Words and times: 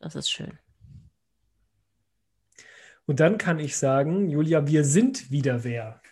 Das 0.00 0.14
ist 0.14 0.30
schön. 0.30 0.58
Und 3.06 3.20
dann 3.20 3.38
kann 3.38 3.58
ich 3.58 3.76
sagen, 3.76 4.28
Julia, 4.28 4.66
wir 4.66 4.84
sind 4.84 5.30
wieder 5.30 5.64
wer. 5.64 6.02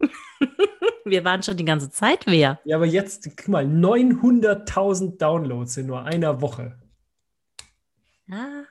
wir 1.04 1.24
waren 1.24 1.42
schon 1.42 1.56
die 1.56 1.64
ganze 1.64 1.90
Zeit 1.90 2.26
wer. 2.26 2.60
Ja, 2.64 2.76
aber 2.76 2.86
jetzt, 2.86 3.30
guck 3.36 3.48
mal, 3.48 3.64
900.000 3.64 5.18
Downloads 5.18 5.76
in 5.76 5.86
nur 5.86 6.02
einer 6.02 6.40
Woche. 6.40 6.78
Ja, 8.26 8.64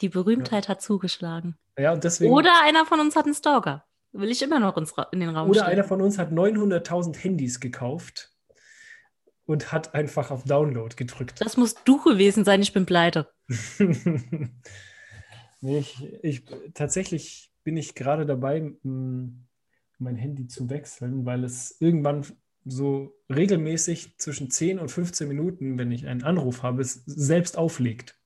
die 0.00 0.08
Berühmtheit 0.08 0.66
ja. 0.66 0.70
hat 0.70 0.82
zugeschlagen. 0.82 1.58
Ja, 1.76 1.92
und 1.92 2.04
deswegen, 2.04 2.32
Oder 2.32 2.62
einer 2.62 2.86
von 2.86 3.00
uns 3.00 3.16
hat 3.16 3.24
einen 3.24 3.34
Stalker. 3.34 3.84
Will 4.12 4.30
ich 4.30 4.40
immer 4.42 4.60
noch 4.60 4.76
ins, 4.76 4.94
in 5.12 5.20
den 5.20 5.30
Raum 5.30 5.50
Oder 5.50 5.60
stellen. 5.60 5.72
einer 5.72 5.84
von 5.84 6.00
uns 6.00 6.18
hat 6.18 6.30
900.000 6.30 7.16
Handys 7.18 7.60
gekauft 7.60 8.32
und 9.48 9.72
hat 9.72 9.94
einfach 9.94 10.30
auf 10.30 10.44
Download 10.44 10.94
gedrückt. 10.94 11.40
Das 11.40 11.56
musst 11.56 11.80
du 11.86 12.04
gewesen 12.04 12.44
sein, 12.44 12.60
ich 12.60 12.74
bin 12.74 12.84
pleite. 12.84 13.28
nee, 13.78 15.78
ich, 15.78 16.06
ich, 16.22 16.44
tatsächlich 16.74 17.50
bin 17.64 17.78
ich 17.78 17.94
gerade 17.94 18.26
dabei, 18.26 18.74
mein 18.82 20.16
Handy 20.16 20.48
zu 20.48 20.68
wechseln, 20.68 21.24
weil 21.24 21.44
es 21.44 21.80
irgendwann 21.80 22.26
so 22.66 23.16
regelmäßig 23.34 24.18
zwischen 24.18 24.50
10 24.50 24.78
und 24.78 24.90
15 24.90 25.26
Minuten, 25.26 25.78
wenn 25.78 25.92
ich 25.92 26.06
einen 26.06 26.24
Anruf 26.24 26.62
habe, 26.62 26.82
es 26.82 27.02
selbst 27.06 27.56
auflegt. 27.56 28.16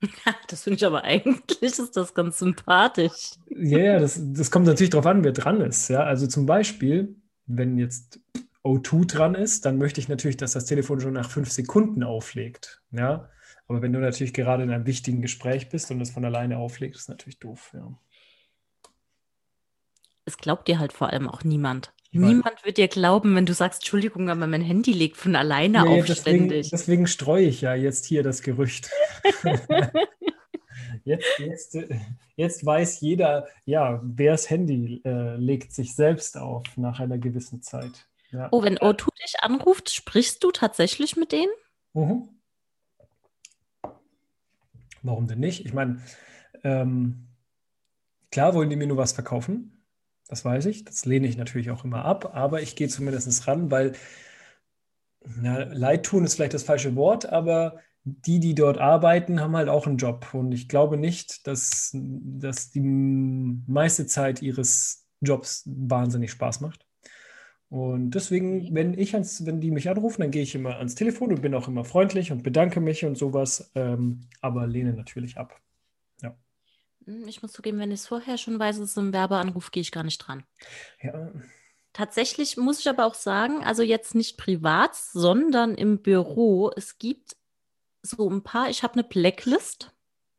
Das 0.46 0.62
finde 0.62 0.76
ich 0.76 0.86
aber 0.86 1.02
eigentlich 1.02 1.62
ist 1.62 1.96
das 1.96 2.14
ganz 2.14 2.38
sympathisch. 2.38 3.32
Ja, 3.48 3.78
yeah, 3.78 3.98
das, 3.98 4.20
das 4.22 4.52
kommt 4.52 4.66
natürlich 4.66 4.90
darauf 4.90 5.06
an, 5.06 5.24
wer 5.24 5.32
dran 5.32 5.60
ist. 5.62 5.88
Ja? 5.88 6.04
Also 6.04 6.28
zum 6.28 6.46
Beispiel, 6.46 7.16
wenn 7.46 7.78
jetzt 7.78 8.20
O2 8.66 9.06
dran 9.06 9.34
ist, 9.34 9.64
dann 9.64 9.78
möchte 9.78 10.00
ich 10.00 10.08
natürlich, 10.08 10.36
dass 10.36 10.52
das 10.52 10.66
Telefon 10.66 11.00
schon 11.00 11.14
nach 11.14 11.30
fünf 11.30 11.50
Sekunden 11.50 12.02
auflegt. 12.02 12.82
Ja? 12.90 13.30
Aber 13.68 13.82
wenn 13.82 13.92
du 13.92 13.98
natürlich 13.98 14.34
gerade 14.34 14.62
in 14.62 14.70
einem 14.70 14.86
wichtigen 14.86 15.22
Gespräch 15.22 15.68
bist 15.68 15.90
und 15.90 16.00
es 16.00 16.10
von 16.10 16.24
alleine 16.24 16.58
auflegt, 16.58 16.96
ist 16.96 17.08
natürlich 17.08 17.38
doof. 17.38 17.72
Ja. 17.74 17.98
Es 20.24 20.36
glaubt 20.36 20.68
dir 20.68 20.78
halt 20.78 20.92
vor 20.92 21.10
allem 21.10 21.28
auch 21.28 21.44
niemand. 21.44 21.92
Niemand 22.12 22.64
wird 22.64 22.78
dir 22.78 22.88
glauben, 22.88 23.34
wenn 23.34 23.46
du 23.46 23.52
sagst, 23.52 23.80
Entschuldigung, 23.80 24.30
aber 24.30 24.46
mein 24.46 24.62
Handy 24.62 24.92
legt 24.92 25.16
von 25.16 25.36
alleine 25.36 25.82
nee, 25.82 26.00
auf 26.00 26.06
deswegen, 26.06 26.46
ständig. 26.46 26.70
Deswegen 26.70 27.06
streue 27.06 27.46
ich 27.46 27.60
ja 27.60 27.74
jetzt 27.74 28.06
hier 28.06 28.22
das 28.22 28.42
Gerücht. 28.42 28.90
jetzt, 31.04 31.38
jetzt, 31.38 31.78
jetzt 32.36 32.64
weiß 32.64 33.00
jeder, 33.00 33.46
ja, 33.64 34.00
wer's 34.02 34.48
Handy 34.48 35.02
äh, 35.04 35.36
legt 35.36 35.72
sich 35.72 35.94
selbst 35.94 36.38
auf 36.38 36.64
nach 36.76 37.00
einer 37.00 37.18
gewissen 37.18 37.60
Zeit. 37.60 38.06
Ja. 38.30 38.48
Oh, 38.50 38.62
wenn 38.62 38.78
O2 38.78 39.08
dich 39.22 39.40
anruft, 39.40 39.90
sprichst 39.90 40.42
du 40.42 40.50
tatsächlich 40.50 41.16
mit 41.16 41.32
denen? 41.32 41.52
Mhm. 41.94 42.28
Warum 45.02 45.26
denn 45.28 45.38
nicht? 45.38 45.64
Ich 45.64 45.72
meine, 45.72 46.00
ähm, 46.64 47.28
klar 48.30 48.54
wollen 48.54 48.70
die 48.70 48.76
mir 48.76 48.86
nur 48.86 48.96
was 48.96 49.12
verkaufen. 49.12 49.84
Das 50.28 50.44
weiß 50.44 50.66
ich. 50.66 50.84
Das 50.84 51.04
lehne 51.04 51.28
ich 51.28 51.36
natürlich 51.36 51.70
auch 51.70 51.84
immer 51.84 52.04
ab, 52.04 52.34
aber 52.34 52.60
ich 52.60 52.74
gehe 52.74 52.88
zumindest 52.88 53.46
ran, 53.46 53.70
weil 53.70 53.92
na, 55.24 55.64
Leid 55.64 56.06
tun 56.06 56.24
ist 56.24 56.34
vielleicht 56.34 56.54
das 56.54 56.62
falsche 56.62 56.96
Wort, 56.96 57.26
aber 57.26 57.80
die, 58.04 58.38
die 58.38 58.54
dort 58.54 58.78
arbeiten, 58.78 59.40
haben 59.40 59.56
halt 59.56 59.68
auch 59.68 59.86
einen 59.86 59.96
Job. 59.96 60.32
Und 60.32 60.52
ich 60.52 60.68
glaube 60.68 60.96
nicht, 60.96 61.46
dass, 61.46 61.90
dass 61.92 62.70
die 62.70 62.80
meiste 62.80 64.06
Zeit 64.06 64.42
ihres 64.42 65.06
Jobs 65.20 65.64
wahnsinnig 65.66 66.30
Spaß 66.30 66.60
macht. 66.60 66.85
Und 67.76 68.12
deswegen, 68.12 68.74
wenn 68.74 68.98
ich 68.98 69.12
ans, 69.14 69.44
wenn 69.44 69.60
die 69.60 69.70
mich 69.70 69.90
anrufen, 69.90 70.22
dann 70.22 70.30
gehe 70.30 70.42
ich 70.42 70.54
immer 70.54 70.78
ans 70.78 70.94
Telefon 70.94 71.30
und 71.32 71.42
bin 71.42 71.54
auch 71.54 71.68
immer 71.68 71.84
freundlich 71.84 72.32
und 72.32 72.42
bedanke 72.42 72.80
mich 72.80 73.04
und 73.04 73.18
sowas, 73.18 73.70
ähm, 73.74 74.22
aber 74.40 74.66
lehne 74.66 74.94
natürlich 74.94 75.36
ab. 75.36 75.60
Hm, 77.06 77.26
ich 77.26 77.42
muss 77.42 77.52
zugeben, 77.52 77.78
wenn 77.78 77.90
ich 77.90 78.00
es 78.00 78.06
vorher 78.06 78.36
schon 78.36 78.58
weiß, 78.58 78.78
es 78.78 78.90
ist 78.90 78.98
ein 78.98 79.12
Werbeanruf, 79.12 79.70
gehe 79.70 79.80
ich 79.80 79.92
gar 79.92 80.04
nicht 80.04 80.18
dran. 80.18 80.44
Ja. 81.00 81.30
Tatsächlich 81.92 82.56
muss 82.56 82.80
ich 82.80 82.88
aber 82.88 83.06
auch 83.06 83.14
sagen, 83.14 83.64
also 83.64 83.82
jetzt 83.82 84.14
nicht 84.14 84.36
privat, 84.36 84.94
sondern 84.94 85.74
im 85.74 86.02
Büro, 86.02 86.70
es 86.76 86.98
gibt 86.98 87.36
so 88.02 88.28
ein 88.28 88.42
paar, 88.42 88.68
ich 88.68 88.82
habe 88.82 88.94
eine 88.94 89.04
Blacklist 89.04 89.92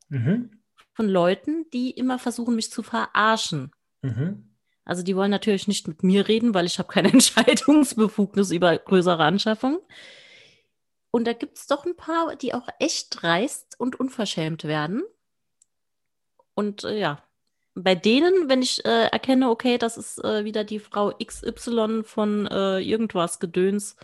mhm. 0.10 0.62
von 0.94 1.08
Leuten, 1.08 1.66
die 1.74 1.92
immer 1.92 2.20
versuchen, 2.20 2.56
mich 2.56 2.72
zu 2.72 2.84
verarschen. 2.84 3.72
Mhm. 4.04 4.57
Also 4.88 5.04
die 5.04 5.18
wollen 5.18 5.32
natürlich 5.32 5.68
nicht 5.68 5.86
mit 5.90 6.02
mir 6.02 6.30
reden, 6.30 6.54
weil 6.54 6.66
ich 6.66 6.80
habe 6.80 6.88
keine 6.88 7.10
Entscheidungsbefugnis 7.14 8.52
über 8.52 8.78
größere 8.78 9.22
Anschaffungen. 9.22 9.80
Und 11.12 11.26
da 11.26 11.34
gibt 11.34 11.58
es 11.58 11.68
doch 11.68 11.86
ein 11.86 11.98
paar, 11.98 12.38
die 12.38 12.54
auch 12.54 12.70
echt 12.80 13.22
dreist 13.22 13.78
und 13.80 14.00
unverschämt 14.00 14.64
werden. 14.64 15.04
Und 16.54 16.86
äh, 16.86 16.98
ja, 16.98 17.22
bei 17.76 17.96
denen, 17.96 18.48
wenn 18.48 18.62
ich 18.62 18.84
äh, 18.86 19.08
erkenne, 19.08 19.50
okay, 19.50 19.78
das 19.78 19.98
ist 19.98 20.24
äh, 20.24 20.46
wieder 20.46 20.64
die 20.64 20.80
Frau 20.80 21.12
XY 21.12 22.04
von 22.04 22.48
äh, 22.48 22.80
irgendwas 22.80 23.40
Gedöns 23.40 23.98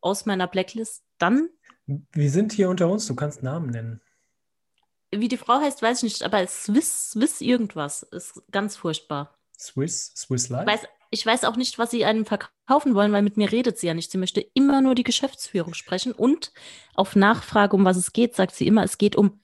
aus 0.00 0.24
meiner 0.24 0.46
Blacklist, 0.46 1.02
dann. 1.18 1.48
Wir 1.86 2.30
sind 2.30 2.52
hier 2.52 2.68
unter 2.68 2.88
uns, 2.88 3.06
du 3.06 3.16
kannst 3.16 3.42
Namen 3.42 3.70
nennen. 3.70 4.00
Wie 5.10 5.28
die 5.28 5.36
Frau 5.36 5.60
heißt, 5.60 5.82
weiß 5.82 5.98
ich 5.98 6.12
nicht, 6.14 6.22
aber 6.22 6.46
Swiss, 6.46 7.10
Swiss 7.10 7.40
irgendwas 7.40 8.04
ist 8.04 8.40
ganz 8.52 8.76
furchtbar. 8.76 9.36
Swiss, 9.58 10.12
Swiss 10.16 10.48
Life? 10.48 10.64
Ich 10.64 10.72
weiß, 10.72 10.88
ich 11.10 11.26
weiß 11.26 11.44
auch 11.44 11.56
nicht, 11.56 11.78
was 11.78 11.90
sie 11.90 12.04
einem 12.04 12.26
verkaufen 12.26 12.94
wollen, 12.94 13.12
weil 13.12 13.22
mit 13.22 13.36
mir 13.36 13.50
redet 13.52 13.78
sie 13.78 13.86
ja 13.86 13.94
nicht. 13.94 14.10
Sie 14.10 14.18
möchte 14.18 14.40
immer 14.54 14.80
nur 14.80 14.94
die 14.94 15.04
Geschäftsführung 15.04 15.74
sprechen 15.74 16.12
und 16.12 16.52
auf 16.94 17.14
Nachfrage, 17.14 17.76
um 17.76 17.84
was 17.84 17.96
es 17.96 18.12
geht, 18.12 18.34
sagt 18.34 18.54
sie 18.54 18.66
immer, 18.66 18.82
es 18.82 18.98
geht 18.98 19.16
um 19.16 19.40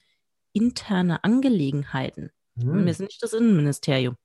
interne 0.53 1.23
Angelegenheiten. 1.23 2.31
Hm. 2.59 2.85
Wir 2.85 2.93
sind 2.93 3.07
nicht 3.07 3.23
das 3.23 3.33
Innenministerium. 3.33 4.15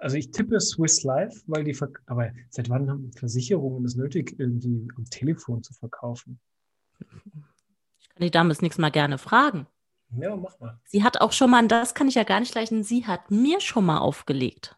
Also 0.00 0.16
ich 0.16 0.30
tippe 0.30 0.58
Swiss 0.60 1.02
Life, 1.02 1.42
weil 1.46 1.62
die, 1.62 1.74
Ver 1.74 1.90
aber 2.06 2.32
seit 2.48 2.70
wann 2.70 2.90
haben 2.90 3.12
Versicherungen 3.12 3.84
es 3.84 3.96
nötig, 3.96 4.34
irgendwie 4.38 4.88
am 4.96 5.04
Telefon 5.10 5.62
zu 5.62 5.74
verkaufen? 5.74 6.40
Ich 7.98 8.08
kann 8.08 8.22
die 8.22 8.30
Dame 8.30 8.48
das 8.48 8.62
nächste 8.62 8.80
Mal 8.80 8.90
gerne 8.90 9.18
fragen. 9.18 9.66
Ja, 10.18 10.36
mach 10.36 10.58
mal. 10.58 10.78
Sie 10.84 11.04
hat 11.04 11.20
auch 11.20 11.32
schon 11.32 11.50
mal, 11.50 11.66
das 11.68 11.94
kann 11.94 12.08
ich 12.08 12.14
ja 12.14 12.24
gar 12.24 12.40
nicht 12.40 12.54
leisten, 12.54 12.82
sie 12.82 13.06
hat 13.06 13.30
mir 13.30 13.60
schon 13.60 13.86
mal 13.86 13.98
aufgelegt. 13.98 14.76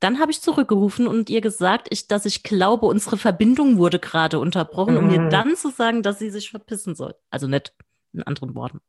Dann 0.00 0.18
habe 0.18 0.32
ich 0.32 0.40
zurückgerufen 0.40 1.06
und 1.06 1.30
ihr 1.30 1.40
gesagt, 1.40 1.86
ich, 1.90 2.08
dass 2.08 2.26
ich 2.26 2.42
glaube, 2.42 2.86
unsere 2.86 3.16
Verbindung 3.16 3.78
wurde 3.78 4.00
gerade 4.00 4.40
unterbrochen, 4.40 4.96
um 4.96 5.06
mhm. 5.06 5.10
ihr 5.12 5.28
dann 5.28 5.54
zu 5.54 5.70
sagen, 5.70 6.02
dass 6.02 6.18
sie 6.18 6.30
sich 6.30 6.50
verpissen 6.50 6.96
soll. 6.96 7.14
Also 7.30 7.46
nicht 7.46 7.72
in 8.12 8.22
anderen 8.24 8.54
Worten. 8.54 8.80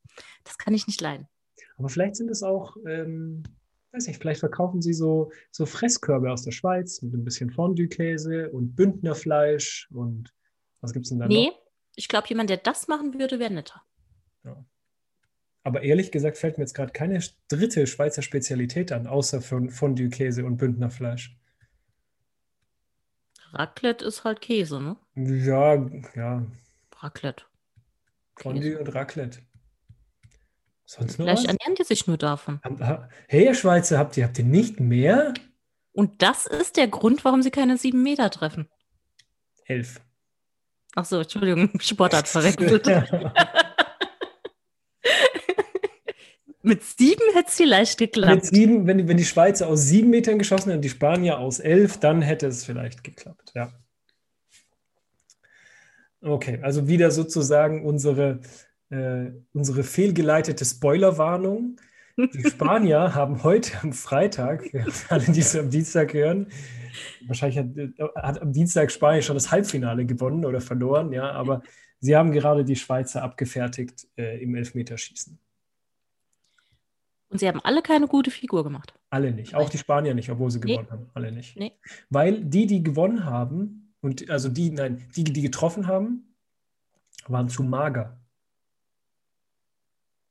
Das 0.43 0.57
kann 0.57 0.73
ich 0.73 0.87
nicht 0.87 0.99
leiden. 1.01 1.27
Aber 1.77 1.89
vielleicht 1.89 2.15
sind 2.15 2.29
es 2.29 2.43
auch, 2.43 2.77
ähm, 2.87 3.43
weiß 3.91 4.07
nicht, 4.07 4.19
vielleicht 4.19 4.39
verkaufen 4.39 4.81
sie 4.81 4.93
so, 4.93 5.31
so 5.51 5.65
Fresskörbe 5.65 6.31
aus 6.31 6.43
der 6.43 6.51
Schweiz 6.51 7.01
mit 7.01 7.13
ein 7.13 7.23
bisschen 7.23 7.51
Fondue-Käse 7.51 8.49
und 8.49 8.75
Bündnerfleisch 8.75 9.87
und 9.91 10.33
was 10.81 10.93
gibt 10.93 11.05
es 11.05 11.09
denn 11.09 11.19
da 11.19 11.27
nee, 11.27 11.47
noch? 11.47 11.61
ich 11.95 12.07
glaube, 12.07 12.27
jemand, 12.27 12.49
der 12.49 12.57
das 12.57 12.87
machen 12.87 13.17
würde, 13.17 13.39
wäre 13.39 13.53
netter. 13.53 13.83
Aber 15.63 15.81
ehrlich 15.81 16.11
gesagt 16.11 16.37
fällt 16.37 16.57
mir 16.57 16.63
jetzt 16.63 16.73
gerade 16.73 16.91
keine 16.91 17.21
dritte 17.47 17.87
Schweizer 17.87 18.21
Spezialität 18.21 18.91
an, 18.91 19.07
außer 19.07 19.41
Fondue-Käse 19.41 20.45
und 20.45 20.57
Bündnerfleisch. 20.57 21.37
Raclette 23.53 24.03
ist 24.03 24.23
halt 24.23 24.41
Käse, 24.41 24.81
ne? 24.81 24.97
Ja, 25.15 25.75
ja. 26.15 26.45
Raclette. 26.99 27.45
Fondue 28.35 28.79
und 28.79 28.93
Raclette. 28.93 29.39
Sonst 30.85 31.17
noch 31.17 31.25
Vielleicht 31.25 31.43
was? 31.43 31.55
ernähren 31.55 31.75
die 31.75 31.83
sich 31.83 32.07
nur 32.07 32.17
davon. 32.17 32.59
Hey, 33.27 33.45
ihr 33.45 33.55
Schweizer, 33.55 33.97
habt 33.97 34.17
ihr, 34.17 34.25
habt 34.25 34.37
ihr 34.37 34.45
nicht 34.45 34.79
mehr? 34.79 35.33
Und 35.93 36.21
das 36.21 36.45
ist 36.45 36.77
der 36.77 36.87
Grund, 36.87 37.23
warum 37.23 37.41
sie 37.41 37.51
keine 37.51 37.77
sieben 37.77 38.03
Meter 38.03 38.29
treffen. 38.29 38.67
Elf. 39.65 40.01
Ach 40.95 41.05
so, 41.05 41.19
Entschuldigung, 41.19 41.71
Sportart 41.79 42.27
verwechselt. 42.27 42.87
Mit 46.65 46.81
sieben 46.81 47.21
hätte 47.33 47.49
es 47.49 47.55
vielleicht 47.55 47.97
geklappt. 47.97 48.35
Mit 48.35 48.45
sieben, 48.45 48.87
wenn, 48.87 49.07
wenn 49.09 49.17
die 49.17 49.25
Schweizer 49.25 49.67
aus 49.67 49.83
sieben 49.83 50.09
Metern 50.09 50.39
geschossen 50.39 50.69
hätten 50.69 50.77
und 50.77 50.81
die 50.81 50.89
Spanier 50.89 51.39
aus 51.39 51.59
elf, 51.59 51.97
dann 51.97 52.21
hätte 52.21 52.47
es 52.47 52.63
vielleicht 52.63 53.03
geklappt, 53.03 53.51
ja. 53.53 53.73
Okay, 56.21 56.59
also 56.61 56.87
wieder 56.87 57.11
sozusagen 57.11 57.83
unsere, 57.85 58.39
äh, 58.89 59.31
unsere 59.51 59.83
fehlgeleitete 59.83 60.63
Spoilerwarnung. 60.63 61.75
Die 62.17 62.43
Spanier 62.49 63.13
haben 63.13 63.43
heute 63.43 63.77
am 63.81 63.91
Freitag, 63.91 64.63
alle, 65.09 65.25
die 65.25 65.41
es 65.41 65.57
am 65.57 65.69
Dienstag 65.69 66.13
hören, 66.13 66.47
wahrscheinlich 67.27 67.57
hat, 67.57 68.15
hat, 68.15 68.41
am 68.41 68.53
Dienstag 68.53 68.89
Spanien 68.89 69.21
schon 69.21 69.35
das 69.35 69.51
Halbfinale 69.51 70.05
gewonnen 70.05 70.45
oder 70.45 70.61
verloren, 70.61 71.11
ja, 71.11 71.29
aber 71.31 71.61
sie 71.99 72.15
haben 72.15 72.31
gerade 72.31 72.63
die 72.63 72.77
Schweizer 72.77 73.21
abgefertigt 73.21 74.07
äh, 74.15 74.41
im 74.41 74.55
Elfmeterschießen. 74.55 75.39
Und 77.33 77.39
sie 77.39 77.47
haben 77.47 77.59
alle 77.63 77.81
keine 77.81 78.07
gute 78.07 78.29
Figur 78.29 78.63
gemacht. 78.63 78.93
Alle 79.09 79.31
nicht, 79.31 79.55
auch 79.55 79.67
die 79.67 79.79
Spanier 79.79 80.13
nicht, 80.13 80.29
obwohl 80.29 80.51
sie 80.51 80.59
gewonnen 80.59 80.85
nee. 80.85 80.91
haben. 80.91 81.09
Alle 81.15 81.31
nicht. 81.31 81.57
Nee. 81.57 81.73
Weil 82.11 82.43
die, 82.43 82.67
die 82.67 82.83
gewonnen 82.83 83.25
haben, 83.25 83.95
Und 84.01 84.29
also 84.29 84.49
die, 84.49 84.69
nein, 84.69 85.03
die, 85.15 85.23
die 85.23 85.41
getroffen 85.41 85.87
haben, 85.87 86.35
waren 87.27 87.49
zu 87.49 87.63
mager. 87.63 88.19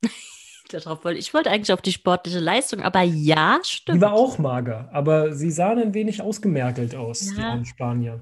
Darauf 0.71 1.05
wollte, 1.05 1.19
ich 1.19 1.35
wollte 1.35 1.51
eigentlich 1.51 1.73
auf 1.73 1.83
die 1.83 1.91
sportliche 1.91 2.39
Leistung, 2.39 2.83
aber 2.83 3.03
ja, 3.03 3.59
stimmt. 3.65 3.97
Die 3.97 4.01
war 4.01 4.13
auch 4.13 4.39
mager, 4.39 4.89
aber 4.93 5.35
sie 5.35 5.51
sahen 5.51 5.81
ein 5.81 5.95
wenig 5.95 6.23
ausgemergelt 6.23 6.95
aus, 6.95 7.37
ja. 7.37 7.57
die 7.57 7.65
Spanier. 7.65 8.21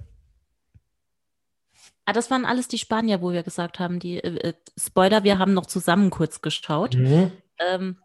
Ah, 2.07 2.15
das 2.15 2.31
waren 2.31 2.47
alles 2.47 2.67
die 2.67 2.79
Spanier, 2.79 3.21
wo 3.21 3.31
wir 3.31 3.43
gesagt 3.43 3.79
haben, 3.79 3.99
die 3.99 4.25
äh, 4.25 4.49
äh, 4.49 4.55
Spoiler, 4.79 5.23
wir 5.23 5.39
haben 5.39 5.53
noch 5.53 5.67
zusammen 5.67 6.09
kurz 6.09 6.41
geschaut. 6.41 6.95
Mhm. 6.95 7.31
Ähm, 7.59 7.99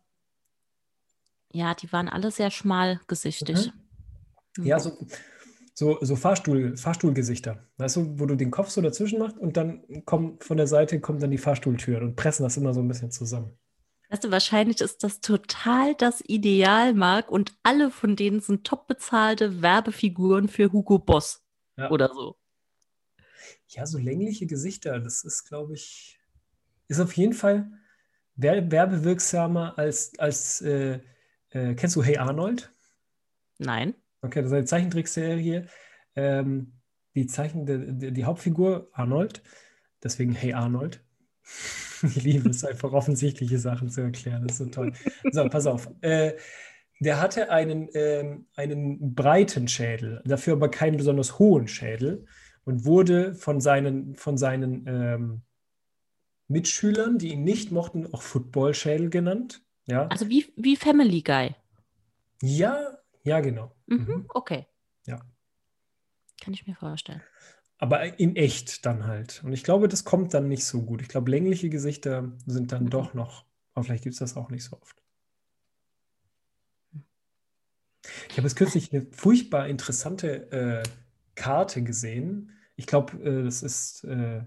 ja, 1.55 1.73
die 1.73 1.91
waren 1.93 2.09
alle 2.09 2.31
sehr 2.31 2.51
schmalgesichtig. 2.51 3.71
Mhm. 4.57 4.65
Ja, 4.65 4.79
so, 4.79 4.97
so, 5.73 5.97
so 6.01 6.15
Fahrstuhl, 6.15 6.75
Fahrstuhlgesichter. 6.75 7.65
Weißt 7.77 7.95
du, 7.95 8.19
wo 8.19 8.25
du 8.25 8.35
den 8.35 8.51
Kopf 8.51 8.69
so 8.69 8.81
dazwischen 8.81 9.19
machst 9.19 9.37
und 9.37 9.55
dann 9.55 9.83
kommt 10.05 10.43
von 10.43 10.57
der 10.57 10.67
Seite 10.67 10.99
kommt 10.99 11.23
dann 11.23 11.31
die 11.31 11.37
Fahrstuhltür 11.37 12.01
und 12.01 12.15
pressen 12.15 12.43
das 12.43 12.57
immer 12.57 12.73
so 12.73 12.81
ein 12.81 12.87
bisschen 12.87 13.11
zusammen. 13.11 13.57
Weißt 14.09 14.23
du, 14.23 14.31
wahrscheinlich 14.31 14.81
ist 14.81 15.03
das 15.03 15.21
total 15.21 15.95
das 15.95 16.21
Ideal, 16.27 16.93
Marc, 16.93 17.31
und 17.31 17.53
alle 17.63 17.89
von 17.89 18.15
denen 18.15 18.39
sind 18.39 18.65
top 18.65 18.87
bezahlte 18.87 19.61
Werbefiguren 19.61 20.47
für 20.47 20.71
Hugo 20.71 20.99
Boss 20.99 21.43
ja. 21.77 21.89
oder 21.89 22.13
so. 22.13 22.37
Ja, 23.69 23.85
so 23.85 23.97
längliche 23.97 24.45
Gesichter, 24.45 24.99
das 24.99 25.23
ist, 25.23 25.45
glaube 25.45 25.73
ich, 25.73 26.19
ist 26.87 26.99
auf 26.99 27.13
jeden 27.13 27.33
Fall 27.33 27.71
werbewirksamer 28.35 29.77
als, 29.77 30.17
als 30.19 30.61
äh, 30.61 30.99
äh, 31.55 31.73
kennst 31.73 31.95
du 31.95 32.03
Hey 32.03 32.17
Arnold? 32.17 32.71
Nein. 33.57 33.95
Okay, 34.21 34.41
das 34.41 34.51
ist 34.51 34.53
eine 34.53 34.65
Zeichentrickserie. 34.65 35.67
Ähm, 36.15 36.73
die, 37.15 37.27
Zeichen, 37.27 37.65
die, 37.65 38.11
die 38.11 38.25
Hauptfigur 38.25 38.89
Arnold, 38.91 39.41
deswegen 40.03 40.33
Hey 40.33 40.53
Arnold. 40.53 41.03
Ich 42.03 42.21
liebe 42.21 42.49
es 42.49 42.63
einfach, 42.63 42.91
offensichtliche 42.91 43.57
Sachen 43.57 43.89
zu 43.89 44.01
erklären. 44.01 44.45
Das 44.45 44.59
ist 44.59 44.65
so 44.65 44.69
toll. 44.69 44.91
So, 45.31 45.47
pass 45.47 45.65
auf. 45.65 45.89
Äh, 46.01 46.33
der 46.99 47.21
hatte 47.21 47.49
einen, 47.49 47.87
ähm, 47.93 48.47
einen 48.55 49.15
breiten 49.15 49.67
Schädel, 49.69 50.21
dafür 50.25 50.53
aber 50.53 50.69
keinen 50.69 50.97
besonders 50.97 51.39
hohen 51.39 51.67
Schädel 51.67 52.25
und 52.65 52.85
wurde 52.85 53.33
von 53.33 53.59
seinen, 53.61 54.17
von 54.17 54.37
seinen 54.37 54.85
ähm, 54.87 55.41
Mitschülern, 56.47 57.17
die 57.17 57.31
ihn 57.31 57.43
nicht 57.43 57.71
mochten, 57.71 58.13
auch 58.13 58.21
Football-Schädel 58.21 59.09
genannt. 59.09 59.64
Ja. 59.87 60.07
Also 60.07 60.29
wie, 60.29 60.51
wie 60.55 60.75
Family 60.75 61.21
Guy. 61.21 61.55
Ja, 62.41 62.97
ja, 63.23 63.39
genau. 63.39 63.75
Mhm, 63.87 63.97
mhm. 63.97 64.25
Okay. 64.29 64.65
Ja. 65.05 65.19
Kann 66.41 66.53
ich 66.53 66.65
mir 66.67 66.75
vorstellen. 66.75 67.21
Aber 67.77 68.19
in 68.19 68.35
echt 68.35 68.85
dann 68.85 69.05
halt. 69.05 69.43
Und 69.43 69.53
ich 69.53 69.63
glaube, 69.63 69.87
das 69.87 70.05
kommt 70.05 70.33
dann 70.33 70.47
nicht 70.47 70.65
so 70.65 70.83
gut. 70.83 71.01
Ich 71.01 71.07
glaube, 71.07 71.29
längliche 71.29 71.69
Gesichter 71.69 72.31
sind 72.45 72.71
dann 72.71 72.85
mhm. 72.85 72.89
doch 72.89 73.13
noch, 73.13 73.45
aber 73.73 73.83
vielleicht 73.83 74.03
gibt 74.03 74.13
es 74.13 74.19
das 74.19 74.37
auch 74.37 74.49
nicht 74.49 74.63
so 74.63 74.77
oft. 74.81 75.01
Ich 78.29 78.37
habe 78.37 78.47
jetzt 78.47 78.55
kürzlich 78.55 78.93
eine 78.93 79.05
furchtbar 79.11 79.67
interessante 79.67 80.51
äh, 80.51 80.83
Karte 81.35 81.83
gesehen. 81.83 82.51
Ich 82.75 82.87
glaube, 82.87 83.17
äh, 83.23 83.43
das 83.43 83.63
ist 83.63 84.03
äh, 84.03 84.43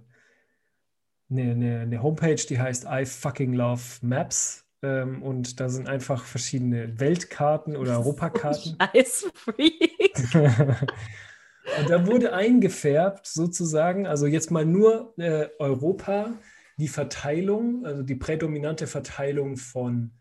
eine, 1.31 1.43
eine, 1.51 1.81
eine, 1.81 2.03
Homepage, 2.03 2.37
die 2.37 2.59
heißt 2.59 2.87
I 2.89 3.05
fucking 3.05 3.53
love 3.53 3.83
Maps. 4.01 4.65
Ähm, 4.83 5.23
und 5.23 5.61
da 5.61 5.69
sind 5.69 5.89
einfach 5.89 6.25
verschiedene 6.25 7.01
Weltkarten 7.01 7.77
oder 7.77 7.99
Europakarten. 7.99 8.77
Scheiß 8.95 9.31
Freak. 9.35 10.15
und 10.35 11.91
da 11.91 12.07
wurde 12.07 12.33
eingefärbt, 12.33 13.27
sozusagen, 13.27 14.07
also 14.07 14.27
jetzt 14.27 14.51
mal 14.51 14.65
nur 14.65 15.15
äh, 15.19 15.49
Europa, 15.59 16.33
die 16.79 16.89
Verteilung, 16.89 17.85
also 17.85 18.03
die 18.03 18.15
prädominante 18.15 18.87
Verteilung 18.87 19.57
von 19.57 20.13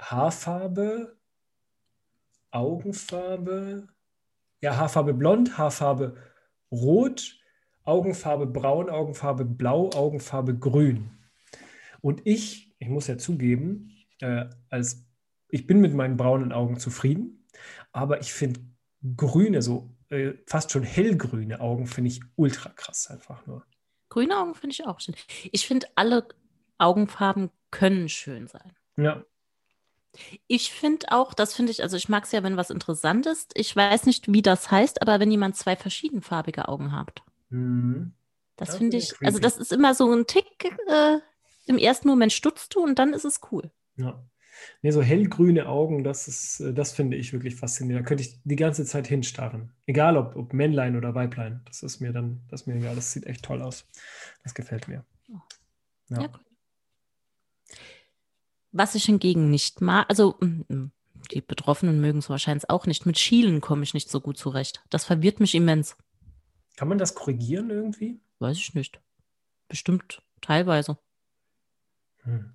Haarfarbe, 0.00 1.16
Augenfarbe, 2.50 3.88
ja, 4.62 4.76
Haarfarbe 4.76 5.12
blond, 5.12 5.58
Haarfarbe 5.58 6.16
rot, 6.72 7.38
Augenfarbe 7.84 8.46
braun, 8.46 8.88
Augenfarbe 8.88 9.44
blau, 9.44 9.90
Augenfarbe 9.90 10.56
grün. 10.56 11.10
Und 12.00 12.22
ich, 12.24 12.63
ich 12.84 12.90
muss 12.90 13.06
ja 13.06 13.16
zugeben, 13.16 13.92
äh, 14.20 14.44
als 14.68 15.06
ich 15.48 15.66
bin 15.66 15.80
mit 15.80 15.94
meinen 15.94 16.16
braunen 16.16 16.52
Augen 16.52 16.78
zufrieden, 16.78 17.46
aber 17.92 18.20
ich 18.20 18.32
finde 18.32 18.60
grüne, 19.16 19.62
so 19.62 19.90
äh, 20.10 20.34
fast 20.46 20.70
schon 20.70 20.82
hellgrüne 20.82 21.60
Augen, 21.60 21.86
finde 21.86 22.08
ich 22.08 22.20
ultra 22.36 22.70
krass 22.70 23.08
einfach 23.08 23.46
nur. 23.46 23.64
Grüne 24.10 24.36
Augen 24.38 24.54
finde 24.54 24.74
ich 24.74 24.86
auch 24.86 25.00
schön. 25.00 25.14
Ich 25.50 25.66
finde, 25.66 25.86
alle 25.94 26.28
Augenfarben 26.76 27.50
können 27.70 28.08
schön 28.08 28.48
sein. 28.48 28.76
Ja. 28.96 29.24
Ich 30.46 30.70
finde 30.70 31.06
auch, 31.10 31.32
das 31.32 31.54
finde 31.54 31.72
ich, 31.72 31.82
also 31.82 31.96
ich 31.96 32.08
mag 32.08 32.24
es 32.24 32.32
ja, 32.32 32.42
wenn 32.42 32.56
was 32.56 32.70
interessant 32.70 33.26
ist. 33.26 33.52
Ich 33.56 33.74
weiß 33.74 34.04
nicht, 34.04 34.30
wie 34.30 34.42
das 34.42 34.70
heißt, 34.70 35.00
aber 35.00 35.20
wenn 35.20 35.30
jemand 35.30 35.56
zwei 35.56 35.74
verschiedenfarbige 35.74 36.68
Augen 36.68 36.92
hat. 36.92 37.22
Mhm. 37.48 38.12
Das, 38.56 38.68
das 38.68 38.76
finde 38.76 38.98
ich, 38.98 39.08
creepy. 39.08 39.26
also 39.26 39.38
das 39.38 39.56
ist 39.56 39.72
immer 39.72 39.94
so 39.94 40.12
ein 40.12 40.26
Tick, 40.26 40.64
äh, 40.86 41.18
im 41.66 41.78
ersten 41.78 42.08
Moment 42.08 42.32
stutzt 42.32 42.74
du 42.74 42.82
und 42.82 42.98
dann 42.98 43.12
ist 43.12 43.24
es 43.24 43.40
cool. 43.50 43.70
Ja. 43.96 44.24
Nee, 44.82 44.92
so 44.92 45.02
hellgrüne 45.02 45.68
Augen, 45.68 46.04
das 46.04 46.28
ist, 46.28 46.60
äh, 46.60 46.72
das 46.72 46.92
finde 46.92 47.16
ich 47.16 47.32
wirklich 47.32 47.56
faszinierend. 47.56 48.04
Da 48.04 48.08
könnte 48.08 48.22
ich 48.22 48.40
die 48.44 48.56
ganze 48.56 48.84
Zeit 48.84 49.06
hinstarren. 49.06 49.72
Egal 49.86 50.16
ob, 50.16 50.36
ob 50.36 50.52
Männlein 50.52 50.96
oder 50.96 51.14
Weiblein. 51.14 51.62
Das 51.64 51.82
ist 51.82 52.00
mir 52.00 52.12
dann, 52.12 52.42
das 52.48 52.62
ist 52.62 52.66
mir 52.66 52.76
egal. 52.76 52.94
Das 52.94 53.12
sieht 53.12 53.26
echt 53.26 53.44
toll 53.44 53.62
aus. 53.62 53.86
Das 54.44 54.54
gefällt 54.54 54.86
mir. 54.86 55.04
Ja. 56.08 56.22
ja 56.22 56.30
was 58.74 58.96
ich 58.96 59.04
hingegen 59.04 59.50
nicht 59.50 59.80
mag, 59.80 60.06
also 60.08 60.36
mm, 60.40 60.64
mm, 60.68 60.92
die 61.32 61.40
Betroffenen 61.40 62.00
mögen 62.00 62.18
es 62.18 62.28
wahrscheinlich 62.28 62.68
auch 62.68 62.86
nicht. 62.86 63.06
Mit 63.06 63.18
Schielen 63.18 63.60
komme 63.60 63.84
ich 63.84 63.94
nicht 63.94 64.10
so 64.10 64.20
gut 64.20 64.36
zurecht. 64.36 64.84
Das 64.90 65.04
verwirrt 65.04 65.40
mich 65.40 65.54
immens. 65.54 65.96
Kann 66.76 66.88
man 66.88 66.98
das 66.98 67.14
korrigieren 67.14 67.70
irgendwie? 67.70 68.20
Weiß 68.40 68.58
ich 68.58 68.74
nicht. 68.74 69.00
Bestimmt 69.68 70.22
teilweise. 70.42 70.98
Hm. 72.24 72.52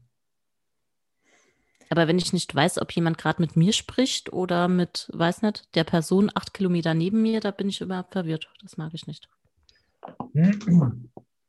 Aber 1.89 2.07
wenn 2.07 2.19
ich 2.19 2.33
nicht 2.33 2.53
weiß, 2.53 2.79
ob 2.79 2.91
jemand 2.91 3.17
gerade 3.17 3.41
mit 3.41 3.55
mir 3.55 3.73
spricht 3.73 4.31
oder 4.31 4.67
mit, 4.67 5.09
weiß 5.13 5.41
nicht, 5.41 5.73
der 5.75 5.83
Person 5.83 6.29
acht 6.35 6.53
Kilometer 6.53 6.93
neben 6.93 7.21
mir, 7.21 7.39
da 7.39 7.49
bin 7.49 7.67
ich 7.67 7.81
überhaupt 7.81 8.13
verwirrt. 8.13 8.47
Das 8.61 8.77
mag 8.77 8.93
ich 8.93 9.07
nicht. 9.07 9.27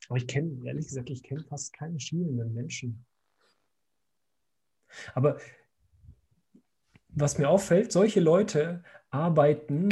Aber 0.09 0.17
ich 0.17 0.27
kenne, 0.27 0.59
ehrlich 0.65 0.87
gesagt, 0.87 1.11
ich 1.11 1.23
kenne 1.23 1.45
fast 1.45 1.73
keine 1.75 2.01
schielenden 2.01 2.55
Menschen. 2.55 3.05
Aber 5.15 5.39
was 7.09 7.39
mir 7.39 7.49
auffällt, 7.49 7.93
solche 7.93 8.21
Leute 8.21 8.83
arbeiten, 9.11 9.91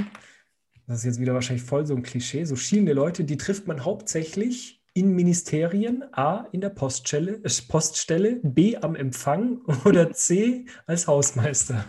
das 0.86 1.00
ist 1.00 1.04
jetzt 1.04 1.20
wieder 1.20 1.34
wahrscheinlich 1.34 1.64
voll 1.64 1.84
so 1.84 1.94
ein 1.94 2.02
Klischee, 2.02 2.44
so 2.44 2.56
schielende 2.56 2.94
Leute, 2.94 3.24
die 3.24 3.36
trifft 3.36 3.66
man 3.66 3.84
hauptsächlich 3.84 4.77
in 4.98 5.14
Ministerien, 5.14 6.02
A 6.12 6.46
in 6.50 6.60
der 6.60 6.70
Poststelle, 6.70 7.40
äh, 7.44 7.50
Poststelle, 7.68 8.40
B 8.42 8.76
am 8.76 8.96
Empfang 8.96 9.60
oder 9.84 10.12
C 10.12 10.66
als 10.86 11.06
Hausmeister. 11.06 11.84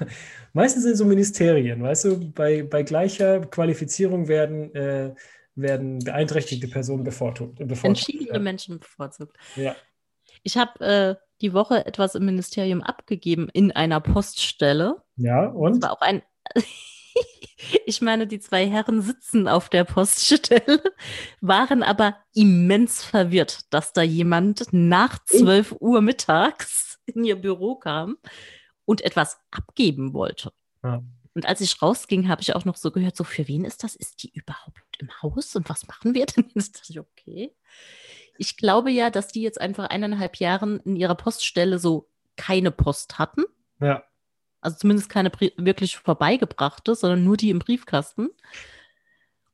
Meistens 0.53 0.83
sind 0.83 0.95
so 0.95 1.05
Ministerien, 1.05 1.81
weißt 1.81 2.05
du, 2.05 2.31
bei, 2.31 2.61
bei 2.61 2.83
gleicher 2.83 3.41
Qualifizierung 3.41 4.27
werden, 4.27 4.73
äh, 4.75 5.15
werden 5.55 5.97
beeinträchtigte 5.99 6.67
Personen 6.67 7.03
bevorzugt. 7.03 7.57
bevorzugt 7.57 7.85
Entschiedene 7.85 8.33
ja. 8.33 8.39
Menschen 8.39 8.79
bevorzugt. 8.79 9.35
Ja. 9.55 9.75
Ich 10.43 10.55
habe 10.57 10.85
äh, 10.85 11.15
die 11.41 11.53
Woche 11.53 11.85
etwas 11.87 12.13
im 12.13 12.25
Ministerium 12.25 12.83
abgegeben 12.83 13.49
in 13.51 13.71
einer 13.71 14.01
Poststelle. 14.01 15.01
Ja, 15.15 15.47
und? 15.47 15.81
Das 15.81 15.89
war 15.89 15.97
auch 15.97 16.01
ein. 16.01 16.21
ich 17.85 18.01
meine, 18.01 18.27
die 18.27 18.39
zwei 18.39 18.67
Herren 18.67 19.01
sitzen 19.01 19.47
auf 19.47 19.69
der 19.69 19.83
Poststelle, 19.83 20.81
waren 21.41 21.83
aber 21.83 22.17
immens 22.33 23.03
verwirrt, 23.03 23.73
dass 23.73 23.93
da 23.93 24.01
jemand 24.01 24.67
nach 24.71 25.23
12 25.25 25.75
Uhr 25.79 26.01
mittags 26.01 26.99
in 27.05 27.23
ihr 27.23 27.35
Büro 27.35 27.75
kam 27.75 28.17
und 28.85 29.01
etwas 29.01 29.39
abgeben 29.51 30.13
wollte. 30.13 30.51
Ja. 30.83 31.03
Und 31.35 31.45
als 31.45 31.61
ich 31.61 31.81
rausging, 31.81 32.27
habe 32.27 32.41
ich 32.41 32.55
auch 32.55 32.65
noch 32.65 32.75
so 32.75 32.91
gehört, 32.91 33.15
so 33.15 33.23
für 33.23 33.47
wen 33.47 33.63
ist 33.63 33.83
das? 33.83 33.95
Ist 33.95 34.23
die 34.23 34.31
überhaupt 34.33 34.97
im 34.97 35.09
Haus 35.21 35.55
und 35.55 35.69
was 35.69 35.87
machen 35.87 36.13
wir 36.13 36.25
denn? 36.25 36.49
Ist 36.55 36.81
das 36.81 36.97
okay? 36.97 37.53
ich 38.39 38.57
glaube 38.57 38.89
ja, 38.89 39.09
dass 39.09 39.27
die 39.27 39.41
jetzt 39.41 39.59
einfach 39.61 39.89
eineinhalb 39.89 40.37
Jahren 40.37 40.79
in 40.79 40.95
ihrer 40.95 41.15
Poststelle 41.15 41.77
so 41.77 42.09
keine 42.37 42.71
Post 42.71 43.19
hatten. 43.19 43.43
Ja. 43.81 44.03
Also 44.61 44.77
zumindest 44.77 45.09
keine 45.09 45.31
wirklich 45.57 45.97
vorbeigebrachte, 45.97 46.95
sondern 46.95 47.23
nur 47.23 47.37
die 47.37 47.49
im 47.49 47.59
Briefkasten. 47.59 48.29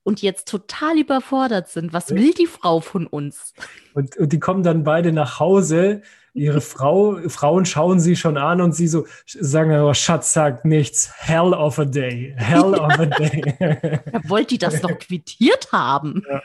Und 0.04 0.22
jetzt 0.22 0.48
total 0.48 1.00
überfordert 1.00 1.68
sind. 1.68 1.92
Was 1.92 2.12
will 2.12 2.34
die 2.34 2.46
Frau 2.46 2.80
von 2.80 3.08
uns? 3.08 3.54
Und, 3.96 4.16
und 4.18 4.32
die 4.32 4.40
kommen 4.40 4.62
dann 4.62 4.84
beide 4.84 5.12
nach 5.12 5.40
Hause. 5.40 6.04
Ihre 6.34 6.62
Frau, 6.62 7.18
Frauen 7.28 7.66
schauen 7.66 8.00
sie 8.00 8.16
schon 8.16 8.38
an 8.38 8.62
und 8.62 8.74
sie 8.74 8.88
so 8.88 9.08
sagen, 9.26 9.72
oh, 9.72 9.94
Schatz 9.94 10.34
sagt 10.34 10.66
nichts. 10.66 11.12
Hell 11.18 11.54
of 11.54 11.80
a 11.80 11.86
day. 11.86 12.36
Hell 12.38 12.74
ja. 12.76 12.86
of 12.86 13.00
a 13.00 13.06
day. 13.06 13.56
Ja, 14.14 14.30
wollt 14.30 14.52
die 14.52 14.60
das 14.60 14.82
noch 14.84 14.98
quittiert 15.00 15.72
haben? 15.72 16.24
Ja. 16.30 16.42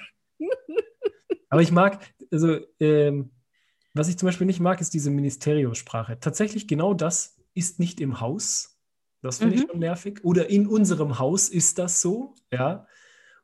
Aber 1.50 1.60
ich 1.60 1.72
mag, 1.72 1.98
also, 2.32 2.58
ähm, 2.78 3.30
was 3.92 4.08
ich 4.08 4.16
zum 4.16 4.26
Beispiel 4.26 4.46
nicht 4.46 4.60
mag, 4.60 4.80
ist 4.80 4.94
diese 4.94 5.10
Ministeriumssprache. 5.10 6.18
Tatsächlich 6.20 6.68
genau 6.68 6.94
das 6.94 7.39
ist 7.60 7.78
nicht 7.78 8.00
im 8.00 8.20
Haus. 8.20 8.80
Das 9.22 9.38
finde 9.38 9.56
mhm. 9.56 9.62
ich 9.62 9.68
schon 9.68 9.78
nervig. 9.78 10.24
Oder 10.24 10.48
in 10.50 10.66
unserem 10.66 11.18
Haus 11.18 11.48
ist 11.48 11.78
das 11.78 12.00
so, 12.00 12.34
ja. 12.50 12.86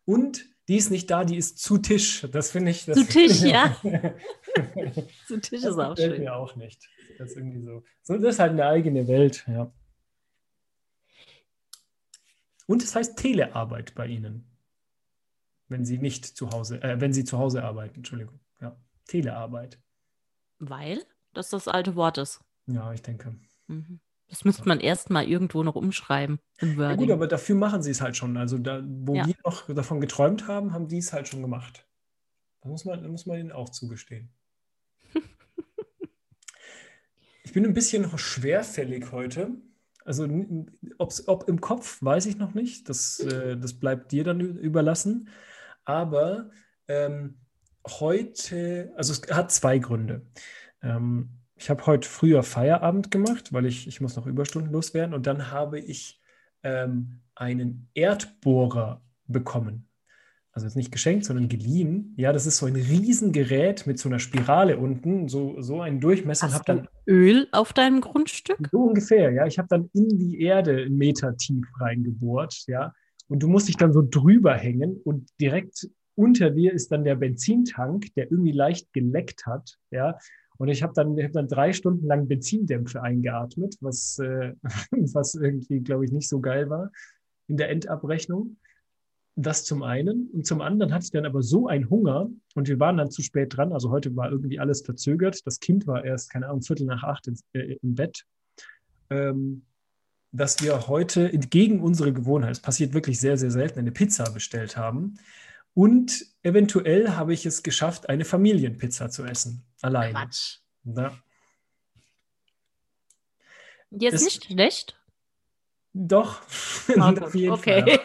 Und 0.04 0.46
die 0.68 0.76
ist 0.76 0.90
nicht 0.90 1.10
da, 1.10 1.24
die 1.24 1.36
ist 1.36 1.58
zu 1.58 1.78
Tisch. 1.78 2.26
Das 2.32 2.50
finde 2.50 2.70
ich. 2.72 2.86
Das 2.86 2.96
zu 2.96 3.06
Tisch, 3.06 3.42
ja. 3.42 3.76
zu 5.28 5.40
Tisch 5.40 5.62
ist 5.62 5.78
auch 5.78 5.96
schön. 5.96 6.20
mir 6.20 6.34
auch 6.34 6.56
nicht. 6.56 6.88
Das 7.18 7.30
ist 7.30 7.36
irgendwie 7.36 7.62
so. 7.62 7.84
so. 8.02 8.16
Das 8.18 8.34
ist 8.34 8.40
halt 8.40 8.52
eine 8.52 8.66
eigene 8.66 9.06
Welt, 9.06 9.44
ja. 9.46 9.72
Und 12.66 12.82
es 12.82 12.96
heißt 12.96 13.16
Telearbeit 13.16 13.94
bei 13.94 14.08
Ihnen. 14.08 14.50
Wenn 15.68 15.84
Sie 15.84 15.98
nicht 15.98 16.24
zu 16.24 16.50
Hause, 16.50 16.82
äh, 16.82 17.00
wenn 17.00 17.12
Sie 17.12 17.24
zu 17.24 17.38
Hause 17.38 17.62
arbeiten, 17.62 17.96
Entschuldigung. 17.96 18.40
Ja. 18.60 18.76
Telearbeit. 19.06 19.78
Weil 20.58 21.04
das 21.32 21.50
das 21.50 21.68
alte 21.68 21.94
Wort 21.96 22.18
ist. 22.18 22.40
Ja, 22.66 22.92
ich 22.92 23.02
denke. 23.02 23.36
Mhm. 23.66 24.00
Das 24.28 24.44
müsste 24.44 24.66
man 24.66 24.80
erst 24.80 25.10
mal 25.10 25.24
irgendwo 25.24 25.62
noch 25.62 25.76
umschreiben. 25.76 26.40
Ja, 26.60 26.94
gut, 26.96 27.10
aber 27.10 27.26
dafür 27.26 27.54
machen 27.54 27.82
sie 27.82 27.92
es 27.92 28.00
halt 28.00 28.16
schon. 28.16 28.36
Also 28.36 28.58
da, 28.58 28.82
wo 28.84 29.14
ja. 29.14 29.26
wir 29.26 29.34
noch 29.44 29.66
davon 29.72 30.00
geträumt 30.00 30.48
haben, 30.48 30.72
haben 30.72 30.88
die 30.88 30.98
es 30.98 31.12
halt 31.12 31.28
schon 31.28 31.42
gemacht. 31.42 31.86
Da 32.62 32.68
muss 32.68 32.84
man, 32.84 33.02
da 33.02 33.08
muss 33.08 33.26
man 33.26 33.38
ihnen 33.38 33.52
auch 33.52 33.68
zugestehen. 33.68 34.30
ich 37.44 37.52
bin 37.52 37.64
ein 37.64 37.74
bisschen 37.74 38.06
schwerfällig 38.18 39.12
heute. 39.12 39.52
Also 40.04 40.28
ob 40.96 41.48
im 41.48 41.60
Kopf, 41.60 42.02
weiß 42.02 42.26
ich 42.26 42.36
noch 42.36 42.54
nicht. 42.54 42.88
Das, 42.88 43.20
äh, 43.20 43.56
das 43.56 43.74
bleibt 43.74 44.10
dir 44.10 44.24
dann 44.24 44.40
überlassen. 44.40 45.28
Aber 45.84 46.50
ähm, 46.88 47.38
heute, 47.86 48.92
also 48.96 49.12
es 49.12 49.22
hat 49.30 49.52
zwei 49.52 49.78
Gründe. 49.78 50.26
Ähm, 50.82 51.30
ich 51.56 51.70
habe 51.70 51.86
heute 51.86 52.08
früher 52.08 52.42
Feierabend 52.42 53.10
gemacht, 53.10 53.52
weil 53.52 53.66
ich, 53.66 53.86
ich 53.88 54.00
muss 54.00 54.16
noch 54.16 54.26
Überstunden 54.26 54.72
loswerden. 54.72 55.14
Und 55.14 55.26
dann 55.26 55.50
habe 55.50 55.80
ich 55.80 56.20
ähm, 56.62 57.20
einen 57.34 57.88
Erdbohrer 57.94 59.02
bekommen. 59.26 59.88
Also 60.52 60.66
jetzt 60.66 60.76
nicht 60.76 60.92
geschenkt, 60.92 61.26
sondern 61.26 61.48
geliehen. 61.48 62.14
Ja, 62.16 62.32
das 62.32 62.46
ist 62.46 62.58
so 62.58 62.66
ein 62.66 62.76
Riesengerät 62.76 63.86
mit 63.86 63.98
so 63.98 64.08
einer 64.08 64.18
Spirale 64.18 64.78
unten, 64.78 65.28
so, 65.28 65.60
so 65.60 65.82
einen 65.82 66.00
Durchmesser. 66.00 66.50
Hast 66.50 66.68
du 66.68 66.82
Öl 67.06 67.46
auf 67.52 67.72
deinem 67.74 68.00
Grundstück? 68.00 68.68
So 68.72 68.84
ungefähr, 68.84 69.32
ja. 69.32 69.46
Ich 69.46 69.58
habe 69.58 69.68
dann 69.68 69.90
in 69.92 70.08
die 70.18 70.40
Erde 70.40 70.84
einen 70.84 70.96
Meter 70.96 71.36
tief 71.36 71.66
reingebohrt, 71.78 72.64
ja. 72.68 72.92
Und 73.28 73.42
du 73.42 73.48
musst 73.48 73.68
dich 73.68 73.76
dann 73.76 73.92
so 73.92 74.02
drüber 74.02 74.54
hängen 74.54 74.98
und 75.04 75.28
direkt 75.40 75.88
unter 76.14 76.50
dir 76.50 76.72
ist 76.72 76.90
dann 76.90 77.04
der 77.04 77.16
Benzintank, 77.16 78.14
der 78.14 78.30
irgendwie 78.30 78.52
leicht 78.52 78.92
geleckt 78.94 79.44
hat, 79.46 79.76
ja. 79.90 80.16
Und 80.58 80.68
ich 80.68 80.82
habe 80.82 80.92
dann, 80.94 81.16
hab 81.18 81.32
dann 81.32 81.48
drei 81.48 81.72
Stunden 81.72 82.06
lang 82.06 82.28
Benzindämpfe 82.28 83.02
eingeatmet, 83.02 83.76
was, 83.80 84.18
äh, 84.18 84.54
was 84.90 85.34
irgendwie, 85.34 85.80
glaube 85.80 86.04
ich, 86.04 86.12
nicht 86.12 86.28
so 86.28 86.40
geil 86.40 86.70
war 86.70 86.90
in 87.48 87.56
der 87.56 87.70
Endabrechnung. 87.70 88.56
Das 89.38 89.64
zum 89.64 89.82
einen. 89.82 90.30
Und 90.32 90.46
zum 90.46 90.62
anderen 90.62 90.94
hatte 90.94 91.04
ich 91.04 91.10
dann 91.10 91.26
aber 91.26 91.42
so 91.42 91.68
einen 91.68 91.90
Hunger 91.90 92.30
und 92.54 92.68
wir 92.68 92.80
waren 92.80 92.96
dann 92.96 93.10
zu 93.10 93.22
spät 93.22 93.54
dran. 93.54 93.72
Also 93.72 93.90
heute 93.90 94.16
war 94.16 94.30
irgendwie 94.30 94.58
alles 94.58 94.80
verzögert. 94.80 95.46
Das 95.46 95.60
Kind 95.60 95.86
war 95.86 96.04
erst, 96.04 96.30
keine 96.30 96.48
Ahnung, 96.48 96.62
Viertel 96.62 96.86
nach 96.86 97.02
acht 97.02 97.26
ins, 97.26 97.44
äh, 97.52 97.76
im 97.82 97.94
Bett. 97.94 98.24
Ähm, 99.10 99.62
dass 100.32 100.62
wir 100.62 100.88
heute 100.88 101.32
entgegen 101.32 101.80
unsere 101.80 102.12
Gewohnheit, 102.12 102.52
es 102.52 102.60
passiert 102.60 102.94
wirklich 102.94 103.20
sehr, 103.20 103.38
sehr 103.38 103.50
selten, 103.50 103.78
eine 103.78 103.92
Pizza 103.92 104.30
bestellt 104.30 104.76
haben. 104.76 105.18
Und 105.76 106.24
eventuell 106.42 107.10
habe 107.16 107.34
ich 107.34 107.44
es 107.44 107.62
geschafft, 107.62 108.08
eine 108.08 108.24
Familienpizza 108.24 109.10
zu 109.10 109.26
essen. 109.26 109.62
Allein. 109.82 110.14
Quatsch. 110.14 110.60
Ja. 110.84 111.14
Die 113.90 114.06
ist 114.06 114.24
nicht 114.24 114.46
schlecht? 114.46 114.98
Doch. 115.92 116.40
Auf 116.98 117.34
jeden 117.34 117.52
okay. 117.52 117.82
Fall, 117.82 117.90
ja. 117.90 117.98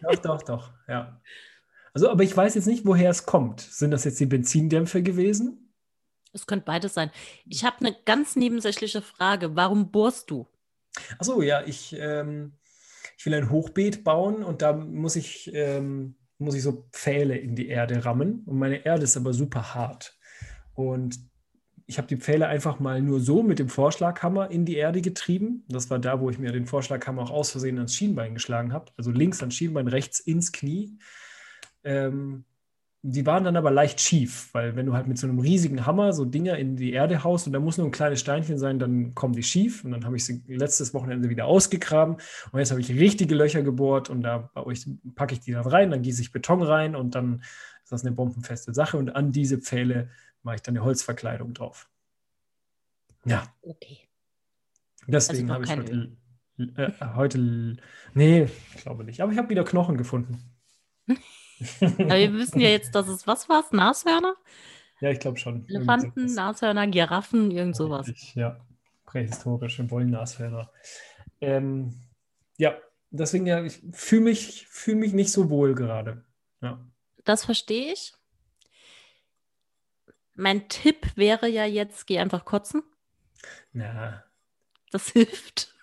Doch, 0.14 0.22
doch, 0.22 0.42
doch, 0.42 0.72
ja. 0.88 1.20
Also, 1.92 2.08
aber 2.08 2.22
ich 2.22 2.34
weiß 2.34 2.54
jetzt 2.54 2.66
nicht, 2.66 2.86
woher 2.86 3.10
es 3.10 3.26
kommt. 3.26 3.60
Sind 3.60 3.90
das 3.90 4.04
jetzt 4.04 4.20
die 4.20 4.26
Benzindämpfe 4.26 5.02
gewesen? 5.02 5.74
Es 6.32 6.46
könnte 6.46 6.64
beides 6.64 6.94
sein. 6.94 7.10
Ich 7.44 7.64
habe 7.64 7.78
eine 7.80 7.96
ganz 8.04 8.36
nebensächliche 8.36 9.02
Frage. 9.02 9.56
Warum 9.56 9.90
bohrst 9.90 10.30
du? 10.30 10.46
Achso, 11.18 11.42
ja, 11.42 11.62
ich, 11.66 11.94
ähm, 11.98 12.52
ich 13.18 13.26
will 13.26 13.34
ein 13.34 13.50
Hochbeet 13.50 14.04
bauen 14.04 14.44
und 14.44 14.62
da 14.62 14.72
muss 14.72 15.16
ich 15.16 15.52
ähm, 15.52 16.14
muss 16.38 16.54
ich 16.54 16.62
so 16.62 16.88
Pfähle 16.92 17.36
in 17.36 17.54
die 17.54 17.68
Erde 17.68 18.04
rammen. 18.04 18.42
Und 18.46 18.58
meine 18.58 18.84
Erde 18.84 19.04
ist 19.04 19.16
aber 19.16 19.32
super 19.32 19.74
hart. 19.74 20.16
Und 20.74 21.18
ich 21.86 21.98
habe 21.98 22.08
die 22.08 22.16
Pfähle 22.16 22.48
einfach 22.48 22.80
mal 22.80 23.00
nur 23.00 23.20
so 23.20 23.42
mit 23.42 23.58
dem 23.58 23.68
Vorschlaghammer 23.68 24.50
in 24.50 24.64
die 24.64 24.76
Erde 24.76 25.00
getrieben. 25.00 25.64
Das 25.68 25.88
war 25.88 25.98
da, 25.98 26.20
wo 26.20 26.30
ich 26.30 26.38
mir 26.38 26.52
den 26.52 26.66
Vorschlaghammer 26.66 27.22
auch 27.22 27.30
aus 27.30 27.50
Versehen 27.50 27.78
ans 27.78 27.94
Schienbein 27.94 28.34
geschlagen 28.34 28.72
habe. 28.72 28.92
Also 28.96 29.10
links 29.12 29.40
ans 29.40 29.54
Schienbein, 29.54 29.86
rechts 29.86 30.18
ins 30.18 30.52
Knie. 30.52 30.98
Ähm, 31.84 32.44
die 33.08 33.24
waren 33.24 33.44
dann 33.44 33.56
aber 33.56 33.70
leicht 33.70 34.00
schief, 34.00 34.48
weil 34.52 34.74
wenn 34.74 34.86
du 34.86 34.94
halt 34.94 35.06
mit 35.06 35.16
so 35.16 35.28
einem 35.28 35.38
riesigen 35.38 35.86
Hammer 35.86 36.12
so 36.12 36.24
Dinger 36.24 36.58
in 36.58 36.74
die 36.74 36.92
Erde 36.92 37.22
haust 37.22 37.46
und 37.46 37.52
da 37.52 37.60
muss 37.60 37.78
nur 37.78 37.86
ein 37.86 37.92
kleines 37.92 38.18
Steinchen 38.18 38.58
sein, 38.58 38.80
dann 38.80 39.14
kommen 39.14 39.34
die 39.34 39.44
schief. 39.44 39.84
Und 39.84 39.92
dann 39.92 40.04
habe 40.04 40.16
ich 40.16 40.24
sie 40.24 40.42
letztes 40.48 40.92
Wochenende 40.92 41.28
wieder 41.28 41.46
ausgegraben 41.46 42.16
und 42.50 42.58
jetzt 42.58 42.72
habe 42.72 42.80
ich 42.80 42.90
richtige 42.90 43.36
Löcher 43.36 43.62
gebohrt 43.62 44.10
und 44.10 44.22
da 44.22 44.50
packe 45.14 45.34
ich 45.34 45.40
die 45.40 45.52
dann 45.52 45.66
rein, 45.66 45.92
dann 45.92 46.02
gieße 46.02 46.20
ich 46.20 46.32
Beton 46.32 46.62
rein 46.62 46.96
und 46.96 47.14
dann 47.14 47.42
ist 47.84 47.92
das 47.92 48.04
eine 48.04 48.14
bombenfeste 48.14 48.74
Sache 48.74 48.96
und 48.96 49.10
an 49.10 49.30
diese 49.30 49.58
Pfähle 49.58 50.10
mache 50.42 50.56
ich 50.56 50.62
dann 50.62 50.76
eine 50.76 50.84
Holzverkleidung 50.84 51.54
drauf. 51.54 51.88
Ja. 53.24 53.44
Okay. 53.62 54.08
Deswegen 55.06 55.50
also 55.50 55.54
habe 55.54 55.64
ich 55.64 55.76
heute, 55.76 56.16
äh, 56.76 57.14
heute, 57.14 57.76
nee, 58.14 58.48
ich 58.74 58.82
glaube 58.82 59.04
nicht, 59.04 59.20
aber 59.20 59.30
ich 59.30 59.38
habe 59.38 59.48
wieder 59.48 59.64
Knochen 59.64 59.96
gefunden. 59.96 60.42
Aber 61.80 62.18
wir 62.18 62.32
wissen 62.34 62.60
ja 62.60 62.68
jetzt, 62.68 62.94
dass 62.94 63.08
es 63.08 63.26
was 63.26 63.48
war, 63.48 63.64
Nashörner? 63.70 64.36
Ja, 65.00 65.10
ich 65.10 65.20
glaube 65.20 65.38
schon. 65.38 65.66
Elefanten, 65.68 66.34
Nashörner, 66.34 66.86
Giraffen, 66.86 67.50
irgend 67.50 67.76
sowas. 67.76 68.10
Ja, 68.34 68.60
prähistorische 69.04 69.90
Wollnashörner. 69.90 70.70
Ähm, 71.40 71.94
ja, 72.56 72.78
deswegen 73.10 73.46
ja, 73.46 73.62
ich 73.62 73.82
fühle 73.92 74.22
mich, 74.22 74.66
fühl 74.68 74.96
mich 74.96 75.12
nicht 75.12 75.32
so 75.32 75.50
wohl 75.50 75.74
gerade. 75.74 76.24
Ja. 76.62 76.84
Das 77.24 77.44
verstehe 77.44 77.92
ich. 77.92 78.14
Mein 80.34 80.68
Tipp 80.68 81.16
wäre 81.16 81.48
ja 81.48 81.64
jetzt, 81.64 82.06
geh 82.06 82.18
einfach 82.18 82.44
kotzen. 82.44 82.82
Na. 83.72 84.24
Das 84.90 85.08
hilft. 85.12 85.74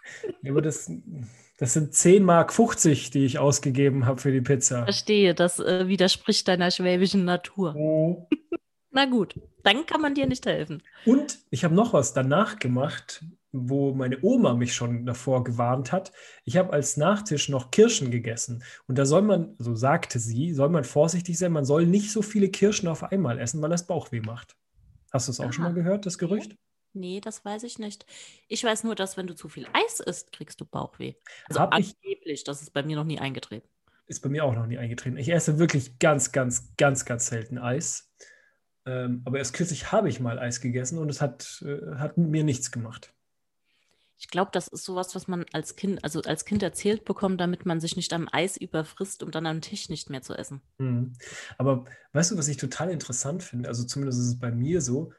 Ja, 0.42 0.52
aber 0.52 0.62
das, 0.62 0.92
das 1.58 1.74
sind 1.74 1.94
10 1.94 2.24
Mark 2.24 2.52
50, 2.52 3.12
die 3.12 3.26
ich 3.26 3.40
ausgegeben 3.40 4.06
habe 4.06 4.20
für 4.20 4.32
die 4.32 4.42
Pizza. 4.42 4.84
Verstehe, 4.84 5.36
das 5.36 5.60
äh, 5.60 5.88
widerspricht 5.88 6.48
deiner 6.48 6.72
schwäbischen 6.72 7.26
Natur. 7.26 7.76
Oh. 7.76 8.28
Na 8.92 9.06
gut, 9.06 9.40
dann 9.64 9.86
kann 9.86 10.02
man 10.02 10.14
dir 10.14 10.28
nicht 10.28 10.46
helfen. 10.46 10.84
Und 11.06 11.40
ich 11.50 11.64
habe 11.64 11.74
noch 11.74 11.94
was 11.94 12.14
danach 12.14 12.60
gemacht, 12.60 13.24
wo 13.52 13.94
meine 13.94 14.20
Oma 14.22 14.56
mich 14.56 14.74
schon 14.74 15.06
davor 15.06 15.44
gewarnt 15.44 15.92
hat. 15.92 16.12
Ich 16.44 16.58
habe 16.58 16.74
als 16.74 16.98
Nachtisch 16.98 17.50
noch 17.50 17.72
Kirschen 17.72 18.12
gegessen. 18.12 18.64
Und 18.88 18.98
da 18.98 19.06
soll 19.06 19.22
man, 19.22 19.56
so 19.58 19.76
sagte 19.76 20.20
sie, 20.20 20.54
soll 20.54 20.70
man 20.70 20.84
vorsichtig 20.84 21.38
sein, 21.38 21.52
man 21.52 21.66
soll 21.66 21.86
nicht 21.86 22.12
so 22.12 22.22
viele 22.22 22.50
Kirschen 22.50 22.88
auf 22.88 23.04
einmal 23.04 23.40
essen, 23.40 23.62
weil 23.62 23.70
das 23.70 23.88
Bauchweh 23.88 24.22
macht. 24.22 24.56
Hast 25.12 25.28
du 25.28 25.32
es 25.32 25.40
auch 25.40 25.46
Aha. 25.46 25.54
schon 25.54 25.66
mal 25.66 25.74
gehört, 25.74 26.06
das 26.08 26.18
Gerücht? 26.18 26.56
Nee, 26.94 27.22
das 27.22 27.44
weiß 27.44 27.64
ich 27.64 27.80
nicht. 27.80 28.06
Ich 28.48 28.64
weiß 28.64 28.84
nur, 28.84 28.96
dass 28.96 29.18
wenn 29.18 29.28
du 29.28 29.36
zu 29.36 29.50
viel 29.50 29.68
Eis 29.74 30.00
isst, 30.00 30.32
kriegst 30.32 30.62
du 30.62 30.66
Bauchweh. 30.66 31.16
Also 31.48 31.60
Hab 31.60 31.74
angeblich, 31.74 32.22
ich, 32.26 32.44
das 32.44 32.62
ist 32.62 32.72
bei 32.72 32.84
mir 32.84 32.96
noch 32.96 33.04
nie 33.04 33.20
eingetreten. 33.20 33.68
Ist 34.06 34.22
bei 34.22 34.30
mir 34.30 34.46
auch 34.46 34.54
noch 34.54 34.68
nie 34.68 34.78
eingetreten. 34.78 35.18
Ich 35.18 35.30
esse 35.30 35.58
wirklich 35.58 35.98
ganz, 35.98 36.32
ganz, 36.32 36.76
ganz, 36.78 37.06
ganz 37.06 37.28
selten 37.28 37.58
Eis. 37.58 38.12
Ähm, 38.86 39.22
aber 39.26 39.38
erst 39.38 39.54
kürzlich 39.54 39.92
habe 39.92 40.10
ich 40.10 40.20
mal 40.20 40.38
Eis 40.38 40.62
gegessen 40.62 41.00
und 41.00 41.10
es 41.10 41.22
hat, 41.22 41.64
äh, 41.66 41.96
hat 41.96 42.18
mir 42.18 42.44
nichts 42.44 42.72
gemacht. 42.72 43.14
Ich 44.18 44.30
glaube, 44.30 44.52
das 44.54 44.68
ist 44.68 44.86
sowas, 44.86 45.16
was 45.16 45.28
man 45.28 45.46
als 45.52 45.76
Kind, 45.76 46.04
also 46.04 46.22
als 46.22 46.46
Kind 46.46 46.64
erzählt 46.64 47.04
bekommt, 47.04 47.42
damit 47.42 47.66
man 47.66 47.80
sich 47.80 47.98
nicht 47.98 48.14
am 48.14 48.30
Eis 48.32 48.56
überfrisst, 48.56 49.22
um 49.24 49.32
dann 49.32 49.46
am 49.46 49.62
Tisch 49.62 49.90
nicht 49.90 50.10
mehr 50.10 50.22
zu 50.22 50.34
essen. 50.34 50.62
Mhm. 50.78 51.14
Aber 51.58 51.86
weißt 52.14 52.32
du, 52.32 52.38
was 52.38 52.48
ich 52.48 52.58
total 52.58 52.90
interessant 52.90 53.44
finde? 53.44 53.68
Also 53.68 53.84
zumindest 53.84 54.20
ist 54.20 54.28
es 54.28 54.40
bei 54.40 54.52
mir 54.52 54.80
so, 54.80 55.12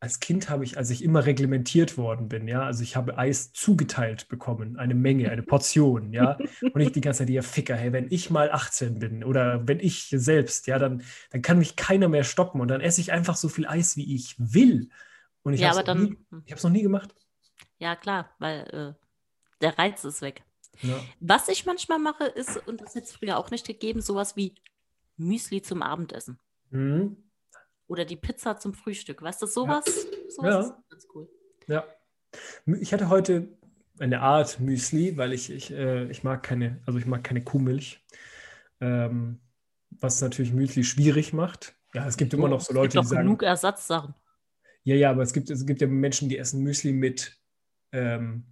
als 0.00 0.20
Kind 0.20 0.48
habe 0.48 0.62
ich, 0.62 0.78
als 0.78 0.90
ich 0.90 1.02
immer 1.02 1.26
reglementiert 1.26 1.98
worden 1.98 2.28
bin, 2.28 2.46
ja, 2.46 2.62
also 2.62 2.82
ich 2.82 2.94
habe 2.94 3.18
Eis 3.18 3.52
zugeteilt 3.52 4.28
bekommen, 4.28 4.78
eine 4.78 4.94
Menge, 4.94 5.30
eine 5.30 5.42
Portion, 5.44 6.12
ja, 6.12 6.38
und 6.72 6.80
ich 6.80 6.92
die 6.92 7.00
ganze 7.00 7.18
Zeit, 7.18 7.30
ja, 7.30 7.42
Ficker, 7.42 7.74
hey, 7.74 7.92
wenn 7.92 8.06
ich 8.10 8.30
mal 8.30 8.50
18 8.50 9.00
bin 9.00 9.24
oder 9.24 9.66
wenn 9.66 9.80
ich 9.80 10.08
selbst, 10.10 10.66
ja, 10.68 10.78
dann, 10.78 11.02
dann 11.30 11.42
kann 11.42 11.58
mich 11.58 11.74
keiner 11.74 12.08
mehr 12.08 12.24
stoppen 12.24 12.60
und 12.60 12.68
dann 12.68 12.80
esse 12.80 13.00
ich 13.00 13.12
einfach 13.12 13.36
so 13.36 13.48
viel 13.48 13.66
Eis, 13.66 13.96
wie 13.96 14.14
ich 14.14 14.36
will. 14.38 14.88
Und 15.42 15.54
ich 15.54 15.60
ja, 15.60 15.70
habe 15.70 16.16
es 16.46 16.62
noch 16.62 16.70
nie 16.70 16.82
gemacht. 16.82 17.14
Ja, 17.78 17.96
klar, 17.96 18.30
weil 18.38 18.96
äh, 18.98 19.04
der 19.60 19.78
Reiz 19.78 20.04
ist 20.04 20.22
weg. 20.22 20.42
Ja. 20.82 21.00
Was 21.18 21.48
ich 21.48 21.66
manchmal 21.66 21.98
mache, 21.98 22.24
ist, 22.24 22.56
und 22.68 22.80
das 22.80 22.94
hätte 22.94 23.06
es 23.06 23.12
früher 23.12 23.36
auch 23.36 23.50
nicht 23.50 23.66
gegeben, 23.66 24.00
sowas 24.00 24.36
wie 24.36 24.54
Müsli 25.16 25.62
zum 25.62 25.82
Abendessen. 25.82 26.38
Mhm. 26.70 27.16
Oder 27.88 28.04
die 28.04 28.16
Pizza 28.16 28.58
zum 28.58 28.74
Frühstück. 28.74 29.22
Weißt 29.22 29.42
du, 29.42 29.46
sowas, 29.46 29.84
ja. 29.86 30.30
sowas 30.30 30.54
ja. 30.54 30.60
ist 30.60 30.90
ganz 30.90 31.06
cool. 31.14 31.28
Ja. 31.66 31.84
Ich 32.80 32.92
hatte 32.92 33.08
heute 33.08 33.48
eine 33.98 34.20
Art 34.20 34.60
Müsli, 34.60 35.16
weil 35.16 35.32
ich, 35.32 35.50
ich, 35.50 35.72
äh, 35.72 36.08
ich 36.10 36.22
mag 36.22 36.42
keine, 36.42 36.80
also 36.86 36.98
ich 36.98 37.06
mag 37.06 37.24
keine 37.24 37.42
Kuhmilch. 37.42 38.04
Ähm, 38.80 39.40
was 39.90 40.20
natürlich 40.20 40.52
Müsli 40.52 40.84
schwierig 40.84 41.32
macht. 41.32 41.74
Ja, 41.94 42.06
es 42.06 42.16
gibt 42.16 42.34
immer 42.34 42.48
noch 42.48 42.60
so 42.60 42.74
Leute, 42.74 42.88
es 42.88 42.94
gibt 42.94 43.04
die 43.04 43.08
sagen. 43.08 43.26
genug 43.26 43.42
Ersatzsachen. 43.42 44.14
Ja, 44.84 44.94
ja, 44.94 45.10
aber 45.10 45.22
es 45.22 45.32
gibt, 45.32 45.50
es 45.50 45.66
gibt 45.66 45.80
ja 45.80 45.86
Menschen, 45.86 46.28
die 46.28 46.38
essen 46.38 46.62
Müsli 46.62 46.92
mit 46.92 47.36
ähm, 47.92 48.44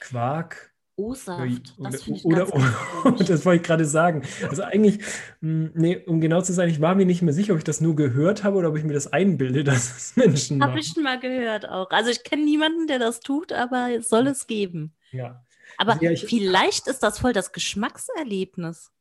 Quark. 0.00 0.73
O-Saft, 0.96 1.74
das 1.78 2.02
finde 2.02 2.20
ich 2.20 2.24
oder, 2.24 2.46
ganz, 2.46 2.64
ganz 3.02 3.18
Das 3.28 3.44
wollte 3.44 3.62
ich 3.62 3.66
gerade 3.66 3.84
sagen. 3.84 4.22
Also 4.48 4.62
eigentlich, 4.62 5.00
hm, 5.40 5.72
nee, 5.74 5.96
um 6.06 6.20
genau 6.20 6.40
zu 6.40 6.52
sein, 6.52 6.68
ich 6.68 6.80
war 6.80 6.94
mir 6.94 7.04
nicht 7.04 7.20
mehr 7.20 7.34
sicher, 7.34 7.52
ob 7.52 7.58
ich 7.58 7.64
das 7.64 7.80
nur 7.80 7.96
gehört 7.96 8.44
habe 8.44 8.58
oder 8.58 8.68
ob 8.68 8.76
ich 8.76 8.84
mir 8.84 8.92
das 8.92 9.12
einbilde, 9.12 9.64
dass 9.64 9.96
es 9.96 10.16
Menschen 10.16 10.62
Habe 10.62 10.78
ich 10.78 10.88
schon 10.88 11.02
mal 11.02 11.18
gehört 11.18 11.68
auch. 11.68 11.90
Also 11.90 12.10
ich 12.10 12.22
kenne 12.22 12.44
niemanden, 12.44 12.86
der 12.86 13.00
das 13.00 13.20
tut, 13.20 13.52
aber 13.52 13.90
es 13.90 14.08
soll 14.08 14.28
es 14.28 14.46
geben. 14.46 14.94
Ja. 15.10 15.44
Aber 15.78 16.00
ja, 16.00 16.12
ich, 16.12 16.26
vielleicht 16.26 16.86
ist 16.86 17.02
das 17.02 17.18
voll 17.18 17.32
das 17.32 17.52
Geschmackserlebnis. 17.52 18.92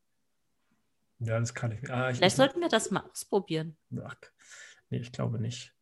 Ja, 1.20 1.40
das 1.40 1.54
kann 1.54 1.72
ich. 1.72 1.90
Ah, 1.92 2.10
ich 2.10 2.18
Vielleicht 2.18 2.38
sollten 2.38 2.60
wir 2.60 2.70
das 2.70 2.90
mal 2.92 3.04
ausprobieren. 3.12 3.78
Ach, 4.04 4.16
nee, 4.90 4.98
ich 4.98 5.12
glaube 5.12 5.40
nicht. 5.40 5.73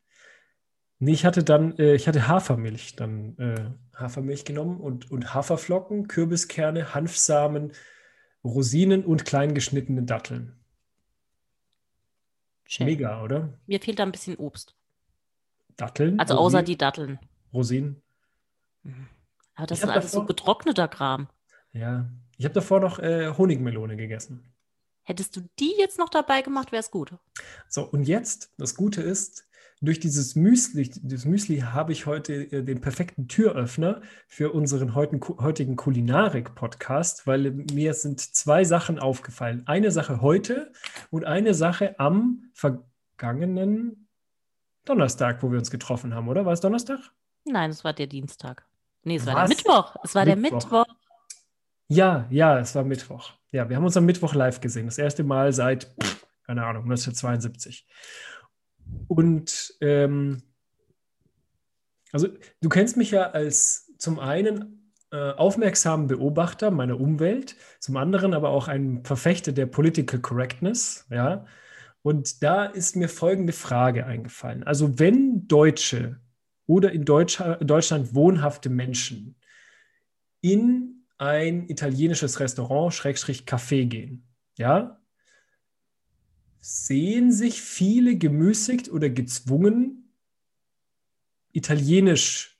Nee, 1.03 1.13
ich 1.13 1.25
hatte 1.25 1.43
dann, 1.43 1.75
äh, 1.79 1.95
ich 1.95 2.07
hatte 2.07 2.27
Hafermilch, 2.27 2.95
dann 2.95 3.35
äh, 3.39 3.99
Hafermilch 3.99 4.45
genommen 4.45 4.79
und, 4.79 5.09
und 5.09 5.33
Haferflocken, 5.33 6.07
Kürbiskerne, 6.07 6.93
Hanfsamen, 6.93 7.71
Rosinen 8.43 9.03
und 9.03 9.25
klein 9.25 9.55
geschnittene 9.55 10.03
Datteln. 10.03 10.55
Schön. 12.65 12.85
Mega, 12.85 13.23
oder? 13.23 13.57
Mir 13.65 13.81
fehlt 13.81 13.97
da 13.97 14.03
ein 14.03 14.11
bisschen 14.11 14.35
Obst. 14.35 14.75
Datteln? 15.75 16.19
Also 16.19 16.35
Rosinen, 16.35 16.45
außer 16.45 16.63
die 16.63 16.77
Datteln. 16.77 17.19
Rosinen. 17.51 18.03
Aber 19.55 19.65
das 19.65 19.79
ist 19.79 19.89
alles 19.89 20.11
davor, 20.11 20.21
so 20.21 20.25
getrockneter 20.27 20.87
Kram. 20.87 21.29
Ja. 21.73 22.11
Ich 22.37 22.45
habe 22.45 22.53
davor 22.53 22.79
noch 22.79 22.99
äh, 22.99 23.33
Honigmelone 23.35 23.97
gegessen. 23.97 24.53
Hättest 25.01 25.35
du 25.35 25.41
die 25.59 25.73
jetzt 25.79 25.97
noch 25.97 26.09
dabei 26.09 26.43
gemacht, 26.43 26.71
wäre 26.71 26.81
es 26.81 26.91
gut. 26.91 27.15
So, 27.67 27.85
und 27.89 28.03
jetzt, 28.03 28.53
das 28.59 28.75
Gute 28.75 29.01
ist, 29.01 29.47
durch 29.81 29.99
dieses 29.99 30.35
Müsli, 30.35 30.89
dieses 30.89 31.25
Müsli 31.25 31.59
habe 31.59 31.91
ich 31.91 32.05
heute 32.05 32.33
äh, 32.33 32.63
den 32.63 32.81
perfekten 32.81 33.27
Türöffner 33.27 34.01
für 34.27 34.51
unseren 34.51 34.93
heutigen 34.93 35.75
Kulinarik-Podcast, 35.75 37.25
weil 37.25 37.51
mir 37.51 37.95
sind 37.95 38.19
zwei 38.19 38.63
Sachen 38.63 38.99
aufgefallen. 38.99 39.63
Eine 39.65 39.89
Sache 39.91 40.21
heute 40.21 40.71
und 41.09 41.25
eine 41.25 41.55
Sache 41.55 41.99
am 41.99 42.43
vergangenen 42.53 44.07
Donnerstag, 44.85 45.41
wo 45.41 45.51
wir 45.51 45.57
uns 45.57 45.71
getroffen 45.71 46.13
haben, 46.13 46.27
oder? 46.27 46.45
War 46.45 46.53
es 46.53 46.61
Donnerstag? 46.61 46.99
Nein, 47.45 47.71
es 47.71 47.83
war 47.83 47.93
der 47.93 48.07
Dienstag. 48.07 48.67
Nee, 49.03 49.15
es 49.15 49.25
war 49.25 49.35
Was? 49.35 49.49
der 49.49 49.57
Mittwoch. 49.57 49.95
Es 50.03 50.13
war 50.13 50.25
Mittwoch. 50.25 50.41
der 50.41 50.51
Mittwoch. 50.51 50.95
Ja, 51.87 52.27
ja, 52.29 52.59
es 52.59 52.75
war 52.75 52.83
Mittwoch. 52.83 53.31
Ja, 53.51 53.67
wir 53.67 53.75
haben 53.75 53.83
uns 53.83 53.97
am 53.97 54.05
Mittwoch 54.05 54.35
live 54.35 54.61
gesehen. 54.61 54.85
Das 54.85 54.99
erste 54.99 55.23
Mal 55.23 55.53
seit, 55.53 55.91
keine 56.45 56.65
Ahnung, 56.65 56.83
1972. 56.83 57.87
Und 59.07 59.75
ähm, 59.81 60.43
also 62.11 62.27
du 62.61 62.69
kennst 62.69 62.97
mich 62.97 63.11
ja 63.11 63.31
als 63.31 63.93
zum 63.97 64.19
einen 64.19 64.93
äh, 65.11 65.31
aufmerksamen 65.31 66.07
Beobachter 66.07 66.71
meiner 66.71 66.99
Umwelt, 66.99 67.55
zum 67.79 67.97
anderen 67.97 68.33
aber 68.33 68.49
auch 68.49 68.67
ein 68.67 69.03
Verfechter 69.03 69.51
der 69.51 69.65
Political 69.65 70.19
Correctness, 70.19 71.05
ja. 71.09 71.45
Und 72.03 72.41
da 72.41 72.65
ist 72.65 72.95
mir 72.95 73.09
folgende 73.09 73.53
Frage 73.53 74.07
eingefallen. 74.07 74.63
Also 74.63 74.97
wenn 74.97 75.47
Deutsche 75.47 76.19
oder 76.65 76.91
in 76.91 77.05
Deutsch, 77.05 77.43
Deutschland 77.59 78.15
wohnhafte 78.15 78.69
Menschen 78.69 79.35
in 80.41 81.05
ein 81.19 81.67
italienisches 81.69 82.39
Restaurant, 82.39 82.93
Schrägstrich 82.93 83.43
Café 83.43 83.85
gehen, 83.85 84.25
ja, 84.57 85.00
sehen 86.61 87.31
sich 87.31 87.61
viele 87.61 88.15
gemüßigt 88.15 88.91
oder 88.91 89.09
gezwungen, 89.09 90.13
Italienisch, 91.51 92.59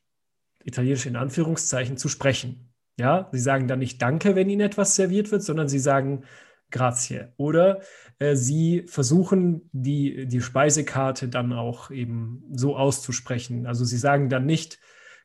Italienisch 0.64 1.06
in 1.06 1.16
Anführungszeichen, 1.16 1.96
zu 1.96 2.10
sprechen. 2.10 2.74
Ja, 3.00 3.30
sie 3.32 3.40
sagen 3.40 3.68
dann 3.68 3.80
nicht 3.80 4.02
Danke, 4.02 4.36
wenn 4.36 4.50
ihnen 4.50 4.62
etwas 4.62 4.96
serviert 4.96 5.32
wird, 5.32 5.44
sondern 5.44 5.70
sie 5.70 5.80
sagen 5.80 6.24
Grazie. 6.72 7.34
Oder 7.38 7.82
äh, 8.20 8.36
sie 8.36 8.84
versuchen, 8.88 9.70
die, 9.72 10.26
die 10.28 10.42
Speisekarte 10.42 11.28
dann 11.28 11.54
auch 11.54 11.92
eben 11.92 12.44
so 12.52 12.78
auszusprechen. 12.78 13.68
Also 13.68 13.84
sie 13.86 13.98
sagen 13.98 14.30
dann 14.30 14.46
nicht, 14.46 14.80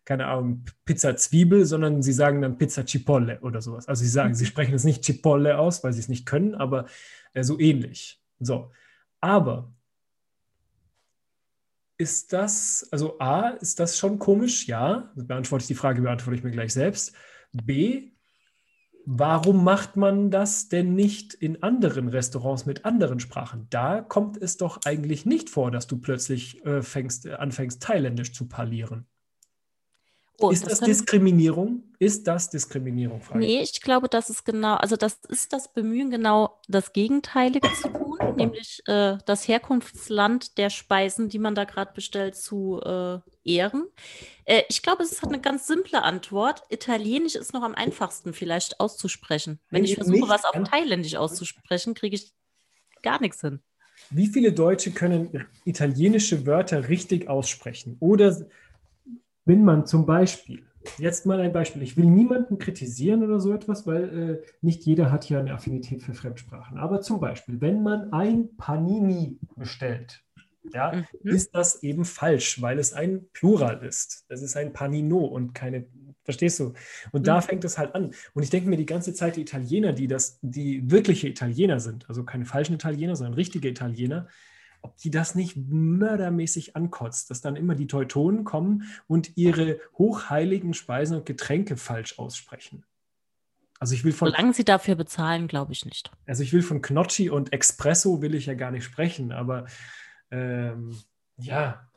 keine 0.05 0.27
Ahnung, 0.27 0.65
Pizza 0.85 1.17
Zwiebel, 1.17 1.65
sondern 1.65 2.03
sie 2.03 2.13
sagen 2.13 2.43
dann 2.43 2.59
Pizza 2.59 2.85
Cipolle 2.85 3.41
oder 3.41 3.61
sowas. 3.63 3.89
Also 3.89 4.03
sie 4.03 4.11
sagen, 4.11 4.35
sie 4.35 4.47
sprechen 4.47 4.75
es 4.75 4.85
nicht 4.85 5.05
Cipolle 5.05 5.59
aus, 5.59 5.83
weil 5.83 5.93
sie 5.93 6.01
es 6.01 6.09
nicht 6.09 6.27
können, 6.27 6.55
aber 6.55 6.87
äh, 7.33 7.43
so 7.43 7.59
ähnlich. 7.59 8.21
So, 8.39 8.71
aber 9.21 9.73
ist 11.99 12.33
das, 12.33 12.87
also 12.91 13.19
A, 13.19 13.51
ist 13.51 13.81
das 13.81 13.99
schon 13.99 14.19
komisch? 14.19 14.67
Ja, 14.67 15.13
beantworte 15.15 15.63
ich 15.63 15.69
die 15.69 15.75
Frage, 15.75 16.03
beantworte 16.03 16.37
ich 16.37 16.45
mir 16.45 16.51
gleich 16.51 16.73
selbst. 16.73 17.15
B, 17.53 18.13
warum 19.07 19.65
macht 19.65 19.97
man 19.97 20.31
das 20.31 20.69
denn 20.69 20.95
nicht 20.95 21.33
in 21.33 21.63
anderen 21.63 22.09
Restaurants 22.09 22.67
mit 22.67 22.85
anderen 22.85 23.21
Sprachen? 23.21 23.67
Da 23.71 24.03
kommt 24.03 24.37
es 24.37 24.59
doch 24.59 24.81
eigentlich 24.85 25.25
nicht 25.25 25.49
vor, 25.49 25.71
dass 25.71 25.87
du 25.87 25.99
plötzlich 25.99 26.65
äh, 26.67 26.83
fängst, 26.83 27.27
anfängst, 27.29 27.83
Thailändisch 27.83 28.33
zu 28.33 28.47
parlieren. 28.47 29.07
Oh, 30.39 30.51
ist 30.51 30.67
das, 30.67 30.81
das 30.81 30.87
Diskriminierung? 30.87 31.83
Ist 31.99 32.27
das 32.27 32.51
Diskriminierung? 32.51 33.23
Frage. 33.23 33.41
Nee, 33.41 33.63
ich 33.63 33.81
glaube, 33.81 34.09
das 34.09 34.29
ist 34.29 34.45
genau, 34.45 34.75
also 34.75 34.97
das 34.97 35.19
ist 35.29 35.53
das 35.53 35.73
Bemühen, 35.73 36.11
genau 36.11 36.61
das 36.69 36.93
Gegenteilige 36.93 37.69
zu 37.81 37.89
tun, 37.89 38.19
nämlich 38.37 38.83
äh, 38.87 39.17
das 39.25 39.49
Herkunftsland 39.49 40.59
der 40.59 40.69
Speisen, 40.69 41.29
die 41.31 41.39
man 41.39 41.55
da 41.55 41.65
gerade 41.65 41.93
bestellt, 41.95 42.37
zu 42.37 42.81
äh, 42.85 43.19
ehren. 43.45 43.87
Äh, 44.45 44.63
ich 44.69 44.83
glaube, 44.83 45.05
es 45.05 45.23
hat 45.23 45.29
eine 45.29 45.41
ganz 45.41 45.67
simple 45.67 46.03
Antwort. 46.03 46.63
Italienisch 46.69 47.35
ist 47.35 47.55
noch 47.55 47.63
am 47.63 47.75
einfachsten 47.75 48.35
vielleicht 48.35 48.79
auszusprechen. 48.79 49.59
Wenn 49.71 49.85
ich 49.85 49.95
versuche, 49.95 50.29
was 50.29 50.45
auf 50.45 50.69
Thailändisch 50.69 51.17
auszusprechen, 51.17 51.95
kriege 51.95 52.17
ich 52.17 52.35
gar 53.03 53.21
nichts 53.21 53.41
hin. 53.41 53.61
Wie 54.11 54.27
viele 54.27 54.53
Deutsche 54.53 54.93
können 54.93 55.47
italienische 55.65 56.47
Wörter 56.47 56.89
richtig 56.89 57.29
aussprechen? 57.29 57.97
Oder 58.01 58.47
wenn 59.47 59.65
man 59.65 59.87
zum 59.87 60.05
Beispiel, 60.05 60.67
jetzt 60.99 61.25
mal 61.25 61.41
ein 61.41 61.53
Beispiel, 61.53 61.83
ich 61.83 61.97
will 61.97 62.05
niemanden 62.05 62.59
kritisieren 62.59 63.23
oder 63.23 63.41
so 63.41 63.53
etwas, 63.53 63.87
weil 63.87 64.19
äh, 64.19 64.47
nicht 64.61 64.85
jeder 64.85 65.11
hat 65.11 65.29
ja 65.29 65.41
eine 65.41 65.55
Affinität 65.55 66.03
für 66.03 66.15
Fremdsprachen. 66.15 66.79
Aber 66.79 67.01
zum 67.01 67.21
Beispiel, 67.21 67.61
wenn 67.61 67.83
man 67.83 68.13
ein 68.13 68.57
Panini 68.57 69.39
bestellt, 69.57 70.23
ja, 70.73 71.05
mhm. 71.23 71.31
ist 71.31 71.55
das 71.55 71.83
eben 71.83 72.05
falsch, 72.05 72.61
weil 72.61 72.79
es 72.79 72.93
ein 72.93 73.27
Plural 73.33 73.85
ist. 73.85 74.25
Es 74.29 74.43
ist 74.43 74.57
ein 74.57 74.73
Panino 74.73 75.19
und 75.19 75.55
keine, 75.55 75.87
verstehst 76.25 76.59
du? 76.59 76.73
Und 77.13 77.21
mhm. 77.21 77.25
da 77.25 77.41
fängt 77.41 77.65
es 77.65 77.79
halt 77.79 77.95
an. 77.95 78.11
Und 78.35 78.43
ich 78.43 78.51
denke 78.51 78.69
mir 78.69 78.77
die 78.77 78.87
ganze 78.87 79.15
Zeit, 79.15 79.37
die 79.37 79.43
Italiener, 79.43 79.93
die 79.93 80.09
das, 80.09 80.39
die 80.43 80.91
wirkliche 80.91 81.29
Italiener 81.29 81.79
sind, 81.79 82.09
also 82.09 82.25
keine 82.25 82.47
falschen 82.47 82.75
Italiener, 82.75 83.15
sondern 83.15 83.35
richtige 83.35 83.69
Italiener, 83.69 84.27
ob 84.83 84.97
die 84.99 85.11
das 85.11 85.35
nicht 85.35 85.57
mördermäßig 85.57 86.77
ankotzt, 86.77 87.31
dass 87.31 87.41
dann 87.41 87.57
immer 87.57 87.75
die 87.75 87.87
Teutonen 87.87 88.45
kommen 88.45 88.85
und 89.07 89.37
ihre 89.37 89.81
hochheiligen 89.99 90.75
Speisen 90.75 91.17
und 91.17 91.27
Getränke 91.27 91.77
falsch 91.77 92.19
aussprechen. 92.19 92.85
Also 93.79 93.95
ich 93.95 94.05
will 94.05 94.13
von. 94.13 94.31
Solange 94.31 94.55
sie 94.55 94.65
dafür 94.65 94.95
bezahlen, 94.95 95.49
glaube 95.49 95.73
ich 95.73 95.85
nicht. 95.85 96.11
Also 96.27 96.43
ich 96.43 96.53
will 96.53 96.63
von 96.63 96.81
Knocci 96.81 97.29
und 97.31 97.53
Espresso 97.53 98.23
will 98.23 98.35
ich 98.35 98.47
ja 98.47 98.55
gar 98.55 98.71
nicht 98.71 98.85
sprechen, 98.85 99.33
aber 99.33 99.67
ähm, 100.31 100.97
ja. 101.37 101.89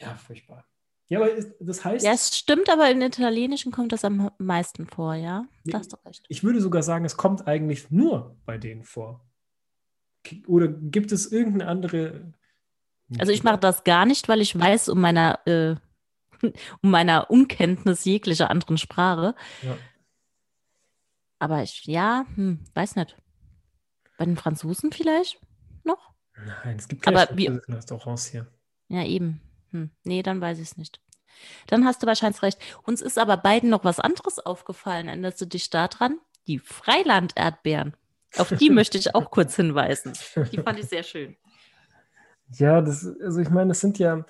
Ja, 0.00 0.14
furchtbar. 0.14 0.64
Ja, 1.08 1.20
aber 1.20 1.30
das 1.60 1.84
heißt. 1.84 2.04
Ja, 2.04 2.12
es 2.12 2.36
stimmt, 2.36 2.68
aber 2.68 2.90
in 2.90 3.00
Italienischen 3.00 3.72
kommt 3.72 3.92
das 3.92 4.04
am 4.04 4.30
meisten 4.38 4.86
vor, 4.86 5.14
ja? 5.14 5.46
Da 5.64 5.78
hast 5.78 5.92
du 5.92 5.96
recht. 6.04 6.24
Ich 6.28 6.44
würde 6.44 6.60
sogar 6.60 6.82
sagen, 6.82 7.06
es 7.06 7.16
kommt 7.16 7.48
eigentlich 7.48 7.90
nur 7.90 8.36
bei 8.44 8.58
denen 8.58 8.84
vor. 8.84 9.26
Oder 10.46 10.68
gibt 10.68 11.12
es 11.12 11.30
irgendeine 11.30 11.70
andere? 11.70 12.32
Also 13.18 13.32
ich 13.32 13.42
mache 13.42 13.58
das 13.58 13.84
gar 13.84 14.06
nicht, 14.06 14.28
weil 14.28 14.40
ich 14.40 14.58
weiß 14.58 14.88
um 14.90 15.00
meiner, 15.00 15.40
äh, 15.46 15.76
um 16.82 16.90
meiner 16.90 17.30
Unkenntnis 17.30 18.04
jeglicher 18.04 18.50
anderen 18.50 18.78
Sprache. 18.78 19.34
Ja. 19.62 19.76
Aber 21.38 21.62
ich, 21.62 21.84
ja, 21.84 22.26
hm, 22.34 22.60
weiß 22.74 22.96
nicht. 22.96 23.16
Bei 24.18 24.24
den 24.24 24.36
Franzosen 24.36 24.90
vielleicht 24.92 25.40
noch? 25.84 26.12
Nein, 26.64 26.76
es 26.76 26.88
gibt 26.88 27.02
keine 27.02 27.28
Restaurants 27.68 28.26
hier. 28.26 28.46
Ja, 28.88 29.04
eben. 29.04 29.40
Hm. 29.70 29.90
Nee, 30.04 30.22
dann 30.22 30.40
weiß 30.40 30.58
ich 30.58 30.70
es 30.70 30.76
nicht. 30.76 31.00
Dann 31.66 31.84
hast 31.84 32.02
du 32.02 32.06
wahrscheinlich 32.06 32.42
recht. 32.42 32.58
Uns 32.82 33.00
ist 33.00 33.18
aber 33.18 33.36
beiden 33.36 33.70
noch 33.70 33.84
was 33.84 34.00
anderes 34.00 34.38
aufgefallen. 34.38 35.08
Erinnerst 35.08 35.40
du 35.40 35.46
dich 35.46 35.70
daran? 35.70 36.18
Die 36.46 36.58
Freiland-Erdbeeren. 36.58 37.94
Auf 38.36 38.50
die 38.50 38.70
möchte 38.70 38.98
ich 38.98 39.14
auch 39.14 39.30
kurz 39.30 39.56
hinweisen. 39.56 40.12
Die 40.52 40.58
fand 40.58 40.78
ich 40.78 40.86
sehr 40.86 41.02
schön. 41.02 41.36
Ja, 42.54 42.80
das, 42.80 43.06
also 43.20 43.40
ich 43.40 43.50
meine, 43.50 43.68
das 43.68 43.80
sind 43.80 43.98
ja, 43.98 44.24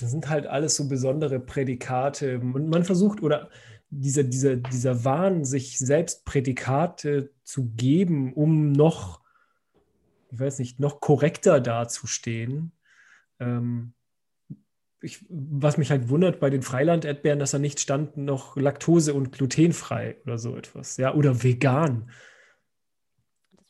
das 0.00 0.10
sind 0.10 0.28
halt 0.28 0.46
alles 0.46 0.76
so 0.76 0.88
besondere 0.88 1.40
Prädikate. 1.40 2.38
Und 2.38 2.68
man 2.68 2.84
versucht, 2.84 3.22
oder 3.22 3.50
dieser, 3.90 4.24
dieser, 4.24 4.56
dieser 4.56 5.04
Wahn, 5.04 5.44
sich 5.44 5.78
selbst 5.78 6.24
Prädikate 6.24 7.30
zu 7.44 7.70
geben, 7.76 8.32
um 8.32 8.72
noch, 8.72 9.20
ich 10.30 10.40
weiß 10.40 10.58
nicht, 10.58 10.80
noch 10.80 11.00
korrekter 11.00 11.60
dazustehen. 11.60 12.72
Ähm, 13.38 13.92
ich, 15.02 15.24
was 15.28 15.78
mich 15.78 15.90
halt 15.90 16.08
wundert 16.08 16.40
bei 16.40 16.48
den 16.48 16.62
Freiland-Erdbeeren, 16.62 17.38
dass 17.38 17.50
da 17.50 17.58
nicht 17.58 17.80
stand 17.80 18.16
noch 18.16 18.56
Laktose- 18.56 19.14
und 19.14 19.32
glutenfrei 19.32 20.16
oder 20.24 20.38
so 20.38 20.56
etwas. 20.56 20.96
Ja, 20.96 21.14
oder 21.14 21.42
vegan. 21.42 22.10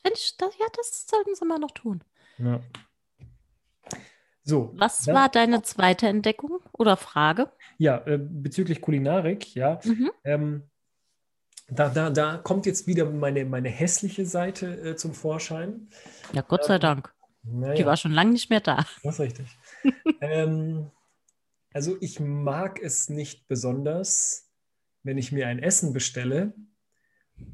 Das 0.03 0.35
ja, 0.39 0.65
das 0.75 1.07
sollten 1.07 1.35
sie 1.35 1.45
mal 1.45 1.59
noch 1.59 1.71
tun. 1.71 2.03
Ja. 2.37 2.61
So. 4.43 4.71
Was 4.75 5.05
dann, 5.05 5.15
war 5.15 5.29
deine 5.29 5.61
zweite 5.61 6.07
Entdeckung 6.07 6.59
oder 6.73 6.97
Frage? 6.97 7.51
Ja, 7.77 8.05
äh, 8.05 8.19
bezüglich 8.19 8.81
Kulinarik, 8.81 9.55
ja. 9.55 9.79
Mhm. 9.83 10.11
Ähm, 10.23 10.69
da, 11.69 11.89
da, 11.89 12.09
da 12.09 12.37
kommt 12.37 12.65
jetzt 12.65 12.87
wieder 12.87 13.09
meine, 13.09 13.45
meine 13.45 13.69
hässliche 13.69 14.25
Seite 14.25 14.67
äh, 14.81 14.95
zum 14.95 15.13
Vorschein. 15.13 15.87
Ja, 16.33 16.41
Gott 16.41 16.65
sei 16.65 16.75
ähm, 16.75 16.81
Dank. 16.81 17.13
Naja. 17.43 17.75
Die 17.75 17.85
war 17.85 17.97
schon 17.97 18.11
lange 18.11 18.31
nicht 18.31 18.49
mehr 18.49 18.61
da. 18.61 18.85
Das 19.03 19.15
ist 19.15 19.19
richtig. 19.19 19.47
ähm, 20.21 20.91
also 21.73 21.97
ich 22.01 22.19
mag 22.19 22.81
es 22.81 23.09
nicht 23.09 23.47
besonders, 23.47 24.51
wenn 25.03 25.17
ich 25.17 25.31
mir 25.31 25.47
ein 25.47 25.59
Essen 25.59 25.93
bestelle 25.93 26.53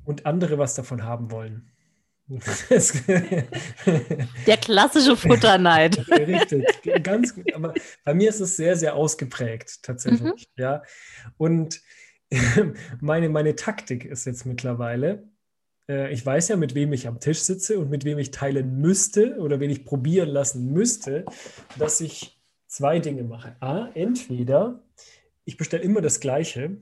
und 0.04 0.26
andere 0.26 0.58
was 0.58 0.76
davon 0.76 1.04
haben 1.04 1.32
wollen. 1.32 1.72
Der 4.46 4.58
klassische 4.58 5.18
Futterneid. 5.18 5.98
Richtig, 6.12 6.63
ganz 7.04 7.34
gut. 7.34 7.52
Aber 7.56 7.74
bei 8.04 8.13
mir 8.13 8.30
ist 8.30 8.39
es 8.39 8.56
sehr, 8.56 8.76
sehr 8.76 8.94
ausgeprägt, 8.96 9.82
tatsächlich. 9.82 10.22
Mhm. 10.22 10.36
Ja. 10.56 10.84
Und 11.38 11.82
meine, 13.02 13.30
meine 13.30 13.56
Taktik 13.56 14.06
ist 14.06 14.26
jetzt 14.26 14.46
mittlerweile, 14.46 15.28
äh, 15.88 16.13
ich 16.13 16.24
weiß 16.24 16.50
ja, 16.50 16.56
mit 16.56 16.76
wem 16.76 16.94
ich 16.94 17.08
am 17.08 17.20
Tisch 17.20 17.39
sitze 17.39 17.80
und 17.80 17.89
mit 17.89 18.06
wem 18.06 18.20
ich 18.20 18.30
teilen 18.30 18.80
müsste 18.80 19.38
oder 19.39 19.60
wen 19.60 19.72
ich 19.72 19.84
probieren 19.84 20.30
lassen 20.30 20.72
müsste, 20.72 21.26
dass 21.80 22.00
ich 22.00 22.39
zwei 22.68 23.00
Dinge 23.00 23.24
mache. 23.24 23.56
A, 23.60 23.89
entweder 23.96 24.84
ich 25.46 25.58
bestelle 25.58 25.82
immer 25.82 26.02
das 26.02 26.20
Gleiche, 26.20 26.78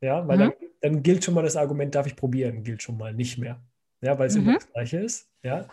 ja, 0.00 0.26
weil 0.26 0.38
mhm. 0.38 0.40
dann, 0.40 0.52
dann 0.80 1.02
gilt 1.04 1.24
schon 1.24 1.34
mal 1.34 1.42
das 1.42 1.54
Argument, 1.54 1.94
darf 1.94 2.08
ich 2.08 2.16
probieren, 2.16 2.64
gilt 2.64 2.82
schon 2.82 2.96
mal 2.98 3.14
nicht 3.14 3.38
mehr 3.38 3.60
ja, 4.00 4.18
weil 4.18 4.28
es 4.28 4.34
mhm. 4.34 4.42
immer 4.42 4.54
das 4.54 4.72
Gleiche 4.72 4.98
ist, 4.98 5.28
ja. 5.42 5.68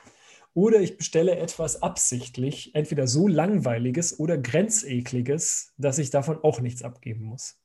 Oder 0.55 0.81
ich 0.81 0.97
bestelle 0.97 1.35
etwas 1.37 1.81
absichtlich, 1.81 2.75
entweder 2.75 3.07
so 3.07 3.27
langweiliges 3.27 4.19
oder 4.19 4.37
grenzekliges, 4.37 5.73
dass 5.77 5.97
ich 5.97 6.11
davon 6.11 6.37
auch 6.43 6.59
nichts 6.61 6.83
abgeben 6.83 7.23
muss. 7.23 7.57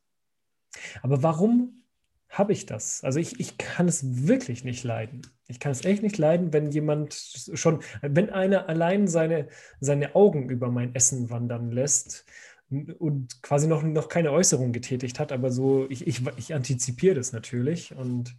Aber 1.02 1.22
warum 1.22 1.84
habe 2.30 2.52
ich 2.52 2.66
das? 2.66 3.02
Also 3.04 3.20
ich, 3.20 3.40
ich 3.40 3.58
kann 3.58 3.88
es 3.88 4.26
wirklich 4.26 4.64
nicht 4.64 4.84
leiden. 4.84 5.22
Ich 5.46 5.60
kann 5.60 5.72
es 5.72 5.84
echt 5.84 6.02
nicht 6.02 6.18
leiden, 6.18 6.52
wenn 6.52 6.70
jemand 6.70 7.14
schon, 7.54 7.80
wenn 8.02 8.30
einer 8.30 8.68
allein 8.68 9.08
seine, 9.08 9.48
seine 9.80 10.14
Augen 10.14 10.48
über 10.50 10.70
mein 10.70 10.94
Essen 10.94 11.30
wandern 11.30 11.70
lässt 11.70 12.26
und 12.70 13.42
quasi 13.42 13.66
noch, 13.66 13.82
noch 13.82 14.08
keine 14.08 14.30
Äußerung 14.30 14.72
getätigt 14.72 15.18
hat, 15.18 15.32
aber 15.32 15.50
so, 15.50 15.88
ich, 15.88 16.06
ich, 16.06 16.22
ich 16.36 16.54
antizipiere 16.54 17.14
das 17.14 17.32
natürlich 17.32 17.94
und 17.94 18.36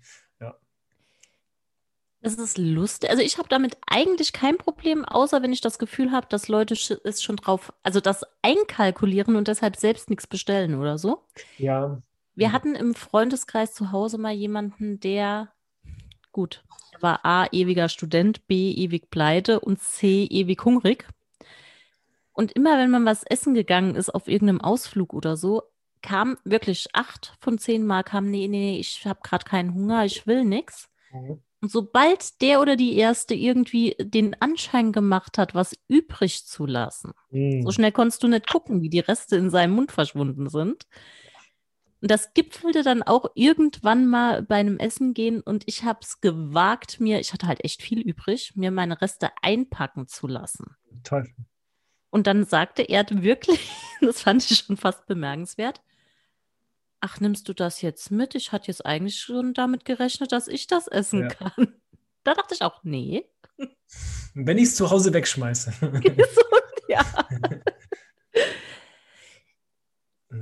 das 2.21 2.35
ist 2.35 2.57
lustig. 2.57 3.09
Also 3.09 3.23
ich 3.23 3.37
habe 3.37 3.47
damit 3.47 3.77
eigentlich 3.87 4.33
kein 4.33 4.57
Problem, 4.57 5.05
außer 5.05 5.41
wenn 5.41 5.53
ich 5.53 5.61
das 5.61 5.79
Gefühl 5.79 6.11
habe, 6.11 6.27
dass 6.29 6.49
Leute 6.49 6.73
es 6.73 7.23
schon 7.23 7.37
drauf, 7.37 7.71
also 7.81 8.01
das 8.01 8.25
einkalkulieren 8.41 9.35
und 9.35 9.47
deshalb 9.47 9.77
selbst 9.77 10.09
nichts 10.09 10.27
bestellen 10.27 10.75
oder 10.75 10.97
so. 10.97 11.23
Ja. 11.57 12.01
Wir 12.35 12.51
hatten 12.51 12.75
im 12.75 12.93
Freundeskreis 12.93 13.73
zu 13.73 13.91
Hause 13.91 14.17
mal 14.17 14.33
jemanden, 14.33 14.99
der, 14.99 15.53
gut, 16.31 16.63
war 16.99 17.25
A, 17.25 17.47
ewiger 17.51 17.87
Student, 17.87 18.47
B, 18.47 18.71
ewig 18.71 19.09
pleite 19.09 19.61
und 19.61 19.81
C, 19.81 20.25
ewig 20.25 20.63
hungrig. 20.65 21.07
Und 22.33 22.53
immer 22.53 22.77
wenn 22.77 22.91
man 22.91 23.05
was 23.05 23.23
essen 23.23 23.53
gegangen 23.53 23.95
ist 23.95 24.09
auf 24.09 24.27
irgendeinem 24.27 24.61
Ausflug 24.61 25.13
oder 25.13 25.37
so, 25.37 25.63
kam 26.01 26.37
wirklich 26.43 26.87
acht 26.93 27.35
von 27.39 27.57
zehn 27.57 27.85
Mal 27.85 28.03
kam, 28.03 28.29
nee, 28.29 28.47
nee, 28.47 28.77
ich 28.79 29.05
habe 29.05 29.19
gerade 29.23 29.45
keinen 29.45 29.73
Hunger, 29.73 30.05
ich 30.05 30.27
will 30.27 30.45
nichts. 30.45 30.89
Mhm. 31.11 31.41
Und 31.61 31.71
sobald 31.71 32.41
der 32.41 32.61
oder 32.61 32.77
die 32.77 32.95
Erste 32.95 33.35
irgendwie 33.35 33.95
den 33.99 34.35
Anschein 34.41 34.93
gemacht 34.93 35.37
hat, 35.37 35.53
was 35.55 35.75
übrig 35.89 36.45
zu 36.45 36.65
lassen, 36.65 37.11
mm. 37.31 37.63
so 37.63 37.71
schnell 37.71 37.91
konntest 37.91 38.23
du 38.23 38.27
nicht 38.27 38.49
gucken, 38.49 38.81
wie 38.81 38.89
die 38.89 38.99
Reste 38.99 39.35
in 39.35 39.49
seinem 39.49 39.73
Mund 39.73 39.91
verschwunden 39.91 40.49
sind. 40.49 40.85
Und 42.01 42.11
das 42.11 42.33
gipfelte 42.33 42.81
dann 42.81 43.03
auch 43.03 43.25
irgendwann 43.35 44.07
mal 44.07 44.41
bei 44.41 44.55
einem 44.55 44.77
Essen 44.77 45.13
gehen 45.13 45.41
und 45.41 45.63
ich 45.67 45.83
habe 45.83 45.99
es 46.01 46.21
gewagt, 46.21 47.01
mir, 47.01 47.19
ich 47.19 47.33
hatte 47.33 47.47
halt 47.47 47.63
echt 47.65 47.81
viel 47.81 47.99
übrig, 47.99 48.53
mir 48.55 48.71
meine 48.71 49.01
Reste 49.01 49.31
einpacken 49.41 50.07
zu 50.07 50.27
lassen. 50.27 50.77
Toll. 51.03 51.27
Und 52.09 52.25
dann 52.25 52.45
sagte 52.45 52.83
er 52.83 53.05
wirklich, 53.09 53.69
das 54.01 54.21
fand 54.21 54.49
ich 54.49 54.59
schon 54.59 54.77
fast 54.77 55.05
bemerkenswert, 55.07 55.81
ach, 57.01 57.19
nimmst 57.19 57.47
du 57.47 57.53
das 57.53 57.81
jetzt 57.81 58.11
mit? 58.11 58.35
Ich 58.35 58.51
hatte 58.51 58.67
jetzt 58.67 58.85
eigentlich 58.85 59.19
schon 59.19 59.53
damit 59.53 59.85
gerechnet, 59.85 60.31
dass 60.31 60.47
ich 60.47 60.67
das 60.67 60.87
essen 60.87 61.21
ja. 61.21 61.27
kann. 61.27 61.73
Da 62.25 62.33
dachte 62.33 62.53
ich 62.53 62.61
auch, 62.61 62.83
nee. 62.83 63.25
Wenn 64.33 64.57
ich 64.57 64.65
es 64.65 64.75
zu 64.75 64.91
Hause 64.91 65.13
wegschmeiße. 65.13 65.71
ja. 66.89 67.03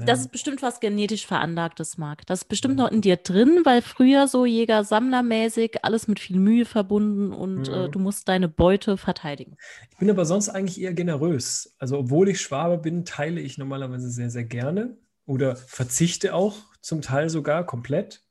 Das 0.05 0.19
ist 0.19 0.31
bestimmt 0.33 0.61
was 0.61 0.81
genetisch 0.81 1.25
veranlagtes, 1.25 1.97
Marc. 1.97 2.25
Das 2.25 2.41
ist 2.41 2.49
bestimmt 2.49 2.75
noch 2.75 2.91
in 2.91 2.99
dir 2.99 3.15
drin, 3.15 3.61
weil 3.63 3.81
früher 3.81 4.27
so 4.27 4.43
Jäger-Sammler-mäßig 4.43 5.77
alles 5.83 6.09
mit 6.09 6.19
viel 6.19 6.39
Mühe 6.39 6.65
verbunden 6.65 7.31
und 7.31 7.69
äh, 7.69 7.71
mhm. 7.71 7.85
äh, 7.85 7.89
du 7.89 7.99
musst 7.99 8.27
deine 8.27 8.49
Beute 8.49 8.97
verteidigen. 8.97 9.55
Ich 9.89 9.97
bin 9.97 10.09
aber 10.09 10.25
sonst 10.25 10.49
eigentlich 10.49 10.81
eher 10.81 10.93
generös. 10.93 11.73
Also, 11.79 11.99
obwohl 11.99 12.27
ich 12.27 12.41
Schwabe 12.41 12.77
bin, 12.77 13.05
teile 13.05 13.39
ich 13.39 13.57
normalerweise 13.57 14.09
sehr, 14.09 14.29
sehr 14.29 14.43
gerne 14.43 14.97
oder 15.27 15.55
verzichte 15.55 16.33
auch 16.33 16.57
zum 16.81 17.03
Teil 17.03 17.29
sogar 17.29 17.65
komplett, 17.65 18.25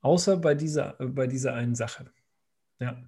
außer 0.00 0.36
bei 0.36 0.54
dieser, 0.54 0.92
bei 1.00 1.26
dieser 1.26 1.54
einen 1.54 1.74
Sache. 1.74 2.12
Ja. 2.78 3.02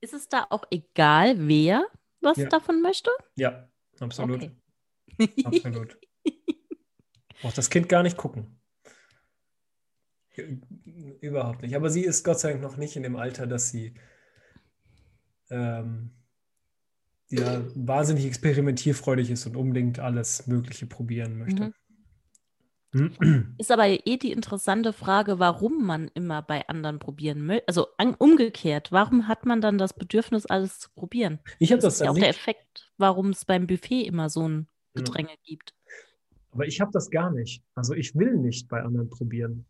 Ist 0.00 0.14
es 0.14 0.28
da 0.28 0.46
auch 0.50 0.64
egal, 0.70 1.46
wer 1.46 1.86
was 2.20 2.38
ja. 2.38 2.48
davon 2.48 2.80
möchte? 2.82 3.10
Ja, 3.36 3.68
absolut. 4.00 4.50
Okay. 5.18 5.44
absolut. 5.44 5.98
Braucht 7.42 7.58
das 7.58 7.70
Kind 7.70 7.88
gar 7.88 8.02
nicht 8.02 8.16
gucken. 8.16 8.58
Überhaupt 11.20 11.62
nicht. 11.62 11.76
Aber 11.76 11.90
sie 11.90 12.04
ist 12.04 12.24
Gott 12.24 12.40
sei 12.40 12.50
Dank 12.50 12.62
noch 12.62 12.76
nicht 12.76 12.96
in 12.96 13.02
dem 13.02 13.16
Alter, 13.16 13.46
dass 13.46 13.68
sie 13.68 13.94
ähm, 15.50 16.17
ja 17.30 17.62
wahnsinnig 17.74 18.26
experimentierfreudig 18.26 19.30
ist 19.30 19.46
und 19.46 19.56
unbedingt 19.56 19.98
alles 19.98 20.46
Mögliche 20.46 20.86
probieren 20.86 21.38
möchte. 21.38 21.64
Mhm. 21.64 21.72
Ist 23.58 23.70
aber 23.70 23.86
eh 23.86 24.16
die 24.16 24.32
interessante 24.32 24.92
Frage, 24.92 25.38
warum 25.38 25.84
man 25.84 26.10
immer 26.14 26.42
bei 26.42 26.66
anderen 26.68 26.98
probieren 26.98 27.44
möchte. 27.44 27.68
Also 27.68 27.88
an, 27.98 28.14
umgekehrt, 28.14 28.92
warum 28.92 29.28
hat 29.28 29.44
man 29.44 29.60
dann 29.60 29.78
das 29.78 29.92
Bedürfnis, 29.92 30.46
alles 30.46 30.80
zu 30.80 30.88
probieren? 30.94 31.38
Ich 31.58 31.70
habe 31.70 31.82
das, 31.82 31.94
das 31.94 32.00
ist 32.00 32.04
ja 32.04 32.10
auch 32.10 32.14
nicht. 32.14 32.22
der 32.22 32.30
Effekt, 32.30 32.90
warum 32.96 33.30
es 33.30 33.44
beim 33.44 33.66
Buffet 33.66 34.06
immer 34.06 34.30
so 34.30 34.48
ein 34.48 34.68
Gedränge 34.94 35.30
ja. 35.30 35.36
gibt. 35.44 35.74
Aber 36.52 36.66
ich 36.66 36.80
habe 36.80 36.90
das 36.92 37.10
gar 37.10 37.30
nicht. 37.30 37.62
Also 37.74 37.94
ich 37.94 38.14
will 38.14 38.36
nicht 38.36 38.68
bei 38.68 38.82
anderen 38.82 39.10
probieren. 39.10 39.66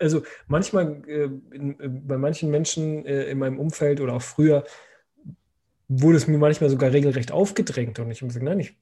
Also 0.00 0.22
manchmal 0.46 1.02
äh, 1.06 1.24
in, 1.54 1.78
äh, 1.78 1.88
bei 1.88 2.16
manchen 2.16 2.50
Menschen 2.50 3.04
äh, 3.04 3.24
in 3.24 3.38
meinem 3.38 3.58
Umfeld 3.58 4.00
oder 4.00 4.14
auch 4.14 4.22
früher 4.22 4.64
wurde 5.88 6.16
es 6.16 6.26
mir 6.26 6.38
manchmal 6.38 6.70
sogar 6.70 6.92
regelrecht 6.92 7.32
aufgedrängt 7.32 7.98
und 7.98 8.10
ich 8.10 8.20
habe 8.20 8.28
gesagt, 8.28 8.44
nein, 8.44 8.60
ich, 8.60 8.76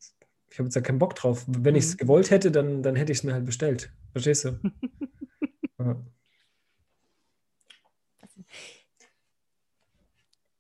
ich 0.51 0.59
habe 0.59 0.67
jetzt 0.67 0.77
da 0.77 0.81
keinen 0.81 0.99
Bock 0.99 1.15
drauf. 1.15 1.45
Wenn 1.47 1.73
mhm. 1.73 1.79
ich 1.79 1.85
es 1.85 1.97
gewollt 1.97 2.31
hätte, 2.31 2.51
dann, 2.51 2.83
dann 2.83 2.97
hätte 2.97 3.13
ich 3.13 3.19
es 3.19 3.25
mir 3.25 3.33
halt 3.33 3.47
bestellt. 3.47 3.93
Verstehst 4.13 4.45
du? 4.45 4.61
ja. 5.79 5.97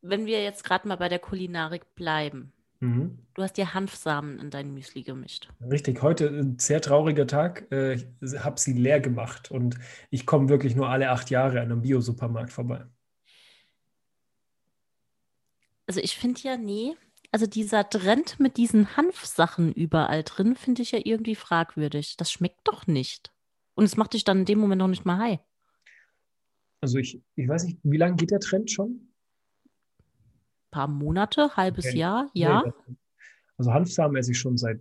Wenn 0.00 0.26
wir 0.26 0.42
jetzt 0.42 0.64
gerade 0.64 0.88
mal 0.88 0.96
bei 0.96 1.09
der 1.09 1.20
Kulinarik 1.20 1.94
bleiben. 1.94 2.52
Mhm. 2.81 3.18
Du 3.35 3.42
hast 3.42 3.57
dir 3.57 3.74
Hanfsamen 3.74 4.40
in 4.40 4.50
dein 4.50 4.74
Müsli 4.74 5.05
gemischt. 5.05 5.48
Richtig, 5.70 6.02
heute 6.02 6.26
ein 6.26 6.59
sehr 6.59 6.81
trauriger 6.81 7.28
Tag. 7.28 7.70
Äh, 7.70 7.94
ich 7.94 8.07
habe 8.40 8.59
sie 8.59 8.72
leer 8.72 8.98
gemacht 8.98 9.52
und 9.52 9.78
ich 10.11 10.26
komme 10.26 10.48
wirklich 10.48 10.74
nur 10.74 10.88
alle 10.88 11.11
acht 11.11 11.31
Jahre 11.31 11.61
an 11.61 11.70
einem 11.70 11.83
Biosupermarkt 11.83 12.50
vorbei. 12.50 12.85
Also 15.87 16.01
ich 16.01 16.16
finde 16.16 16.40
ja, 16.42 16.57
nee, 16.57 16.97
also 17.33 17.47
dieser 17.47 17.88
Trend 17.88 18.38
mit 18.38 18.57
diesen 18.57 18.97
Hanfsachen 18.97 19.73
überall 19.73 20.23
drin, 20.23 20.55
finde 20.55 20.83
ich 20.83 20.92
ja 20.92 21.01
irgendwie 21.03 21.35
fragwürdig. 21.35 22.16
Das 22.16 22.31
schmeckt 22.31 22.61
doch 22.64 22.87
nicht. 22.87 23.33
Und 23.75 23.85
es 23.85 23.97
macht 23.97 24.12
dich 24.12 24.25
dann 24.25 24.40
in 24.40 24.45
dem 24.45 24.59
Moment 24.59 24.81
noch 24.81 24.88
nicht 24.88 25.05
mal 25.05 25.18
high. 25.18 25.40
Also 26.83 26.99
ich, 26.99 27.23
ich 27.37 27.49
weiß 27.49 27.64
nicht, 27.64 27.79
wie 27.83 27.97
lange 27.97 28.16
geht 28.16 28.33
der 28.33 28.40
Trend 28.40 28.71
schon? 28.71 28.90
Ein 28.90 30.71
paar 30.71 30.88
Monate, 30.88 31.57
halbes 31.57 31.87
okay. 31.87 31.99
Jahr, 31.99 32.31
ja. 32.35 32.64
Nee, 32.64 32.97
also 33.57 33.73
Hanfsamen 33.73 34.16
esse 34.16 34.33
ich 34.33 34.38
schon 34.38 34.59
seit 34.59 34.81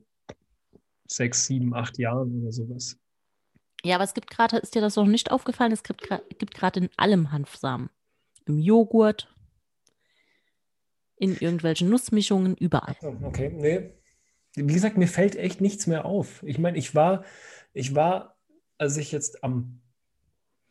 sechs, 1.07 1.45
sieben, 1.45 1.73
acht 1.73 1.97
Jahren 1.99 2.41
oder 2.41 2.51
sowas. 2.51 2.97
Ja, 3.83 3.95
aber 3.95 4.03
es 4.03 4.13
gibt 4.13 4.29
gerade, 4.29 4.57
ist 4.57 4.75
dir 4.75 4.81
das 4.81 4.95
noch 4.95 5.05
nicht 5.05 5.31
aufgefallen? 5.31 5.71
Es 5.71 5.83
gibt 5.83 6.01
gerade 6.53 6.79
in 6.79 6.89
allem 6.97 7.31
Hanfsamen. 7.31 7.89
Im 8.45 8.59
Joghurt, 8.59 9.33
in 11.21 11.37
irgendwelchen 11.37 11.87
Nussmischungen, 11.87 12.57
überall. 12.57 12.95
Okay, 13.21 13.49
nee. 13.55 13.91
Wie 14.55 14.73
gesagt, 14.73 14.97
mir 14.97 15.07
fällt 15.07 15.35
echt 15.35 15.61
nichts 15.61 15.85
mehr 15.85 16.05
auf. 16.05 16.41
Ich 16.43 16.57
meine, 16.57 16.77
ich 16.79 16.95
war, 16.95 17.23
ich 17.73 17.93
war, 17.93 18.37
als 18.79 18.97
ich 18.97 19.11
jetzt 19.11 19.43
am 19.43 19.81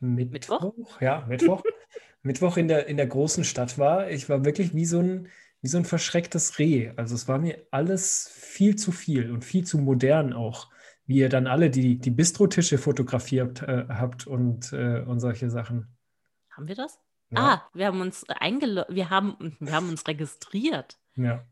Mittwoch, 0.00 0.76
Mittwoch? 0.76 1.00
ja, 1.00 1.24
Mittwoch, 1.28 1.62
Mittwoch 2.22 2.56
in 2.56 2.66
der, 2.66 2.88
in 2.88 2.96
der 2.96 3.06
großen 3.06 3.44
Stadt 3.44 3.78
war, 3.78 4.10
ich 4.10 4.28
war 4.28 4.44
wirklich 4.44 4.74
wie 4.74 4.86
so 4.86 4.98
ein, 4.98 5.28
wie 5.62 5.68
so 5.68 5.78
ein 5.78 5.84
verschrecktes 5.84 6.58
Reh. 6.58 6.90
Also 6.96 7.14
es 7.14 7.28
war 7.28 7.38
mir 7.38 7.64
alles 7.70 8.28
viel 8.28 8.74
zu 8.74 8.90
viel 8.90 9.30
und 9.30 9.44
viel 9.44 9.64
zu 9.64 9.78
modern 9.78 10.32
auch, 10.32 10.68
wie 11.06 11.18
ihr 11.18 11.28
dann 11.28 11.46
alle 11.46 11.70
die, 11.70 11.98
die 11.98 12.10
Bistrotische 12.10 12.76
fotografiert 12.76 13.62
äh, 13.62 13.84
habt 13.88 14.26
und, 14.26 14.72
äh, 14.72 15.04
und 15.06 15.20
solche 15.20 15.48
Sachen. 15.48 15.96
Haben 16.50 16.66
wir 16.66 16.74
das? 16.74 16.98
Ja. 17.30 17.38
Ah, 17.38 17.70
wir 17.74 17.86
haben 17.86 18.00
uns 18.00 18.28
eingeloggt, 18.28 18.94
wir 18.94 19.10
haben, 19.10 19.56
wir 19.60 19.72
haben 19.72 19.88
uns 19.88 20.06
registriert. 20.06 20.98
Ja. 21.16 21.44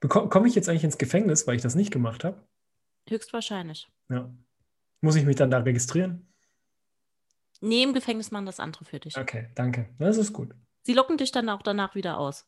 Komme 0.00 0.48
ich 0.48 0.54
jetzt 0.54 0.68
eigentlich 0.68 0.84
ins 0.84 0.98
Gefängnis, 0.98 1.46
weil 1.46 1.56
ich 1.56 1.62
das 1.62 1.74
nicht 1.74 1.90
gemacht 1.90 2.24
habe? 2.24 2.42
Höchstwahrscheinlich. 3.08 3.88
Ja. 4.08 4.30
Muss 5.00 5.16
ich 5.16 5.24
mich 5.24 5.36
dann 5.36 5.50
da 5.50 5.58
registrieren? 5.58 6.26
Nee, 7.60 7.82
im 7.82 7.94
Gefängnis 7.94 8.30
machen 8.30 8.46
das 8.46 8.60
andere 8.60 8.84
für 8.84 9.00
dich. 9.00 9.16
Okay, 9.16 9.48
danke. 9.54 9.88
Das 9.98 10.18
ist 10.18 10.32
gut. 10.32 10.54
Sie 10.82 10.92
locken 10.92 11.16
dich 11.16 11.32
dann 11.32 11.48
auch 11.48 11.62
danach 11.62 11.94
wieder 11.94 12.18
aus, 12.18 12.46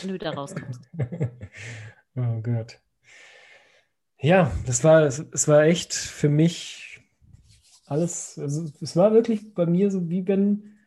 wenn 0.00 0.08
du 0.08 0.14
wieder 0.14 0.34
rauskommst. 0.34 0.82
oh 2.16 2.40
Gott. 2.42 2.80
Ja, 4.20 4.50
das 4.66 4.82
war, 4.82 5.02
es 5.02 5.48
war 5.48 5.62
echt 5.62 5.94
für 5.94 6.28
mich 6.28 7.00
alles, 7.86 8.38
also 8.38 8.70
es 8.80 8.96
war 8.96 9.12
wirklich 9.12 9.54
bei 9.54 9.64
mir 9.66 9.90
so, 9.90 10.10
wie 10.10 10.26
wenn, 10.26 10.77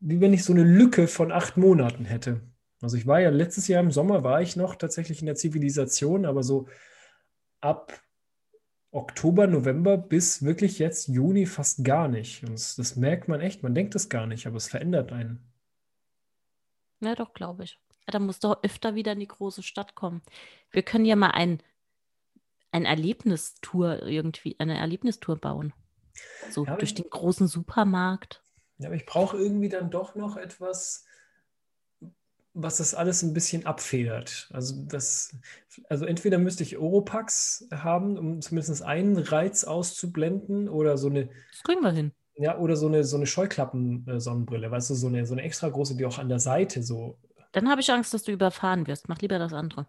wie 0.00 0.20
wenn 0.20 0.32
ich 0.32 0.44
so 0.44 0.52
eine 0.52 0.64
Lücke 0.64 1.06
von 1.06 1.30
acht 1.30 1.56
Monaten 1.56 2.04
hätte. 2.04 2.40
Also 2.80 2.96
ich 2.96 3.06
war 3.06 3.20
ja 3.20 3.30
letztes 3.30 3.68
Jahr 3.68 3.82
im 3.82 3.90
Sommer, 3.90 4.24
war 4.24 4.40
ich 4.40 4.56
noch 4.56 4.74
tatsächlich 4.74 5.20
in 5.20 5.26
der 5.26 5.34
Zivilisation, 5.34 6.24
aber 6.24 6.42
so 6.42 6.66
ab 7.60 8.00
Oktober, 8.90 9.46
November 9.46 9.96
bis 9.96 10.42
wirklich 10.42 10.78
jetzt 10.78 11.08
Juni 11.08 11.46
fast 11.46 11.84
gar 11.84 12.08
nicht. 12.08 12.42
Und 12.42 12.52
das, 12.52 12.74
das 12.74 12.96
merkt 12.96 13.28
man 13.28 13.40
echt, 13.40 13.62
man 13.62 13.74
denkt 13.74 13.94
es 13.94 14.08
gar 14.08 14.26
nicht, 14.26 14.46
aber 14.46 14.56
es 14.56 14.68
verändert 14.68 15.12
einen. 15.12 15.40
Ja, 17.00 17.14
doch, 17.14 17.32
glaube 17.32 17.64
ich. 17.64 17.78
Da 18.06 18.18
musst 18.18 18.42
du 18.42 18.54
öfter 18.62 18.94
wieder 18.94 19.12
in 19.12 19.20
die 19.20 19.28
große 19.28 19.62
Stadt 19.62 19.94
kommen. 19.94 20.22
Wir 20.70 20.82
können 20.82 21.04
ja 21.04 21.16
mal 21.16 21.30
ein, 21.30 21.62
ein 22.72 22.84
Erlebnistour 22.84 24.02
irgendwie, 24.02 24.56
eine 24.58 24.76
Erlebnistour 24.78 25.36
bauen. 25.36 25.72
So 26.50 26.64
ja, 26.66 26.76
durch 26.76 26.94
den 26.94 27.08
großen 27.08 27.46
Supermarkt. 27.46 28.42
Ja, 28.80 28.88
aber 28.88 28.96
ich 28.96 29.04
brauche 29.04 29.36
irgendwie 29.36 29.68
dann 29.68 29.90
doch 29.90 30.14
noch 30.14 30.38
etwas, 30.38 31.04
was 32.54 32.78
das 32.78 32.94
alles 32.94 33.22
ein 33.22 33.34
bisschen 33.34 33.66
abfedert. 33.66 34.48
Also 34.54 34.74
das, 34.86 35.36
also 35.90 36.06
entweder 36.06 36.38
müsste 36.38 36.62
ich 36.62 36.78
Oropax 36.78 37.68
haben, 37.70 38.16
um 38.16 38.40
zumindest 38.40 38.82
einen 38.82 39.18
Reiz 39.18 39.64
auszublenden, 39.64 40.68
oder 40.70 40.96
so 40.96 41.08
eine. 41.08 41.26
Das 41.26 41.62
kriegen 41.62 41.82
wir 41.82 41.92
hin. 41.92 42.12
Ja, 42.36 42.56
oder 42.56 42.74
so 42.74 42.86
eine, 42.86 43.04
so 43.04 43.16
eine 43.16 43.26
Scheuklappen-Sonnenbrille, 43.26 44.70
weißt 44.70 44.88
du, 44.88 44.94
so 44.94 45.08
eine, 45.08 45.26
so 45.26 45.34
eine 45.34 45.42
extra 45.42 45.68
große, 45.68 45.94
die 45.94 46.06
auch 46.06 46.18
an 46.18 46.30
der 46.30 46.40
Seite 46.40 46.82
so. 46.82 47.18
Dann 47.52 47.68
habe 47.68 47.82
ich 47.82 47.92
Angst, 47.92 48.14
dass 48.14 48.22
du 48.22 48.32
überfahren 48.32 48.86
wirst. 48.86 49.10
Mach 49.10 49.18
lieber 49.18 49.38
das 49.38 49.52
andere. 49.52 49.86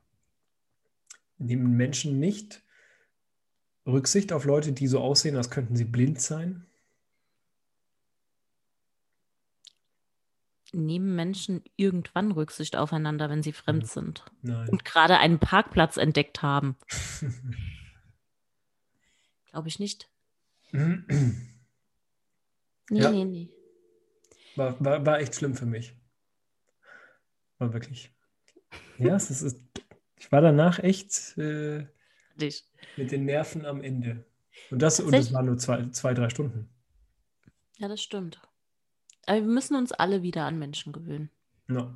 Nehmen 1.38 1.78
Menschen 1.78 2.20
nicht 2.20 2.62
Rücksicht 3.88 4.34
auf 4.34 4.44
Leute, 4.44 4.74
die 4.74 4.88
so 4.88 5.00
aussehen, 5.00 5.38
als 5.38 5.50
könnten 5.50 5.78
sie 5.78 5.86
blind 5.86 6.20
sein? 6.20 6.66
Nehmen 10.74 11.16
Menschen 11.16 11.64
irgendwann 11.76 12.32
Rücksicht 12.32 12.76
aufeinander, 12.76 13.30
wenn 13.30 13.44
sie 13.44 13.54
fremd 13.54 13.84
hm. 13.84 13.90
sind 13.90 14.26
Nein. 14.42 14.70
und 14.70 14.86
gerade 14.86 15.18
einen 15.18 15.40
Parkplatz 15.40 15.98
entdeckt 15.98 16.42
haben? 16.42 16.76
Glaube 19.52 19.68
ich 19.68 19.80
nicht. 19.80 20.10
nee, 20.72 20.94
ja. 22.90 23.12
nee, 23.12 23.26
nee. 23.26 23.50
War, 24.56 24.84
war, 24.84 25.06
war 25.06 25.20
echt 25.20 25.36
schlimm 25.36 25.56
für 25.56 25.66
mich. 25.66 25.94
War 27.58 27.74
wirklich. 27.74 28.12
Ja, 28.98 29.16
es 29.16 29.30
ist, 29.30 29.62
ich 30.18 30.32
war 30.32 30.42
danach 30.42 30.80
echt 30.80 31.38
äh, 31.38 31.86
mit 32.98 33.12
den 33.12 33.26
Nerven 33.26 33.66
am 33.66 33.82
Ende. 33.82 34.26
Und 34.70 34.82
das, 34.82 35.00
und 35.00 35.14
das 35.14 35.34
waren 35.34 35.46
nur 35.46 35.58
zwei, 35.58 35.90
zwei, 35.90 36.14
drei 36.14 36.30
Stunden. 36.30 36.70
Ja, 37.78 37.88
das 37.88 38.02
stimmt. 38.02 38.42
Aber 39.26 39.38
wir 39.38 39.48
müssen 39.48 39.76
uns 39.76 39.92
alle 39.92 40.24
wieder 40.24 40.46
an 40.46 40.60
Menschen 40.60 40.94
gewöhnen. 40.94 41.30
Ja. 41.70 41.94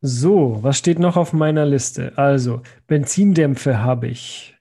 So, 0.00 0.62
was 0.62 0.78
steht 0.78 0.98
noch 0.98 1.16
auf 1.16 1.32
meiner 1.32 1.64
Liste? 1.64 2.18
Also, 2.18 2.62
Benzindämpfe 2.88 3.78
habe 3.78 4.08
ich. 4.08 4.56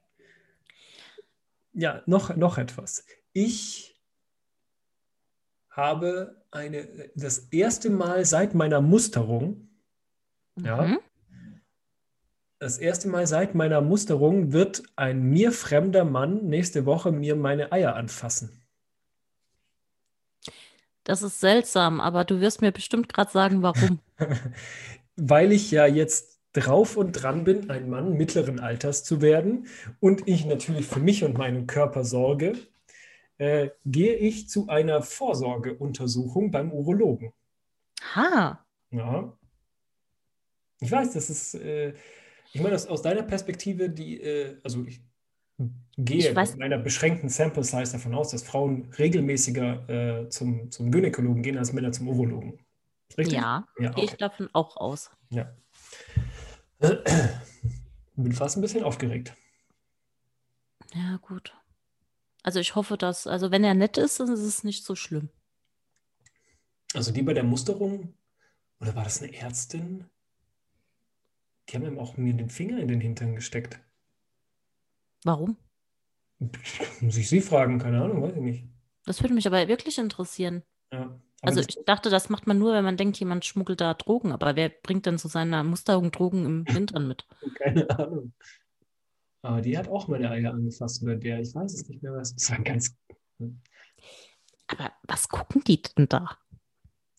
Ja, 1.74 2.04
noch, 2.06 2.36
noch 2.36 2.58
etwas. 2.58 3.06
Ich 3.34 4.00
habe 5.72 6.44
eine, 6.52 7.10
das 7.16 7.40
erste 7.40 7.90
Mal 7.90 8.26
seit 8.26 8.54
meiner 8.54 8.82
Musterung, 8.82 9.70
mhm. 10.56 10.66
ja, 10.66 10.98
das 12.60 12.78
erste 12.78 13.08
Mal 13.08 13.26
seit 13.26 13.56
meiner 13.56 13.82
Musterung 13.82 14.54
wird 14.54 14.84
ein 14.96 15.24
mir 15.24 15.52
fremder 15.52 16.06
Mann 16.06 16.46
nächste 16.46 16.86
Woche 16.86 17.12
mir 17.12 17.36
meine 17.36 17.72
Eier 17.72 17.96
anfassen. 17.96 18.61
Das 21.04 21.24
ist 21.24 21.40
seltsam, 21.40 22.00
aber 22.00 22.26
du 22.26 22.40
wirst 22.40 22.62
mir 22.62 22.72
bestimmt 22.72 23.12
gerade 23.12 23.32
sagen, 23.32 23.62
warum. 23.62 24.00
Weil 25.16 25.52
ich 25.52 25.72
ja 25.72 25.86
jetzt 25.86 26.40
drauf 26.54 26.98
und 26.98 27.14
dran 27.14 27.44
bin, 27.44 27.70
ein 27.70 27.90
Mann 27.90 28.14
mittleren 28.14 28.60
Alters 28.60 29.04
zu 29.04 29.22
werden 29.22 29.68
und 30.00 30.28
ich 30.28 30.46
natürlich 30.46 30.86
für 30.86 31.00
mich 31.00 31.24
und 31.24 31.38
meinen 31.38 31.66
Körper 31.66 32.04
sorge, 32.04 32.54
äh, 33.38 33.70
gehe 33.86 34.16
ich 34.16 34.50
zu 34.50 34.68
einer 34.68 35.02
Vorsorgeuntersuchung 35.02 36.52
beim 36.52 36.72
Urologen. 36.72 37.34
Ha. 38.16 38.64
Ja. 38.92 39.38
Ich 40.80 40.92
weiß, 40.92 41.14
das 41.14 41.30
ist, 41.30 41.56
äh, 41.56 41.94
ich 42.54 42.62
meine, 42.62 42.76
aus, 42.76 42.88
aus 42.88 43.02
deiner 43.02 43.24
Perspektive, 43.24 43.90
die, 43.90 44.22
äh, 44.22 44.58
also 44.64 44.84
ich 44.86 45.02
gehe 45.98 46.34
mit 46.34 46.58
meiner 46.58 46.78
beschränkten 46.78 47.30
Sample 47.30 47.64
Size 47.64 47.92
davon 47.92 48.16
aus, 48.16 48.32
dass 48.32 48.44
Frauen 48.44 48.92
regelmäßiger 48.98 49.90
äh, 50.24 50.30
zum, 50.30 50.72
zum 50.72 50.92
Gynäkologen 50.92 51.44
gehen 51.44 51.58
als 51.58 51.74
Männer 51.74 51.92
zum 51.92 52.08
Urologen. 52.08 52.60
Richtig? 53.18 53.38
Ja, 53.38 53.68
ja 53.80 53.92
gehe 53.92 54.06
ich 54.06 54.16
davon 54.16 54.50
auch 54.54 54.78
aus. 54.78 55.12
Ja. 55.30 55.54
Bin 58.16 58.32
fast 58.32 58.58
ein 58.58 58.62
bisschen 58.62 58.84
aufgeregt. 58.84 59.36
Ja, 60.94 61.18
gut. 61.22 61.56
Also 62.44 62.60
ich 62.60 62.76
hoffe, 62.76 62.98
dass, 62.98 63.28
also 63.28 63.52
wenn 63.52 63.64
er 63.64 63.74
nett 63.74 63.98
ist, 63.98 64.20
dann 64.20 64.32
ist 64.32 64.42
es 64.42 64.64
nicht 64.64 64.84
so 64.84 64.96
schlimm. 64.96 65.30
Also 66.94 67.12
die 67.12 67.22
bei 67.22 67.34
der 67.34 67.44
Musterung, 67.44 68.14
oder 68.80 68.96
war 68.96 69.04
das 69.04 69.22
eine 69.22 69.34
Ärztin? 69.34 70.06
Die 71.70 71.76
haben 71.76 71.86
ihm 71.86 72.00
auch 72.00 72.18
mir 72.18 72.34
den 72.34 72.50
Finger 72.50 72.80
in 72.80 72.88
den 72.88 73.00
Hintern 73.00 73.36
gesteckt. 73.36 73.80
Warum? 75.24 75.58
Muss 77.02 77.18
ich 77.18 77.30
Sie 77.30 77.42
fragen, 77.42 77.78
keine 77.80 78.02
Ahnung, 78.02 78.22
weiß 78.22 78.34
ich 78.36 78.42
nicht. 78.42 78.66
Das 79.06 79.22
würde 79.22 79.34
mich 79.34 79.48
aber 79.48 79.68
wirklich 79.68 79.98
interessieren. 79.98 80.64
Ja, 80.92 81.20
also 81.42 81.60
ich 81.60 81.78
dachte, 81.86 82.10
das 82.10 82.30
macht 82.30 82.48
man 82.48 82.60
nur, 82.60 82.74
wenn 82.74 82.84
man 82.84 82.98
denkt, 82.98 83.20
jemand 83.20 83.46
schmuggelt 83.46 83.82
da 83.82 83.94
Drogen, 83.94 84.32
aber 84.32 84.56
wer 84.56 84.70
bringt 84.70 85.06
denn 85.06 85.18
zu 85.18 85.28
seiner 85.28 85.64
Musterung 85.64 86.12
Drogen 86.12 86.46
im 86.46 86.66
Hintern 86.66 87.08
mit? 87.08 87.28
Keine 87.58 87.90
Ahnung. 87.90 88.34
Aber 89.44 89.62
die 89.62 89.76
hat 89.78 89.88
auch 89.88 90.08
meine 90.08 90.30
Eier 90.30 90.54
angefasst 90.54 91.02
oder 91.02 91.16
der, 91.16 91.40
ich 91.40 91.56
weiß 91.56 91.74
es 91.74 91.88
nicht 91.90 92.04
mehr, 92.04 92.14
was. 92.14 92.36
Das 92.36 92.52
war 92.52 92.60
ganz. 92.60 92.96
Aber 94.68 94.92
was 95.08 95.30
gucken 95.30 95.64
die 95.64 95.82
denn 95.82 96.08
da? 96.08 96.38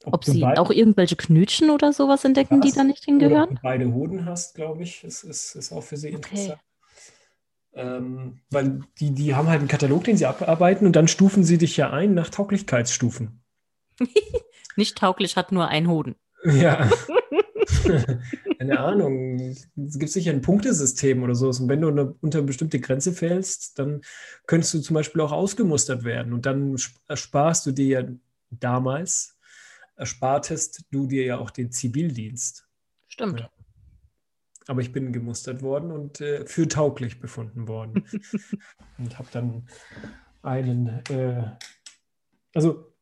Ob, 0.04 0.14
Ob 0.14 0.24
sie 0.24 0.44
auch 0.44 0.70
irgendwelche 0.70 1.16
Knötchen 1.16 1.70
oder 1.70 1.92
sowas 1.92 2.24
entdecken, 2.24 2.60
die 2.60 2.72
da 2.72 2.84
nicht 2.84 3.04
hingehören? 3.04 3.32
Oder 3.32 3.50
ob 3.50 3.56
du 3.56 3.62
beide 3.62 3.92
Hoden 3.92 4.24
hast, 4.24 4.54
glaube 4.54 4.82
ich, 4.82 5.02
ist, 5.04 5.24
ist, 5.24 5.54
ist 5.54 5.72
auch 5.72 5.82
für 5.82 5.96
sie 5.96 6.10
interessant. 6.10 6.52
Okay. 6.52 6.71
Ähm, 7.74 8.40
weil 8.50 8.80
die, 9.00 9.12
die 9.12 9.34
haben 9.34 9.48
halt 9.48 9.60
einen 9.60 9.68
Katalog, 9.68 10.04
den 10.04 10.16
sie 10.16 10.26
abarbeiten 10.26 10.86
und 10.86 10.94
dann 10.94 11.08
stufen 11.08 11.42
sie 11.42 11.58
dich 11.58 11.76
ja 11.76 11.90
ein 11.90 12.14
nach 12.14 12.28
Tauglichkeitsstufen. 12.28 13.42
Nicht 14.76 14.98
tauglich 14.98 15.36
hat 15.36 15.52
nur 15.52 15.68
ein 15.68 15.88
Hoden. 15.88 16.16
Ja. 16.44 16.90
Keine 18.58 18.78
Ahnung. 18.78 19.38
Es 19.40 19.98
gibt 19.98 20.10
sicher 20.10 20.32
ein 20.32 20.40
Punktesystem 20.40 21.22
oder 21.22 21.34
so. 21.34 21.48
Und 21.48 21.68
wenn 21.68 21.80
du 21.80 21.88
eine, 21.88 22.14
unter 22.20 22.38
eine 22.38 22.46
bestimmte 22.46 22.80
Grenze 22.80 23.12
fällst, 23.12 23.78
dann 23.78 24.02
könntest 24.46 24.74
du 24.74 24.80
zum 24.80 24.94
Beispiel 24.94 25.20
auch 25.20 25.32
ausgemustert 25.32 26.04
werden. 26.04 26.32
Und 26.32 26.46
dann 26.46 26.76
ersparst 27.08 27.66
du 27.66 27.72
dir 27.72 27.86
ja 27.86 28.08
damals, 28.50 29.38
erspartest 29.96 30.84
du 30.90 31.06
dir 31.06 31.24
ja 31.24 31.38
auch 31.38 31.50
den 31.50 31.70
Zivildienst. 31.70 32.66
Stimmt. 33.08 33.40
Ja. 33.40 33.50
Aber 34.68 34.80
ich 34.80 34.92
bin 34.92 35.12
gemustert 35.12 35.62
worden 35.62 35.90
und 35.90 36.20
äh, 36.20 36.46
für 36.46 36.68
tauglich 36.68 37.20
befunden 37.20 37.68
worden. 37.68 38.04
und 38.98 39.18
habe 39.18 39.28
dann 39.32 39.66
einen, 40.42 40.88
äh, 41.10 41.44
also 42.54 42.92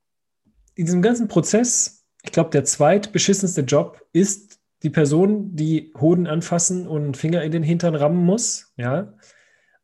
in 0.75 0.87
diesem 0.87 1.03
ganzen 1.03 1.29
Prozess, 1.29 2.07
ich 2.23 2.33
glaube, 2.33 2.51
der 2.51 2.64
zweitbeschissenste 2.64 3.62
Job 3.62 4.07
ist 4.12 4.61
die 4.83 4.90
Person, 4.90 5.55
die 5.55 5.92
Hoden 5.99 6.27
anfassen 6.27 6.87
und 6.87 7.16
Finger 7.16 7.42
in 7.42 7.53
den 7.53 7.62
Hintern 7.62 7.94
rammen 7.94 8.25
muss, 8.25 8.73
ja. 8.77 9.14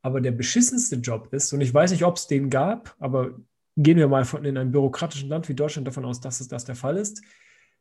Aber 0.00 0.20
der 0.20 0.30
beschissenste 0.30 0.96
Job 0.96 1.28
ist, 1.32 1.52
und 1.52 1.60
ich 1.60 1.74
weiß 1.74 1.90
nicht, 1.90 2.04
ob 2.04 2.16
es 2.16 2.28
den 2.28 2.48
gab, 2.48 2.94
aber 2.98 3.36
gehen 3.76 3.98
wir 3.98 4.08
mal 4.08 4.24
von, 4.24 4.44
in 4.44 4.56
einem 4.56 4.70
bürokratischen 4.70 5.28
Land 5.28 5.48
wie 5.48 5.54
Deutschland 5.54 5.86
davon 5.86 6.04
aus, 6.04 6.20
dass 6.20 6.40
es 6.40 6.48
das 6.48 6.64
der 6.64 6.76
Fall 6.76 6.96
ist, 6.96 7.22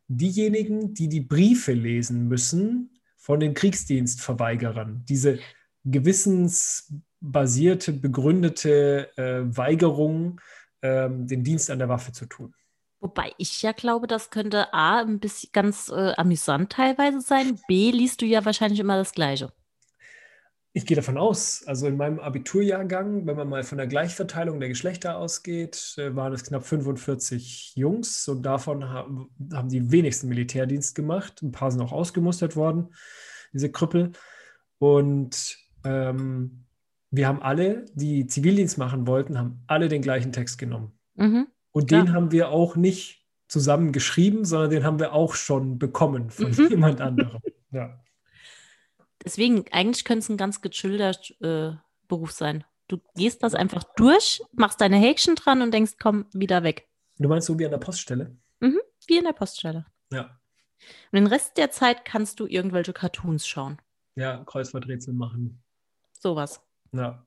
diejenigen, 0.07 0.93
die 0.93 1.07
die 1.07 1.21
Briefe 1.21 1.73
lesen 1.73 2.27
müssen 2.27 2.94
von 3.25 3.39
den 3.39 3.55
Kriegsdienstverweigerern, 3.55 5.03
diese 5.09 5.39
gewissensbasierte, 5.83 7.91
begründete 7.91 9.09
äh, 9.17 9.41
Weigerung, 9.57 10.39
äh, 10.81 11.09
den 11.09 11.43
Dienst 11.43 11.71
an 11.71 11.79
der 11.79 11.89
Waffe 11.89 12.11
zu 12.11 12.27
tun. 12.27 12.53
Wobei 12.99 13.33
ich 13.39 13.63
ja 13.63 13.71
glaube, 13.71 14.05
das 14.05 14.29
könnte 14.29 14.71
A, 14.75 15.01
ein 15.01 15.19
bisschen 15.19 15.49
ganz 15.53 15.89
äh, 15.89 16.13
amüsant 16.17 16.71
teilweise 16.71 17.19
sein. 17.19 17.59
B, 17.67 17.89
liest 17.89 18.21
du 18.21 18.27
ja 18.27 18.45
wahrscheinlich 18.45 18.79
immer 18.79 18.95
das 18.95 19.11
Gleiche. 19.11 19.51
Ich 20.77 20.85
gehe 20.85 20.97
davon 20.97 21.17
aus. 21.17 21.63
Also 21.67 21.87
in 21.87 21.95
meinem 21.95 22.19
Abiturjahrgang, 22.19 23.25
wenn 23.25 23.37
man 23.37 23.47
mal 23.47 23.63
von 23.63 23.77
der 23.77 23.87
Gleichverteilung 23.87 24.59
der 24.59 24.67
Geschlechter 24.67 25.17
ausgeht, 25.17 25.95
äh, 25.97 26.13
waren 26.17 26.33
es 26.33 26.43
knapp 26.43 26.65
45 26.65 27.77
Jungs 27.77 28.27
und 28.27 28.41
davon 28.43 28.89
haben, 28.89 29.29
haben 29.53 29.69
die 29.69 29.89
wenigsten 29.89 30.27
Militärdienst 30.27 30.93
gemacht. 30.93 31.41
Ein 31.41 31.53
paar 31.53 31.71
sind 31.71 31.79
auch 31.79 31.93
ausgemustert 31.93 32.57
worden, 32.57 32.93
diese 33.53 33.71
Krüppel. 33.71 34.11
Und 34.77 35.57
ähm, 35.85 36.65
wir 37.09 37.29
haben 37.29 37.41
alle, 37.41 37.85
die 37.93 38.27
Zivildienst 38.27 38.77
machen 38.77 39.07
wollten, 39.07 39.39
haben 39.39 39.63
alle 39.67 39.87
den 39.87 40.01
gleichen 40.01 40.33
Text 40.33 40.57
genommen. 40.57 40.91
Mhm. 41.13 41.47
Und 41.71 41.91
den 41.91 42.07
ja. 42.07 42.11
haben 42.11 42.33
wir 42.33 42.49
auch 42.49 42.75
nicht 42.75 43.25
zusammen 43.47 43.93
geschrieben, 43.93 44.43
sondern 44.43 44.71
den 44.71 44.83
haben 44.83 44.99
wir 44.99 45.13
auch 45.13 45.35
schon 45.35 45.79
bekommen 45.79 46.31
von 46.31 46.51
mhm. 46.51 46.67
jemand 46.69 46.99
anderem. 46.99 47.39
Ja. 47.71 47.97
Deswegen, 49.25 49.65
eigentlich 49.71 50.05
könnte 50.05 50.19
es 50.19 50.29
ein 50.29 50.37
ganz 50.37 50.61
gechillter 50.61 51.11
äh, 51.41 51.75
Beruf 52.07 52.31
sein. 52.31 52.63
Du 52.87 52.99
gehst 53.15 53.41
das 53.41 53.55
einfach 53.55 53.83
durch, 53.95 54.41
machst 54.51 54.79
deine 54.79 54.97
Häkchen 54.97 55.35
dran 55.35 55.63
und 55.63 55.73
denkst, 55.73 55.93
komm, 55.99 56.27
wieder 56.33 56.63
weg. 56.63 56.87
Du 57.17 57.27
meinst 57.27 57.47
so 57.47 57.57
wie 57.57 57.65
an 57.65 57.71
der 57.71 57.79
Poststelle? 57.79 58.37
Mhm, 58.59 58.79
wie 59.07 59.17
in 59.17 59.23
der 59.23 59.33
Poststelle. 59.33 59.85
Ja. 60.11 60.39
Und 61.11 61.15
den 61.15 61.27
Rest 61.27 61.57
der 61.57 61.71
Zeit 61.71 62.05
kannst 62.05 62.39
du 62.39 62.45
irgendwelche 62.45 62.93
Cartoons 62.93 63.47
schauen. 63.47 63.81
Ja, 64.15 64.43
Kreuzworträtsel 64.45 65.13
machen. 65.13 65.63
Sowas. 66.19 66.61
Ja. 66.91 67.25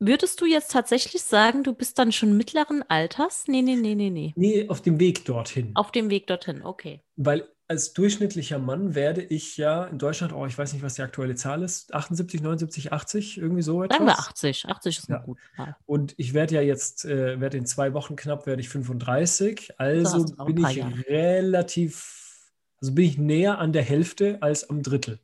Würdest 0.00 0.40
du 0.40 0.46
jetzt 0.46 0.70
tatsächlich 0.70 1.22
sagen, 1.22 1.64
du 1.64 1.72
bist 1.72 1.98
dann 1.98 2.12
schon 2.12 2.36
mittleren 2.36 2.84
Alters? 2.88 3.48
Nee, 3.48 3.62
nee, 3.62 3.74
nee, 3.74 3.96
nee, 3.96 4.10
nee. 4.10 4.32
Nee, 4.36 4.68
auf 4.68 4.80
dem 4.80 5.00
Weg 5.00 5.24
dorthin. 5.24 5.74
Auf 5.74 5.90
dem 5.90 6.10
Weg 6.10 6.28
dorthin, 6.28 6.62
okay. 6.62 7.02
Weil 7.16 7.48
als 7.68 7.92
durchschnittlicher 7.92 8.58
Mann 8.58 8.94
werde 8.94 9.22
ich 9.22 9.58
ja 9.58 9.84
in 9.84 9.98
Deutschland, 9.98 10.32
oh, 10.32 10.46
ich 10.46 10.56
weiß 10.56 10.72
nicht, 10.72 10.82
was 10.82 10.94
die 10.94 11.02
aktuelle 11.02 11.34
Zahl 11.34 11.62
ist, 11.62 11.92
78, 11.92 12.40
79, 12.40 12.92
80, 12.94 13.36
irgendwie 13.36 13.62
so 13.62 13.82
etwas. 13.82 13.98
Sagen 13.98 14.08
wir 14.08 14.18
80. 14.18 14.66
80 14.66 14.98
ist 14.98 15.08
ja. 15.10 15.18
gut. 15.18 15.38
Und 15.84 16.14
ich 16.16 16.32
werde 16.32 16.54
ja 16.54 16.62
jetzt, 16.62 17.04
äh, 17.04 17.40
werde 17.40 17.58
in 17.58 17.66
zwei 17.66 17.92
Wochen 17.92 18.16
knapp, 18.16 18.46
werde 18.46 18.62
ich 18.62 18.70
35. 18.70 19.78
Also 19.78 20.24
bin 20.46 20.64
ich 20.64 20.76
Jahre. 20.76 20.94
relativ, 21.08 22.50
also 22.80 22.94
bin 22.94 23.04
ich 23.04 23.18
näher 23.18 23.58
an 23.58 23.74
der 23.74 23.82
Hälfte 23.82 24.38
als 24.40 24.70
am 24.70 24.82
Drittel. 24.82 25.20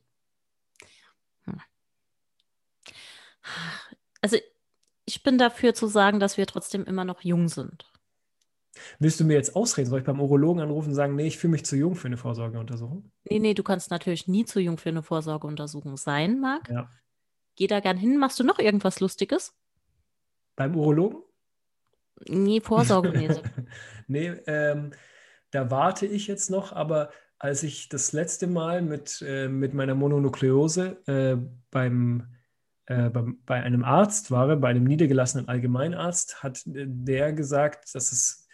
Hm. 1.45 1.59
Also 4.21 4.37
ich 5.05 5.23
bin 5.23 5.39
dafür 5.39 5.73
zu 5.73 5.87
sagen, 5.87 6.19
dass 6.19 6.37
wir 6.37 6.45
trotzdem 6.45 6.85
immer 6.85 7.05
noch 7.05 7.21
jung 7.21 7.49
sind. 7.49 7.85
Willst 8.99 9.19
du 9.19 9.23
mir 9.23 9.33
jetzt 9.33 9.55
ausreden? 9.55 9.89
Soll 9.89 9.99
ich 9.99 10.05
beim 10.05 10.19
Urologen 10.19 10.61
anrufen 10.61 10.89
und 10.89 10.95
sagen, 10.95 11.15
nee, 11.15 11.27
ich 11.27 11.37
fühle 11.37 11.51
mich 11.51 11.65
zu 11.65 11.75
jung 11.75 11.95
für 11.95 12.07
eine 12.07 12.17
Vorsorgeuntersuchung? 12.17 13.11
Nee, 13.29 13.39
nee, 13.39 13.53
du 13.53 13.63
kannst 13.63 13.91
natürlich 13.91 14.27
nie 14.27 14.45
zu 14.45 14.59
jung 14.59 14.77
für 14.77 14.89
eine 14.89 15.03
Vorsorgeuntersuchung 15.03 15.97
sein, 15.97 16.39
Marc. 16.39 16.69
Ja. 16.69 16.89
Geh 17.55 17.67
da 17.67 17.79
gern 17.79 17.97
hin. 17.97 18.17
Machst 18.17 18.39
du 18.39 18.43
noch 18.43 18.59
irgendwas 18.59 18.99
Lustiges? 18.99 19.53
Beim 20.55 20.75
Urologen? 20.75 21.21
Nee, 22.27 22.61
vorsorgemäßig. 22.61 23.43
nee, 24.07 24.27
ähm, 24.47 24.91
da 25.51 25.69
warte 25.71 26.05
ich 26.05 26.27
jetzt 26.27 26.49
noch, 26.49 26.73
aber 26.73 27.09
als 27.39 27.63
ich 27.63 27.89
das 27.89 28.13
letzte 28.13 28.47
Mal 28.47 28.81
mit, 28.81 29.23
äh, 29.25 29.47
mit 29.47 29.73
meiner 29.73 29.95
Mononukleose 29.95 31.01
äh, 31.07 31.37
beim 31.71 32.35
äh, 32.87 33.09
bei, 33.09 33.23
bei, 33.45 33.63
einem 33.63 33.83
Arzt 33.83 34.31
war, 34.31 34.55
bei 34.57 34.69
einem 34.69 34.83
niedergelassenen 34.83 35.47
Allgemeinarzt, 35.47 36.43
hat 36.43 36.61
der 36.65 37.33
gesagt, 37.33 37.95
dass 37.95 38.11
es, 38.11 38.44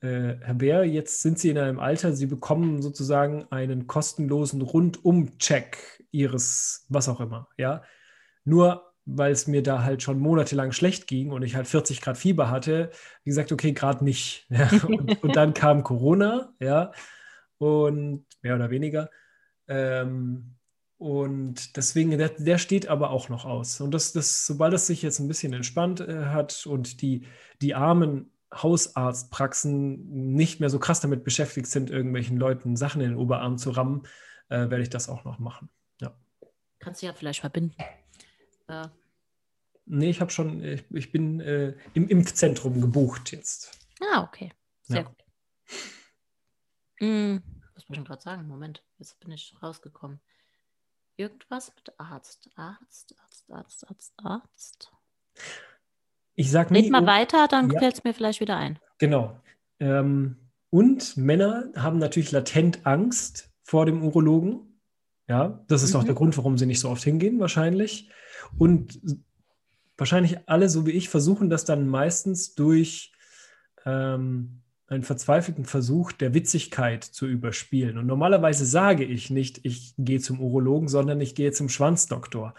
äh, 0.00 0.36
Herr 0.40 0.54
Bär, 0.54 0.84
jetzt 0.84 1.22
sind 1.22 1.38
Sie 1.38 1.50
in 1.50 1.58
einem 1.58 1.78
Alter, 1.78 2.12
Sie 2.12 2.26
bekommen 2.26 2.82
sozusagen 2.82 3.46
einen 3.50 3.86
kostenlosen 3.86 4.62
Rundum-Check 4.62 6.04
Ihres, 6.10 6.86
was 6.88 7.08
auch 7.08 7.20
immer, 7.20 7.48
ja. 7.56 7.82
Nur 8.44 8.90
weil 9.06 9.32
es 9.32 9.46
mir 9.46 9.62
da 9.62 9.82
halt 9.82 10.02
schon 10.02 10.18
monatelang 10.20 10.72
schlecht 10.72 11.06
ging 11.06 11.30
und 11.30 11.42
ich 11.42 11.56
halt 11.56 11.66
40 11.66 12.00
Grad 12.00 12.18
Fieber 12.18 12.50
hatte, 12.50 12.90
wie 13.24 13.30
gesagt, 13.30 13.52
okay, 13.52 13.72
gerade 13.72 14.04
nicht. 14.04 14.46
Ja. 14.50 14.68
Und, 14.86 15.22
und, 15.22 15.36
dann 15.36 15.54
kam 15.54 15.82
Corona, 15.82 16.52
ja, 16.60 16.92
und 17.58 18.26
mehr 18.42 18.54
oder 18.54 18.70
weniger. 18.70 19.10
Ähm, 19.68 20.56
und 20.98 21.76
deswegen, 21.76 22.10
der, 22.16 22.28
der, 22.28 22.58
steht 22.58 22.88
aber 22.88 23.10
auch 23.10 23.28
noch 23.30 23.46
aus. 23.46 23.80
Und 23.80 23.92
das, 23.92 24.12
das, 24.12 24.46
sobald 24.46 24.74
es 24.74 24.86
sich 24.86 25.02
jetzt 25.02 25.18
ein 25.18 25.28
bisschen 25.28 25.54
entspannt 25.54 26.00
äh, 26.00 26.26
hat 26.26 26.66
und 26.66 27.00
die, 27.00 27.26
die 27.62 27.74
armen 27.74 28.30
Hausarztpraxen 28.52 30.34
nicht 30.34 30.60
mehr 30.60 30.70
so 30.70 30.78
krass 30.78 31.00
damit 31.00 31.24
beschäftigt 31.24 31.68
sind, 31.68 31.90
irgendwelchen 31.90 32.36
Leuten 32.36 32.76
Sachen 32.76 33.00
in 33.00 33.10
den 33.10 33.18
Oberarm 33.18 33.58
zu 33.58 33.70
rammen, 33.70 34.02
äh, 34.48 34.70
werde 34.70 34.82
ich 34.82 34.90
das 34.90 35.08
auch 35.08 35.24
noch 35.24 35.38
machen. 35.38 35.70
Ja. 36.00 36.16
Kannst 36.78 37.02
du 37.02 37.06
ja 37.06 37.12
vielleicht 37.12 37.40
verbinden. 37.40 37.76
Äh. 38.68 38.88
Nee, 39.86 40.10
ich 40.10 40.20
habe 40.20 40.30
schon, 40.30 40.62
ich, 40.62 40.84
ich 40.90 41.12
bin 41.12 41.40
äh, 41.40 41.76
im 41.94 42.08
Impfzentrum 42.08 42.80
gebucht 42.80 43.32
jetzt. 43.32 43.78
Ah, 44.00 44.22
okay. 44.22 44.52
Sehr 44.82 44.98
ja. 44.98 45.02
gut. 45.02 45.24
Hm, 46.98 47.42
was 47.74 47.88
wollte 47.88 48.02
ich 48.02 48.06
gerade 48.06 48.22
sagen? 48.22 48.46
Moment, 48.46 48.84
jetzt 48.98 49.18
bin 49.20 49.32
ich 49.32 49.54
rausgekommen. 49.62 50.20
Irgendwas 51.16 51.74
mit 51.74 51.98
Arzt. 51.98 52.50
Arzt, 52.56 53.14
Arzt, 53.20 53.50
Arzt, 53.50 53.88
Arzt, 53.88 54.14
Arzt. 54.18 54.92
Ich 56.40 56.50
sag. 56.50 56.70
Red 56.70 56.90
mal 56.90 57.04
weiter, 57.04 57.48
dann 57.48 57.70
ja. 57.70 57.78
fällt 57.78 57.98
es 57.98 58.04
mir 58.04 58.14
vielleicht 58.14 58.40
wieder 58.40 58.56
ein. 58.56 58.78
Genau. 58.96 59.38
Ähm, 59.78 60.36
und 60.70 61.18
Männer 61.18 61.68
haben 61.76 61.98
natürlich 61.98 62.32
latent 62.32 62.86
Angst 62.86 63.50
vor 63.62 63.84
dem 63.84 64.02
Urologen. 64.02 64.80
Ja, 65.28 65.62
das 65.68 65.82
ist 65.82 65.92
mhm. 65.92 66.00
auch 66.00 66.04
der 66.04 66.14
Grund, 66.14 66.38
warum 66.38 66.56
sie 66.56 66.64
nicht 66.64 66.80
so 66.80 66.88
oft 66.88 67.04
hingehen, 67.04 67.40
wahrscheinlich. 67.40 68.08
Und 68.56 69.00
wahrscheinlich 69.98 70.38
alle, 70.46 70.70
so 70.70 70.86
wie 70.86 70.92
ich, 70.92 71.10
versuchen 71.10 71.50
das 71.50 71.66
dann 71.66 71.86
meistens 71.86 72.54
durch 72.54 73.12
ähm, 73.84 74.62
einen 74.86 75.02
verzweifelten 75.02 75.66
Versuch 75.66 76.10
der 76.10 76.32
Witzigkeit 76.32 77.04
zu 77.04 77.26
überspielen. 77.26 77.98
Und 77.98 78.06
normalerweise 78.06 78.64
sage 78.64 79.04
ich 79.04 79.28
nicht, 79.28 79.60
ich 79.64 79.92
gehe 79.98 80.20
zum 80.20 80.40
Urologen, 80.40 80.88
sondern 80.88 81.20
ich 81.20 81.34
gehe 81.34 81.52
zum 81.52 81.68
Schwanzdoktor. 81.68 82.54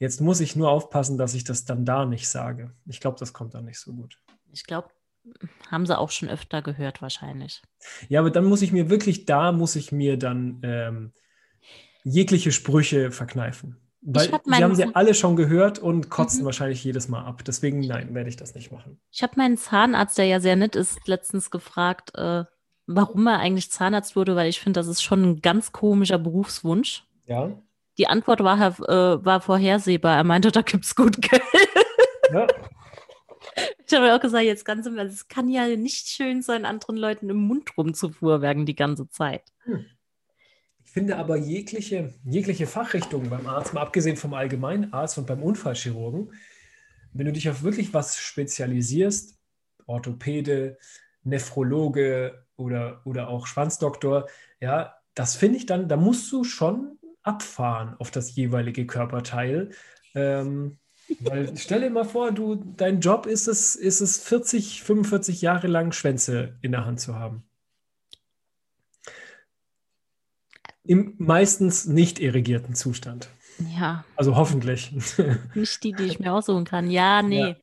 Jetzt 0.00 0.22
muss 0.22 0.40
ich 0.40 0.56
nur 0.56 0.70
aufpassen, 0.70 1.18
dass 1.18 1.34
ich 1.34 1.44
das 1.44 1.66
dann 1.66 1.84
da 1.84 2.06
nicht 2.06 2.28
sage. 2.28 2.72
Ich 2.86 3.00
glaube, 3.00 3.18
das 3.20 3.34
kommt 3.34 3.52
dann 3.54 3.66
nicht 3.66 3.78
so 3.78 3.92
gut. 3.92 4.18
Ich 4.50 4.64
glaube, 4.64 4.88
haben 5.70 5.84
sie 5.84 5.96
auch 5.96 6.10
schon 6.10 6.30
öfter 6.30 6.62
gehört 6.62 7.02
wahrscheinlich. 7.02 7.60
Ja, 8.08 8.20
aber 8.20 8.30
dann 8.30 8.46
muss 8.46 8.62
ich 8.62 8.72
mir 8.72 8.88
wirklich, 8.88 9.26
da 9.26 9.52
muss 9.52 9.76
ich 9.76 9.92
mir 9.92 10.16
dann 10.18 10.60
ähm, 10.64 11.12
jegliche 12.02 12.50
Sprüche 12.50 13.10
verkneifen. 13.10 13.76
Weil 14.00 14.32
hab 14.32 14.44
sie 14.46 14.64
haben 14.64 14.74
sie 14.74 14.94
alle 14.94 15.12
schon 15.12 15.36
gehört 15.36 15.78
und 15.78 16.08
kotzen 16.08 16.40
mhm. 16.40 16.46
wahrscheinlich 16.46 16.82
jedes 16.82 17.08
Mal 17.08 17.22
ab. 17.26 17.44
Deswegen, 17.44 17.80
nein, 17.80 18.14
werde 18.14 18.30
ich 18.30 18.36
das 18.36 18.54
nicht 18.54 18.72
machen. 18.72 18.98
Ich 19.10 19.22
habe 19.22 19.34
meinen 19.36 19.58
Zahnarzt, 19.58 20.16
der 20.16 20.24
ja 20.24 20.40
sehr 20.40 20.56
nett 20.56 20.74
ist, 20.74 21.06
letztens 21.06 21.50
gefragt, 21.50 22.14
äh, 22.14 22.44
warum 22.86 23.26
er 23.26 23.38
eigentlich 23.38 23.70
Zahnarzt 23.70 24.16
wurde, 24.16 24.34
weil 24.34 24.48
ich 24.48 24.60
finde, 24.60 24.80
das 24.80 24.86
ist 24.86 25.02
schon 25.02 25.22
ein 25.22 25.42
ganz 25.42 25.72
komischer 25.72 26.18
Berufswunsch. 26.18 27.04
Ja. 27.26 27.52
Die 27.98 28.06
Antwort 28.06 28.42
war, 28.42 28.58
äh, 28.58 29.24
war 29.24 29.40
vorhersehbar. 29.40 30.16
Er 30.16 30.24
meinte, 30.24 30.50
da 30.50 30.62
gibt 30.62 30.84
es 30.84 30.94
gut 30.94 31.20
Geld. 31.20 31.42
Ja. 32.32 32.46
Ich 33.86 33.96
habe 33.96 34.14
auch 34.14 34.20
gesagt, 34.20 34.44
jetzt 34.44 34.64
ganz 34.64 34.86
im 34.86 34.96
Ernst, 34.98 35.16
es 35.16 35.28
kann 35.28 35.48
ja 35.48 35.66
nicht 35.76 36.08
schön 36.08 36.42
sein, 36.42 36.64
anderen 36.64 36.96
Leuten 36.96 37.28
im 37.28 37.38
Mund 37.38 37.76
rumzufuhrwerken 37.76 38.64
die 38.64 38.76
ganze 38.76 39.08
Zeit. 39.08 39.42
Hm. 39.64 39.84
Ich 40.84 40.90
finde 40.92 41.16
aber 41.16 41.36
jegliche, 41.36 42.14
jegliche 42.24 42.66
Fachrichtung 42.66 43.28
beim 43.28 43.46
Arzt, 43.46 43.74
mal 43.74 43.82
abgesehen 43.82 44.16
vom 44.16 44.34
Allgemeinarzt 44.34 45.18
und 45.18 45.26
beim 45.26 45.42
Unfallchirurgen, 45.42 46.32
wenn 47.12 47.26
du 47.26 47.32
dich 47.32 47.48
auf 47.50 47.62
wirklich 47.62 47.92
was 47.92 48.18
spezialisierst, 48.18 49.38
Orthopäde, 49.86 50.78
Nephrologe 51.24 52.46
oder, 52.56 53.02
oder 53.04 53.28
auch 53.28 53.46
Schwanzdoktor, 53.46 54.28
ja, 54.60 54.94
das 55.14 55.34
finde 55.34 55.58
ich 55.58 55.66
dann, 55.66 55.88
da 55.88 55.96
musst 55.96 56.30
du 56.30 56.44
schon 56.44 56.98
abfahren 57.30 57.94
auf 57.98 58.10
das 58.10 58.34
jeweilige 58.34 58.86
Körperteil. 58.86 59.70
Ähm, 60.14 60.78
weil 61.20 61.56
stell 61.56 61.80
dir 61.80 61.90
mal 61.90 62.04
vor, 62.04 62.32
du, 62.32 62.56
dein 62.76 63.00
Job 63.00 63.26
ist 63.26 63.46
es, 63.46 63.76
ist 63.76 64.00
es 64.00 64.18
40, 64.18 64.82
45 64.82 65.40
Jahre 65.40 65.68
lang 65.68 65.92
Schwänze 65.92 66.58
in 66.60 66.72
der 66.72 66.84
Hand 66.86 67.00
zu 67.00 67.14
haben. 67.14 67.44
Im 70.82 71.14
meistens 71.18 71.86
nicht 71.86 72.18
irrigierten 72.18 72.74
Zustand. 72.74 73.28
Ja. 73.78 74.04
Also 74.16 74.34
hoffentlich. 74.36 74.92
Nicht 75.54 75.84
die, 75.84 75.92
die 75.92 76.04
ich 76.04 76.18
mir 76.18 76.32
aussuchen 76.32 76.64
kann. 76.64 76.90
Ja, 76.90 77.22
nee. 77.22 77.50
Ja. 77.50 77.56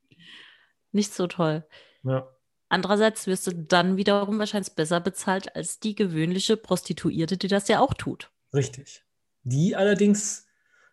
Nicht 0.91 1.13
so 1.13 1.27
toll. 1.27 1.65
Ja. 2.03 2.29
Andererseits 2.69 3.27
wirst 3.27 3.47
du 3.47 3.51
dann 3.51 3.97
wiederum 3.97 4.39
wahrscheinlich 4.39 4.75
besser 4.75 4.99
bezahlt 4.99 5.55
als 5.55 5.79
die 5.79 5.95
gewöhnliche 5.95 6.55
Prostituierte, 6.57 7.37
die 7.37 7.47
das 7.47 7.67
ja 7.67 7.79
auch 7.79 7.93
tut. 7.95 8.29
Richtig. 8.53 9.03
Die 9.49 9.75
allerdings 9.75 10.45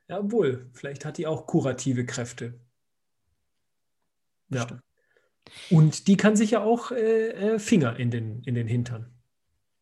ja, 0.09 0.31
wohl, 0.31 0.71
vielleicht 0.73 1.05
hat 1.05 1.19
die 1.19 1.27
auch 1.27 1.47
kurative 1.47 2.07
Kräfte. 2.07 2.55
Ja. 4.49 4.67
Und 5.71 6.07
die 6.07 6.17
kann 6.17 6.37
sich 6.37 6.53
ja 6.53 6.63
auch 6.63 6.91
äh, 6.91 7.31
äh, 7.31 7.59
Finger 7.59 7.99
in 7.99 8.11
den, 8.11 8.43
in 8.45 8.55
den 8.55 8.69
Hintern. 8.69 9.13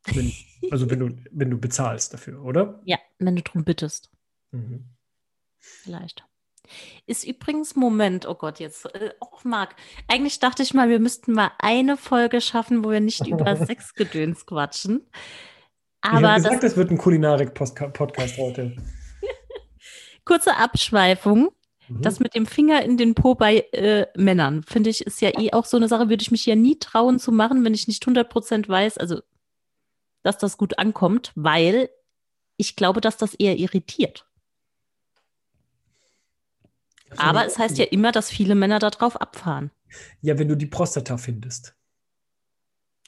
Wenn, 0.06 0.32
also 0.70 0.90
wenn 0.90 1.00
du, 1.00 1.10
wenn 1.30 1.50
du 1.50 1.58
bezahlst 1.58 2.14
dafür, 2.14 2.42
oder? 2.44 2.80
Ja, 2.84 2.98
wenn 3.18 3.36
du 3.36 3.42
drum 3.42 3.64
bittest. 3.64 4.10
Mhm. 4.52 4.84
Vielleicht. 5.58 6.24
Ist 7.06 7.24
übrigens, 7.24 7.76
Moment, 7.76 8.26
oh 8.26 8.34
Gott, 8.34 8.58
jetzt, 8.58 8.86
äh, 8.94 9.12
oh 9.20 9.38
Marc, 9.44 9.74
eigentlich 10.08 10.38
dachte 10.38 10.62
ich 10.62 10.72
mal, 10.72 10.88
wir 10.88 11.00
müssten 11.00 11.32
mal 11.32 11.50
eine 11.58 11.96
Folge 11.96 12.40
schaffen, 12.40 12.84
wo 12.84 12.90
wir 12.90 13.00
nicht 13.00 13.26
über 13.26 13.56
Sexgedöns 13.66 14.46
quatschen. 14.46 15.06
Aber 16.02 16.18
ich 16.18 16.24
habe 16.24 16.36
gesagt, 16.36 16.54
das, 16.54 16.70
das 16.72 16.76
wird 16.76 16.90
ein 16.90 16.98
Kulinarik-Podcast 16.98 18.38
heute. 18.38 18.76
Kurze 20.24 20.56
Abschweifung. 20.56 21.50
Mhm. 21.88 22.02
Das 22.02 22.20
mit 22.20 22.34
dem 22.34 22.46
Finger 22.46 22.82
in 22.82 22.96
den 22.96 23.14
Po 23.14 23.34
bei 23.34 23.60
äh, 23.72 24.06
Männern, 24.16 24.62
finde 24.62 24.90
ich, 24.90 25.06
ist 25.06 25.20
ja 25.20 25.30
eh 25.38 25.52
auch 25.52 25.64
so 25.64 25.76
eine 25.76 25.88
Sache, 25.88 26.08
würde 26.08 26.22
ich 26.22 26.30
mich 26.30 26.46
ja 26.46 26.54
nie 26.54 26.78
trauen 26.78 27.18
zu 27.18 27.32
machen, 27.32 27.64
wenn 27.64 27.74
ich 27.74 27.88
nicht 27.88 28.04
100% 28.04 28.68
weiß, 28.68 28.98
also, 28.98 29.20
dass 30.22 30.38
das 30.38 30.56
gut 30.56 30.78
ankommt, 30.78 31.32
weil 31.34 31.88
ich 32.56 32.76
glaube, 32.76 33.00
dass 33.00 33.16
das 33.16 33.34
eher 33.34 33.58
irritiert. 33.58 34.26
Aber 37.16 37.46
es 37.46 37.58
heißt 37.58 37.78
ja 37.78 37.84
immer, 37.86 38.12
dass 38.12 38.30
viele 38.30 38.54
Männer 38.54 38.78
darauf 38.78 39.20
abfahren. 39.20 39.70
Ja, 40.20 40.38
wenn 40.38 40.48
du 40.48 40.56
die 40.56 40.66
Prostata 40.66 41.18
findest. 41.18 41.74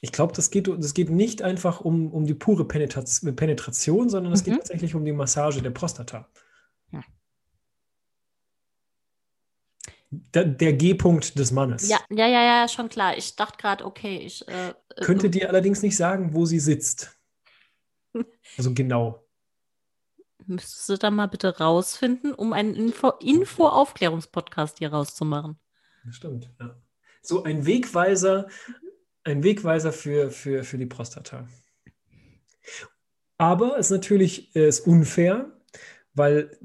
Ich 0.01 0.11
glaube, 0.11 0.33
das 0.33 0.51
geht, 0.51 0.67
das 0.67 0.93
geht 0.93 1.09
nicht 1.09 1.41
einfach 1.41 1.81
um, 1.81 2.11
um 2.11 2.25
die 2.25 2.33
pure 2.33 2.65
Penetration, 2.65 4.09
sondern 4.09 4.33
es 4.33 4.41
mhm. 4.41 4.45
geht 4.45 4.57
tatsächlich 4.59 4.95
um 4.95 5.05
die 5.05 5.13
Massage 5.13 5.61
der 5.61 5.71
Prostata. 5.71 6.27
Der, 10.33 10.45
der 10.45 10.73
G-Punkt 10.73 11.37
des 11.37 11.51
Mannes. 11.51 11.89
Ja, 11.89 11.99
ja, 12.09 12.27
ja, 12.27 12.43
ja, 12.43 12.67
schon 12.67 12.89
klar. 12.89 13.17
Ich 13.17 13.35
dachte 13.35 13.57
gerade, 13.57 13.85
okay, 13.85 14.17
ich. 14.17 14.47
Äh, 14.47 14.73
Könnte 15.01 15.27
äh, 15.27 15.29
dir 15.29 15.49
allerdings 15.49 15.81
nicht 15.81 15.97
sagen, 15.97 16.33
wo 16.33 16.45
sie 16.45 16.59
sitzt. 16.59 17.17
also 18.57 18.73
genau. 18.73 19.25
Müsstest 20.45 20.89
du 20.89 20.97
da 20.97 21.09
mal 21.09 21.27
bitte 21.27 21.57
rausfinden, 21.57 22.33
um 22.33 22.53
einen 22.53 22.75
Info-Aufklärungspodcast 22.75 24.75
Info 24.75 24.79
hier 24.79 24.93
rauszumachen. 24.93 25.59
Stimmt, 26.11 26.51
ja. 26.59 26.75
So 27.23 27.43
ein 27.43 27.65
Wegweiser, 27.65 28.47
ein 29.25 29.43
Wegweiser 29.43 29.91
für, 29.91 30.31
für, 30.31 30.63
für 30.63 30.77
die 30.77 30.85
Prostata. 30.85 31.47
Aber 33.37 33.77
es 33.77 33.87
ist 33.87 33.91
natürlich 33.91 34.55
äh, 34.55 34.67
ist 34.67 34.87
unfair, 34.87 35.51
weil 36.13 36.57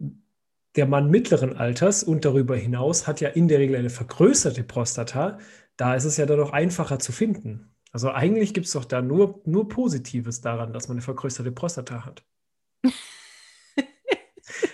der 0.76 0.86
Mann 0.86 1.10
mittleren 1.10 1.56
Alters 1.56 2.04
und 2.04 2.24
darüber 2.24 2.56
hinaus 2.56 3.06
hat 3.06 3.20
ja 3.20 3.30
in 3.30 3.48
der 3.48 3.58
Regel 3.58 3.76
eine 3.76 3.90
vergrößerte 3.90 4.62
Prostata. 4.62 5.38
Da 5.76 5.94
ist 5.94 6.04
es 6.04 6.16
ja 6.16 6.26
dann 6.26 6.38
noch 6.38 6.52
einfacher 6.52 7.00
zu 7.00 7.10
finden. 7.10 7.74
Also 7.92 8.12
eigentlich 8.12 8.54
gibt 8.54 8.66
es 8.66 8.72
doch 8.72 8.84
da 8.84 9.02
nur, 9.02 9.42
nur 9.46 9.68
Positives 9.68 10.40
daran, 10.40 10.72
dass 10.72 10.86
man 10.86 10.96
eine 10.96 11.02
vergrößerte 11.02 11.50
Prostata 11.50 12.04
hat. 12.04 12.24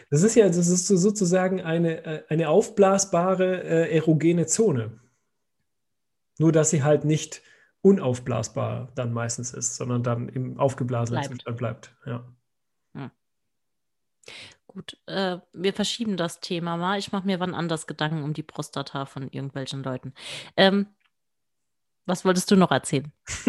Das 0.09 0.23
ist 0.23 0.37
ja 0.37 0.47
das 0.47 0.69
ist 0.69 0.87
sozusagen 0.87 1.61
eine, 1.61 2.05
äh, 2.05 2.23
eine 2.29 2.49
aufblasbare 2.49 3.63
äh, 3.65 3.95
erogene 3.95 4.47
Zone. 4.47 5.01
Nur 6.39 6.53
dass 6.53 6.71
sie 6.71 6.83
halt 6.85 7.05
nicht 7.05 7.43
unaufblasbar 7.83 8.93
dann 8.95 9.13
meistens 9.13 9.53
ist, 9.53 9.77
sondern 9.77 10.03
dann 10.03 10.29
im 10.29 10.59
aufgeblasenen 10.59 11.21
bleibt. 11.21 11.35
Zustand 11.35 11.57
bleibt. 11.57 11.95
Ja. 12.05 12.25
Hm. 12.95 13.11
Gut, 14.67 14.99
äh, 15.07 15.39
wir 15.53 15.73
verschieben 15.73 16.17
das 16.17 16.41
Thema 16.41 16.77
mal. 16.77 16.99
Ich 16.99 17.13
mache 17.13 17.27
mir 17.27 17.41
wann 17.41 17.55
anders 17.55 17.87
Gedanken 17.87 18.23
um 18.25 18.35
die 18.35 18.43
Prostata 18.43 19.07
von 19.07 19.29
irgendwelchen 19.31 19.83
Leuten. 19.83 20.15
Ähm, 20.57 20.89
was 22.07 22.25
wolltest 22.25 22.51
du 22.51 22.57
noch 22.57 22.71
erzählen? 22.71 23.13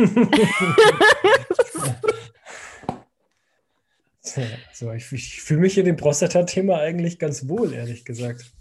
so, 4.73 4.91
ich, 4.93 5.11
ich 5.11 5.41
fühle 5.41 5.61
mich 5.61 5.77
in 5.77 5.85
dem 5.85 5.95
Prostata-Thema 5.95 6.79
eigentlich 6.79 7.19
ganz 7.19 7.47
wohl, 7.47 7.73
ehrlich 7.73 8.03
gesagt. 8.03 8.51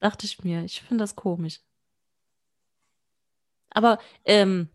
Dachte 0.00 0.26
ich 0.26 0.42
mir. 0.42 0.64
Ich 0.64 0.82
finde 0.82 1.04
das 1.04 1.16
komisch. 1.16 1.60
Aber, 3.70 3.98
ähm, 4.24 4.70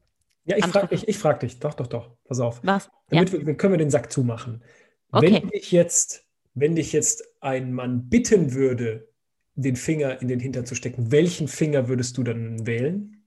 Ja, 0.45 0.57
ich 0.57 0.65
frage 0.65 0.95
ich, 0.95 1.07
ich 1.07 1.17
frag 1.17 1.39
dich. 1.39 1.59
Doch, 1.59 1.73
doch, 1.73 1.87
doch. 1.87 2.11
Pass 2.25 2.39
auf. 2.39 2.61
Was? 2.63 2.89
Damit 3.09 3.31
ja. 3.31 3.45
wir, 3.45 3.55
können 3.55 3.73
wir 3.73 3.77
den 3.77 3.91
Sack 3.91 4.11
zumachen. 4.11 4.63
Okay. 5.11 5.41
Wenn 5.43 5.49
ich 5.51 5.71
jetzt 5.71 6.25
wenn 6.53 6.75
dich 6.75 6.91
jetzt 6.93 7.23
ein 7.39 7.73
Mann 7.73 8.09
bitten 8.09 8.53
würde, 8.53 9.07
den 9.55 9.75
Finger 9.75 10.21
in 10.21 10.27
den 10.27 10.39
Hintern 10.39 10.65
zu 10.65 10.75
stecken, 10.75 11.11
welchen 11.11 11.47
Finger 11.47 11.87
würdest 11.87 12.17
du 12.17 12.23
dann 12.23 12.65
wählen? 12.65 13.25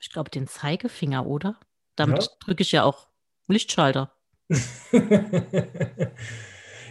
Ich 0.00 0.10
glaube, 0.10 0.30
den 0.30 0.46
Zeigefinger, 0.46 1.26
oder? 1.26 1.58
Damit 1.96 2.22
ja. 2.22 2.28
drücke 2.40 2.62
ich 2.62 2.72
ja 2.72 2.84
auch 2.84 3.08
Lichtschalter. 3.46 4.12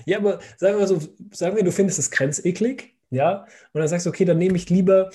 ja, 0.06 0.18
aber 0.18 0.40
sagen 0.58 0.80
wir 0.80 0.88
so, 0.88 1.00
sagen 1.32 1.56
wir, 1.56 1.64
du 1.64 1.72
findest 1.72 2.00
es 2.00 2.10
grenzeklig, 2.12 2.96
ja, 3.12 3.46
und 3.74 3.80
dann 3.80 3.88
sagst 3.88 4.06
du, 4.06 4.10
okay, 4.10 4.26
dann 4.26 4.40
nehme 4.40 4.58
ich 4.58 4.70
lieber 4.70 5.12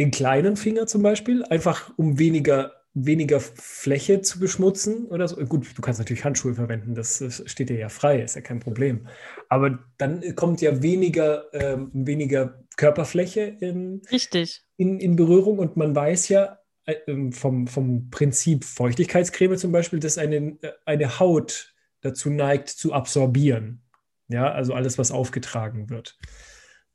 den 0.00 0.10
kleinen 0.10 0.56
Finger 0.56 0.88
zum 0.88 1.02
Beispiel, 1.02 1.44
einfach 1.44 1.92
um 1.96 2.18
weniger 2.18 2.72
weniger 2.92 3.38
Fläche 3.40 4.20
zu 4.20 4.40
beschmutzen 4.40 5.06
oder 5.06 5.28
so. 5.28 5.36
Gut, 5.36 5.66
du 5.76 5.82
kannst 5.82 6.00
natürlich 6.00 6.24
Handschuhe 6.24 6.54
verwenden, 6.54 6.94
das, 6.94 7.22
steht 7.46 7.68
dir 7.68 7.78
ja 7.78 7.88
frei, 7.88 8.20
ist 8.20 8.34
ja 8.34 8.40
kein 8.40 8.58
Problem. 8.58 9.06
Aber 9.48 9.78
dann 9.96 10.34
kommt 10.34 10.60
ja 10.60 10.82
weniger, 10.82 11.44
ähm, 11.54 11.90
weniger 11.92 12.64
Körperfläche 12.76 13.42
in, 13.42 14.02
Richtig. 14.10 14.64
In, 14.76 14.98
in 14.98 15.14
Berührung 15.14 15.58
und 15.58 15.76
man 15.76 15.94
weiß 15.94 16.28
ja 16.30 16.58
äh, 16.86 16.96
ähm, 17.06 17.32
vom, 17.32 17.68
vom 17.68 18.10
Prinzip 18.10 18.64
Feuchtigkeitscreme 18.64 19.56
zum 19.56 19.70
Beispiel, 19.70 20.00
dass 20.00 20.18
eine, 20.18 20.58
eine 20.84 21.20
Haut 21.20 21.74
dazu 22.00 22.30
neigt 22.30 22.70
zu 22.70 22.92
absorbieren. 22.92 23.82
Ja, 24.28 24.50
also 24.52 24.74
alles, 24.74 24.98
was 24.98 25.12
aufgetragen 25.12 25.90
wird. 25.90 26.18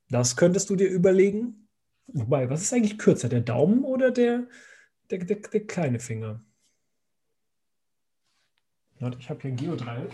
Das 0.09 0.35
könntest 0.35 0.69
du 0.69 0.75
dir 0.75 0.87
überlegen. 0.87 1.64
Wobei, 2.07 2.49
was 2.49 2.61
ist 2.61 2.73
eigentlich 2.73 2.97
kürzer, 2.97 3.29
der 3.29 3.41
Daumen 3.41 3.83
oder 3.83 4.11
der, 4.11 4.47
der, 5.09 5.19
der, 5.19 5.37
der 5.37 5.67
kleine 5.67 5.99
Finger. 5.99 6.41
Ich 9.19 9.29
habe 9.29 9.41
hier 9.41 9.51
ein 9.51 9.57
Geodreieck. 9.57 10.11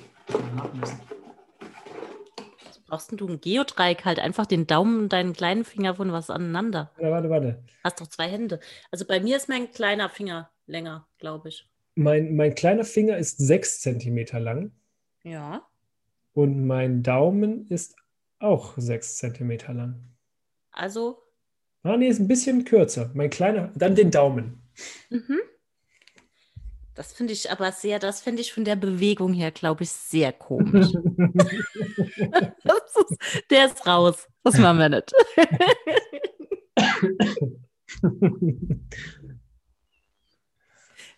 Was 2.65 2.79
brauchst 2.79 3.11
du 3.11 3.27
ein 3.27 3.39
Geodreieck? 3.39 4.05
Halt 4.05 4.19
einfach 4.19 4.45
den 4.45 4.67
Daumen 4.67 5.01
und 5.01 5.13
deinen 5.13 5.33
kleinen 5.33 5.63
Finger 5.63 5.95
von 5.95 6.11
was 6.11 6.29
aneinander. 6.29 6.91
Ja, 6.99 7.11
warte, 7.11 7.29
warte. 7.29 7.63
Hast 7.83 8.01
doch 8.01 8.07
zwei 8.07 8.27
Hände. 8.27 8.59
Also 8.89 9.05
bei 9.05 9.19
mir 9.19 9.37
ist 9.37 9.49
mein 9.49 9.71
kleiner 9.71 10.09
Finger 10.09 10.49
länger, 10.65 11.07
glaube 11.19 11.49
ich. 11.49 11.69
Mein, 11.95 12.35
mein 12.35 12.55
kleiner 12.55 12.83
Finger 12.83 13.17
ist 13.17 13.37
sechs 13.37 13.81
Zentimeter 13.81 14.39
lang. 14.39 14.71
Ja. 15.23 15.67
Und 16.33 16.65
mein 16.65 17.03
Daumen 17.03 17.67
ist 17.67 17.95
auch 18.39 18.73
sechs 18.77 19.17
Zentimeter 19.17 19.73
lang. 19.73 20.01
Also? 20.71 21.21
Ah, 21.83 21.97
nee, 21.97 22.07
ist 22.07 22.19
ein 22.19 22.27
bisschen 22.27 22.63
kürzer. 22.63 23.09
Mein 23.13 23.29
kleiner, 23.29 23.71
dann 23.75 23.95
den 23.95 24.11
Daumen. 24.11 24.61
Mhm. 25.09 25.39
Das 26.93 27.13
finde 27.13 27.33
ich 27.33 27.49
aber 27.49 27.71
sehr, 27.71 27.99
das 27.99 28.21
finde 28.21 28.41
ich 28.41 28.53
von 28.53 28.65
der 28.65 28.75
Bewegung 28.75 29.33
her, 29.33 29.51
glaube 29.51 29.83
ich, 29.83 29.89
sehr 29.91 30.33
komisch. 30.33 30.87
ist, 33.09 33.41
der 33.49 33.65
ist 33.65 33.87
raus. 33.87 34.27
Das 34.43 34.57
machen 34.57 34.77
wir 34.79 34.89
nicht. 34.89 35.11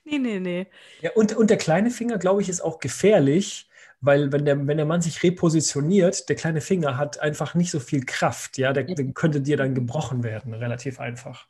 nee, 0.04 0.20
nee, 0.20 0.40
nee. 0.40 0.68
Ja, 1.02 1.12
und, 1.16 1.36
und 1.36 1.50
der 1.50 1.58
kleine 1.58 1.90
Finger, 1.90 2.18
glaube 2.18 2.42
ich, 2.42 2.50
ist 2.50 2.62
auch 2.62 2.80
gefährlich, 2.80 3.70
weil 4.04 4.34
wenn 4.34 4.44
der, 4.44 4.68
wenn 4.68 4.76
der 4.76 4.86
Mann 4.86 5.02
sich 5.02 5.24
repositioniert, 5.24 6.28
der 6.28 6.36
kleine 6.36 6.60
Finger 6.60 6.98
hat 6.98 7.20
einfach 7.20 7.56
nicht 7.56 7.72
so 7.72 7.80
viel 7.80 8.06
Kraft, 8.06 8.58
ja, 8.58 8.74
der, 8.74 8.84
der 8.84 9.14
könnte 9.14 9.40
dir 9.40 9.56
dann 9.56 9.74
gebrochen 9.74 10.24
werden, 10.24 10.54
relativ 10.54 11.00
einfach. 11.00 11.48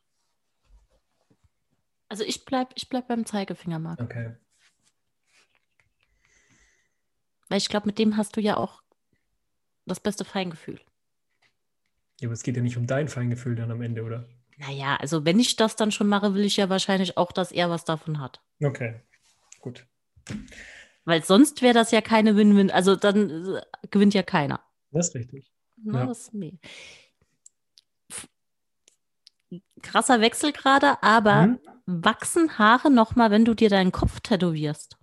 Also 2.10 2.24
ich 2.24 2.46
bleib, 2.46 2.72
ich 2.76 2.90
bleib 2.90 3.08
beim 3.08 3.26
Zeigefinger, 3.26 3.80
Marc. 3.80 4.00
Okay. 4.00 4.36
Weil 7.50 7.58
ich 7.58 7.70
glaube, 7.70 7.88
mit 7.88 7.98
dem 7.98 8.18
hast 8.18 8.38
du 8.38 8.42
ja 8.42 8.56
auch 8.56 8.84
das 9.88 10.00
beste 10.00 10.24
Feingefühl. 10.24 10.80
Ja, 12.20 12.28
aber 12.28 12.34
es 12.34 12.44
geht 12.44 12.56
ja 12.56 12.62
nicht 12.62 12.78
um 12.78 12.86
dein 12.86 13.08
Feingefühl 13.08 13.56
dann 13.56 13.72
am 13.72 13.82
Ende, 13.82 14.04
oder? 14.04 14.30
Naja, 14.58 14.96
also 14.98 15.26
wenn 15.26 15.40
ich 15.40 15.56
das 15.56 15.76
dann 15.76 15.92
schon 15.92 16.08
mache, 16.08 16.36
will 16.36 16.46
ich 16.46 16.58
ja 16.58 16.70
wahrscheinlich 16.70 17.18
auch, 17.18 17.32
dass 17.32 17.52
er 17.52 17.72
was 17.72 17.84
davon 17.84 18.20
hat. 18.20 18.44
Okay, 18.62 19.02
gut. 19.60 19.88
Weil 21.06 21.24
sonst 21.24 21.62
wäre 21.62 21.74
das 21.74 21.92
ja 21.92 22.02
keine 22.02 22.36
Win-Win. 22.36 22.72
Also 22.72 22.96
dann 22.96 23.56
äh, 23.56 23.62
gewinnt 23.92 24.14
ja 24.14 24.24
keiner. 24.24 24.62
Das 24.92 25.10
ist 25.10 25.16
richtig. 25.16 25.52
Na, 25.84 26.00
ja. 26.00 26.06
das, 26.06 26.32
nee. 26.34 26.60
Krasser 29.82 30.22
Wechsel 30.22 30.54
gerade, 30.54 31.02
aber 31.04 31.48
mhm. 31.48 31.60
wachsen 31.86 32.58
Haare 32.58 32.90
nochmal, 32.90 33.32
wenn 33.32 33.46
du 33.46 33.54
dir 33.54 33.70
deinen 33.70 33.92
Kopf 33.92 34.22
tätowierst? 34.22 34.98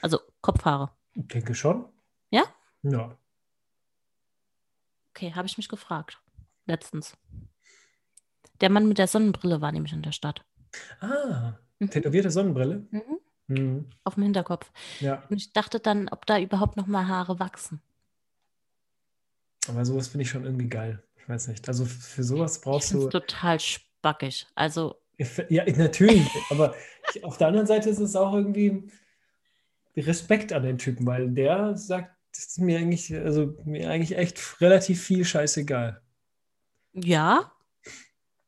Also 0.00 0.20
Kopfhaare. 0.40 0.90
Ich 1.14 1.28
denke 1.28 1.54
schon. 1.54 1.86
Ja? 2.30 2.44
Ja. 2.82 3.18
Okay, 5.10 5.34
habe 5.34 5.46
ich 5.46 5.58
mich 5.58 5.68
gefragt. 5.68 6.18
Letztens. 6.66 7.16
Der 8.60 8.70
Mann 8.70 8.88
mit 8.88 8.98
der 8.98 9.06
Sonnenbrille 9.06 9.60
war 9.60 9.72
nämlich 9.72 9.92
in 9.92 10.02
der 10.02 10.12
Stadt. 10.12 10.44
Ah, 11.00 11.54
mhm. 11.78 11.90
tätowierte 11.90 12.30
Sonnenbrille? 12.30 12.86
Mhm. 12.90 13.19
Mhm. 13.50 13.86
Auf 14.04 14.14
dem 14.14 14.22
Hinterkopf. 14.22 14.70
Ja. 15.00 15.24
Und 15.28 15.36
ich 15.36 15.52
dachte 15.52 15.80
dann, 15.80 16.08
ob 16.08 16.24
da 16.24 16.38
überhaupt 16.38 16.76
noch 16.76 16.86
mal 16.86 17.08
Haare 17.08 17.40
wachsen. 17.40 17.80
Aber 19.68 19.84
sowas 19.84 20.08
finde 20.08 20.22
ich 20.22 20.30
schon 20.30 20.44
irgendwie 20.44 20.68
geil. 20.68 21.02
Ich 21.16 21.28
weiß 21.28 21.48
nicht. 21.48 21.68
Also 21.68 21.84
für 21.84 22.22
sowas 22.22 22.60
brauchst 22.60 22.92
ich 22.92 23.00
du. 23.00 23.08
total 23.08 23.58
spackig. 23.58 24.46
Also. 24.54 24.96
Ja, 25.48 25.64
natürlich. 25.76 26.28
aber 26.50 26.74
ich, 27.12 27.24
auf 27.24 27.36
der 27.36 27.48
anderen 27.48 27.66
Seite 27.66 27.90
ist 27.90 27.98
es 27.98 28.16
auch 28.16 28.32
irgendwie 28.34 28.90
Respekt 29.96 30.52
an 30.52 30.62
den 30.62 30.78
Typen, 30.78 31.06
weil 31.06 31.30
der 31.30 31.76
sagt, 31.76 32.16
das 32.32 32.46
ist 32.46 32.58
mir 32.58 32.78
eigentlich, 32.78 33.14
also 33.14 33.54
mir 33.64 33.90
eigentlich 33.90 34.16
echt 34.16 34.60
relativ 34.60 35.02
viel 35.02 35.24
scheißegal. 35.24 36.00
Ja, 36.92 37.52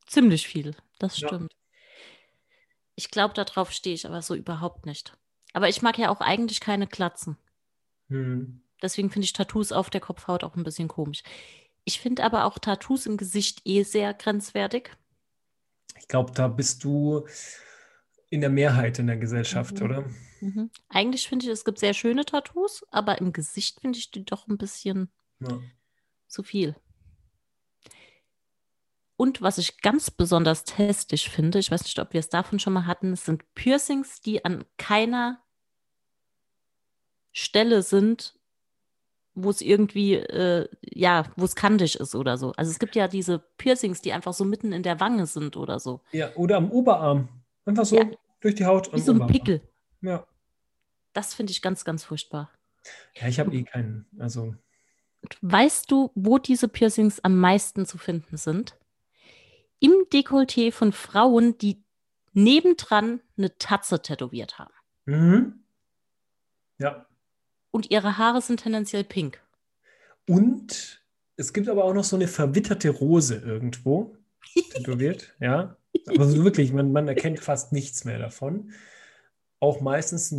ziemlich 0.07 0.46
viel. 0.46 0.74
Das 0.98 1.18
stimmt. 1.18 1.53
Ja. 1.53 1.61
Ich 3.03 3.11
glaube, 3.11 3.34
darauf 3.34 3.72
stehe 3.72 3.96
ich 3.96 4.07
aber 4.07 4.22
so 4.22 4.36
überhaupt 4.36 4.86
nicht. 4.86 5.18
Aber 5.55 5.68
ich 5.68 5.82
mag 5.82 5.98
ja 5.98 6.09
auch 6.09 6.20
eigentlich 6.20 6.61
keine 6.61 6.86
Klatzen. 6.86 7.36
Hm. 8.09 8.62
Deswegen 8.80 9.11
finde 9.11 9.24
ich 9.24 9.32
Tattoos 9.32 9.72
auf 9.72 9.90
der 9.90 10.00
Kopfhaut 10.00 10.44
auch 10.44 10.55
ein 10.55 10.62
bisschen 10.62 10.86
komisch. 10.86 11.24
Ich 11.82 11.98
finde 11.98 12.22
aber 12.22 12.44
auch 12.44 12.61
Tattoos 12.61 13.07
im 13.07 13.16
Gesicht 13.16 13.62
eh 13.64 13.82
sehr 13.82 14.14
grenzwertig. 14.14 14.90
Ich 15.98 16.07
glaube, 16.07 16.30
da 16.32 16.46
bist 16.46 16.84
du 16.84 17.26
in 18.30 18.40
der 18.40 18.50
Mehrheit 18.50 19.00
in 19.00 19.09
der 19.09 19.16
Gesellschaft, 19.16 19.80
mhm. 19.80 19.84
oder? 19.84 20.05
Mhm. 20.40 20.70
Eigentlich 20.88 21.26
finde 21.26 21.46
ich, 21.46 21.50
es 21.50 21.64
gibt 21.64 21.80
sehr 21.80 21.94
schöne 21.94 22.24
Tattoos, 22.24 22.86
aber 22.92 23.18
im 23.18 23.32
Gesicht 23.32 23.80
finde 23.80 23.98
ich 23.98 24.12
die 24.12 24.24
doch 24.24 24.46
ein 24.46 24.59
bisschen 24.59 25.11
ja. 25.40 25.61
zu 26.28 26.44
viel. 26.44 26.76
Und 29.22 29.40
was 29.40 29.56
ich 29.56 29.80
ganz 29.82 30.10
besonders 30.10 30.64
hässlich 30.76 31.30
finde, 31.30 31.60
ich 31.60 31.70
weiß 31.70 31.84
nicht, 31.84 32.00
ob 32.00 32.12
wir 32.12 32.18
es 32.18 32.28
davon 32.28 32.58
schon 32.58 32.72
mal 32.72 32.86
hatten, 32.86 33.14
sind 33.14 33.54
Piercings, 33.54 34.20
die 34.20 34.44
an 34.44 34.64
keiner 34.78 35.40
Stelle 37.30 37.82
sind, 37.82 38.36
wo 39.34 39.50
es 39.50 39.60
irgendwie, 39.60 40.14
äh, 40.14 40.68
ja, 40.82 41.26
wo 41.36 41.44
es 41.44 41.54
kantig 41.54 42.00
ist 42.00 42.16
oder 42.16 42.36
so. 42.36 42.50
Also 42.56 42.72
es 42.72 42.80
gibt 42.80 42.96
ja 42.96 43.06
diese 43.06 43.38
Piercings, 43.58 44.02
die 44.02 44.12
einfach 44.12 44.32
so 44.32 44.44
mitten 44.44 44.72
in 44.72 44.82
der 44.82 44.98
Wange 44.98 45.26
sind 45.26 45.56
oder 45.56 45.78
so. 45.78 46.00
Ja, 46.10 46.34
oder 46.34 46.56
am 46.56 46.72
Oberarm. 46.72 47.28
Einfach 47.64 47.86
so 47.86 47.98
ja. 47.98 48.10
durch 48.40 48.56
die 48.56 48.66
Haut. 48.66 48.92
Wie 48.92 48.98
so 48.98 49.12
ein 49.12 49.18
Oberarm. 49.18 49.30
Pickel. 49.30 49.60
Ja. 50.00 50.26
Das 51.12 51.32
finde 51.32 51.52
ich 51.52 51.62
ganz, 51.62 51.84
ganz 51.84 52.02
furchtbar. 52.02 52.50
Ja, 53.14 53.28
ich 53.28 53.38
habe 53.38 53.54
eh 53.54 53.62
keinen. 53.62 54.04
Also. 54.18 54.56
Weißt 55.42 55.92
du, 55.92 56.10
wo 56.16 56.38
diese 56.38 56.66
Piercings 56.66 57.20
am 57.20 57.38
meisten 57.38 57.86
zu 57.86 57.98
finden 57.98 58.36
sind? 58.36 58.82
Im 59.83 59.93
Dekolleté 60.12 60.70
von 60.72 60.93
Frauen, 60.93 61.59
die 61.59 61.83
nebendran 62.33 63.20
eine 63.37 63.59
Tatze 63.59 64.01
tätowiert 64.01 64.59
haben. 64.59 64.72
Mhm. 65.07 65.64
Ja. 66.78 67.07
Und 67.72 67.91
ihre 67.91 68.16
Haare 68.16 68.41
sind 68.41 68.61
tendenziell 68.61 69.03
pink. 69.03 69.43
Und 70.28 71.03
es 71.37 71.53
gibt 71.53 71.68
aber 71.68 71.85
auch 71.85 71.95
noch 71.95 72.05
so 72.05 72.16
eine 72.16 72.28
verwitterte 72.28 72.91
Rose 72.91 73.35
irgendwo 73.35 74.16
tätowiert, 74.70 75.35
ja. 75.41 75.76
Aber 76.07 76.26
so 76.26 76.45
wirklich, 76.45 76.72
man, 76.72 76.93
man 76.93 77.09
erkennt 77.09 77.41
fast 77.41 77.72
nichts 77.72 78.05
mehr 78.05 78.18
davon. 78.18 78.70
Auch 79.59 79.80
meistens 79.80 80.35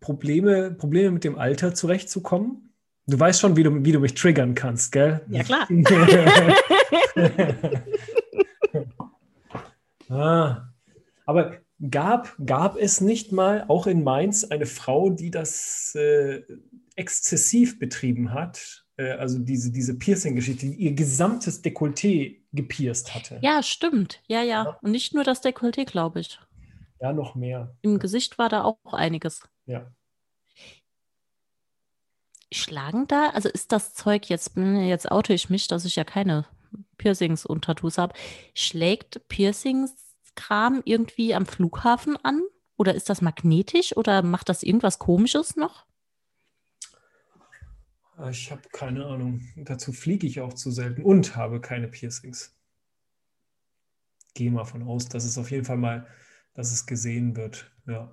Probleme, 0.00 0.70
Probleme 0.70 1.10
mit 1.10 1.24
dem 1.24 1.36
Alter 1.36 1.74
zurechtzukommen. 1.74 2.72
Du 3.06 3.18
weißt 3.18 3.40
schon, 3.40 3.56
wie 3.56 3.64
du, 3.64 3.84
wie 3.84 3.92
du 3.92 3.98
mich 3.98 4.14
triggern 4.14 4.54
kannst, 4.54 4.92
gell? 4.92 5.20
Ja, 5.28 5.42
klar. 5.42 5.68
Ah, 10.14 10.72
aber 11.26 11.58
gab, 11.90 12.34
gab 12.44 12.76
es 12.76 13.00
nicht 13.00 13.32
mal 13.32 13.64
auch 13.68 13.86
in 13.86 14.04
Mainz 14.04 14.44
eine 14.44 14.66
Frau, 14.66 15.10
die 15.10 15.30
das 15.30 15.94
äh, 15.94 16.42
exzessiv 16.96 17.78
betrieben 17.78 18.32
hat? 18.32 18.84
Äh, 18.96 19.12
also 19.12 19.38
diese, 19.38 19.72
diese 19.72 19.98
Piercing-Geschichte, 19.98 20.66
die 20.66 20.74
ihr 20.74 20.92
gesamtes 20.92 21.62
Dekolleté 21.64 22.42
gepierst 22.52 23.14
hatte. 23.14 23.38
Ja, 23.42 23.62
stimmt. 23.62 24.20
Ja, 24.26 24.42
ja. 24.42 24.64
ja. 24.64 24.78
Und 24.82 24.90
nicht 24.90 25.14
nur 25.14 25.24
das 25.24 25.42
Dekolleté, 25.42 25.84
glaube 25.84 26.20
ich. 26.20 26.38
Ja, 27.00 27.12
noch 27.12 27.34
mehr. 27.34 27.76
Im 27.82 27.98
Gesicht 27.98 28.38
war 28.38 28.48
da 28.48 28.64
auch 28.64 28.78
einiges. 28.92 29.42
Ja. 29.66 29.90
Schlagen 32.52 33.08
da, 33.08 33.30
also 33.30 33.48
ist 33.48 33.72
das 33.72 33.94
Zeug 33.94 34.28
jetzt, 34.28 34.56
jetzt 34.56 35.10
oute 35.10 35.34
ich 35.34 35.50
mich, 35.50 35.66
dass 35.66 35.84
ich 35.84 35.96
ja 35.96 36.04
keine 36.04 36.46
Piercings 36.98 37.44
und 37.44 37.64
Tattoos 37.64 37.98
habe, 37.98 38.14
schlägt 38.54 39.26
Piercings-Kram 40.34 40.82
irgendwie 40.84 41.34
am 41.34 41.46
Flughafen 41.46 42.16
an? 42.22 42.42
Oder 42.76 42.94
ist 42.94 43.08
das 43.08 43.22
magnetisch 43.22 43.96
oder 43.96 44.22
macht 44.22 44.48
das 44.48 44.62
irgendwas 44.62 44.98
Komisches 44.98 45.56
noch? 45.56 45.86
Ah, 48.16 48.30
ich 48.30 48.50
habe 48.50 48.62
keine 48.72 49.06
Ahnung. 49.06 49.42
Dazu 49.56 49.92
fliege 49.92 50.26
ich 50.26 50.40
auch 50.40 50.54
zu 50.54 50.70
selten 50.70 51.02
und 51.02 51.36
habe 51.36 51.60
keine 51.60 51.88
Piercings. 51.88 52.56
Gehe 54.34 54.50
mal 54.50 54.64
von 54.64 54.82
aus, 54.82 55.08
dass 55.08 55.24
es 55.24 55.38
auf 55.38 55.50
jeden 55.50 55.64
Fall 55.64 55.76
mal, 55.76 56.06
dass 56.54 56.72
es 56.72 56.86
gesehen 56.86 57.36
wird. 57.36 57.70
Ja. 57.86 58.12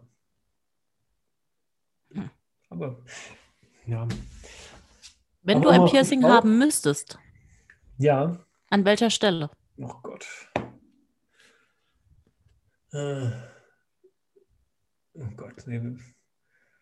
Hm. 2.12 2.30
Aber 2.70 3.04
ja. 3.88 4.08
Wenn 5.42 5.58
Aber 5.58 5.66
du 5.66 5.70
ein 5.70 5.86
Piercing 5.86 6.24
haben 6.24 6.60
müsstest. 6.60 7.18
Ja. 7.98 8.38
An 8.70 8.86
welcher 8.86 9.10
Stelle? 9.10 9.50
Oh 9.78 9.94
Gott. 10.04 10.52
Äh. 12.92 13.32
Oh 15.14 15.28
Gott. 15.36 15.64
Nee. 15.66 15.98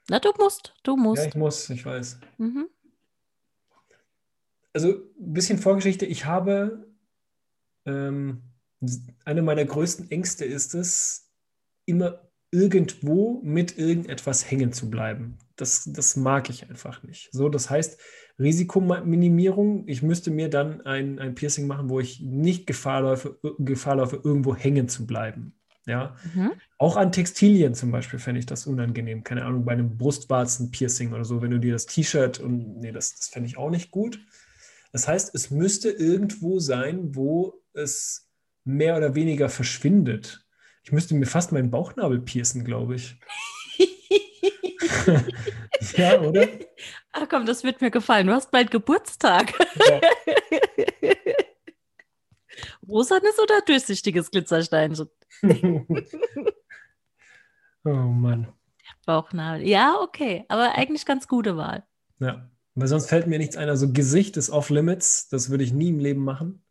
Na, 0.10 0.20
du 0.20 0.32
musst. 0.38 0.74
Du 0.84 0.98
musst. 0.98 1.24
Ja, 1.24 1.30
ich 1.30 1.36
muss, 1.36 1.70
ich 1.70 1.86
weiß. 1.86 2.20
Mhm. 2.38 2.68
Also, 4.74 4.90
ein 4.90 5.34
bisschen 5.34 5.58
Vorgeschichte. 5.58 6.06
Ich 6.06 6.26
habe 6.26 6.88
ähm, 7.86 8.44
eine 9.26 9.42
meiner 9.42 9.66
größten 9.66 10.10
Ängste 10.12 10.46
ist 10.46 10.74
es, 10.74 11.32
immer 11.86 12.30
irgendwo 12.52 13.42
mit 13.44 13.78
irgendetwas 13.78 14.50
hängen 14.50 14.74
zu 14.74 14.90
bleiben. 14.90 15.38
Das, 15.56 15.90
das 15.92 16.16
mag 16.16 16.50
ich 16.50 16.70
einfach 16.70 17.04
nicht. 17.04 17.30
So, 17.32 17.50
das 17.50 17.70
heißt, 17.70 18.00
Risikominimierung. 18.40 19.88
Ich 19.88 20.02
müsste 20.02 20.32
mir 20.32 20.50
dann 20.50 20.82
ein, 20.82 21.20
ein 21.20 21.36
Piercing 21.36 21.68
machen, 21.68 21.90
wo 21.90 22.00
ich 22.00 22.22
nicht 22.22 22.66
Gefahr 22.66 23.02
laufe, 23.02 23.40
Gefahr 23.60 23.98
laufe, 23.98 24.22
irgendwo 24.24 24.56
hängen 24.56 24.88
zu 24.88 25.06
bleiben. 25.06 25.59
Ja? 25.90 26.16
Mhm. 26.34 26.52
Auch 26.78 26.96
an 26.96 27.12
Textilien 27.12 27.74
zum 27.74 27.92
Beispiel 27.92 28.20
fände 28.20 28.40
ich 28.40 28.46
das 28.46 28.68
unangenehm. 28.68 29.24
Keine 29.24 29.44
Ahnung, 29.44 29.66
bei 29.66 29.74
einem 29.74 29.98
Brustwarzen-Piercing 29.98 31.14
oder 31.14 31.26
so, 31.26 31.42
wenn 31.42 31.52
du 31.52 31.60
dir 31.60 31.74
das 31.74 31.88
T-Shirt 31.88 32.40
und 32.40 32.80
nee, 32.80 32.92
das, 32.92 33.16
das 33.16 33.28
fände 33.28 33.50
ich 33.50 33.58
auch 33.58 33.70
nicht 33.70 33.92
gut. 33.92 34.20
Das 34.92 35.08
heißt, 35.08 35.36
es 35.36 35.52
müsste 35.52 35.90
irgendwo 35.90 36.60
sein, 36.60 37.16
wo 37.16 37.62
es 37.74 38.30
mehr 38.64 38.98
oder 38.98 39.16
weniger 39.16 39.50
verschwindet. 39.50 40.46
Ich 40.84 40.92
müsste 40.92 41.16
mir 41.16 41.26
fast 41.26 41.52
meinen 41.52 41.72
Bauchnabel 41.72 42.20
piercen, 42.20 42.64
glaube 42.64 42.96
ich. 42.96 43.20
ja, 45.98 46.20
oder? 46.22 46.48
Ach 47.12 47.28
komm, 47.30 47.46
das 47.46 47.64
wird 47.64 47.82
mir 47.82 47.92
gefallen. 47.92 48.28
Du 48.28 48.34
hast 48.34 48.52
bald 48.52 48.72
Geburtstag. 48.72 49.54
Ja. 49.76 50.02
Rosanes 52.90 53.40
oder 53.42 53.62
durchsichtiges 53.66 54.32
Glitzersteinchen? 54.32 55.10
oh 57.86 57.90
Mann. 57.90 58.52
Bauchnabel. 59.06 59.68
Ja, 59.68 60.00
okay. 60.02 60.46
Aber 60.50 60.76
eigentlich 60.76 61.06
ganz 61.06 61.28
gute 61.28 61.56
Wahl. 61.58 61.86
Ja, 62.20 62.50
weil 62.76 62.88
sonst 62.88 63.08
fällt 63.08 63.28
mir 63.28 63.38
nichts 63.40 63.58
ein. 63.58 63.70
Also 63.70 63.92
Gesicht 63.92 64.38
ist 64.38 64.50
off-limits, 64.50 65.30
das 65.30 65.50
würde 65.50 65.64
ich 65.64 65.74
nie 65.74 65.90
im 65.90 66.00
Leben 66.00 66.24
machen. 66.24 66.64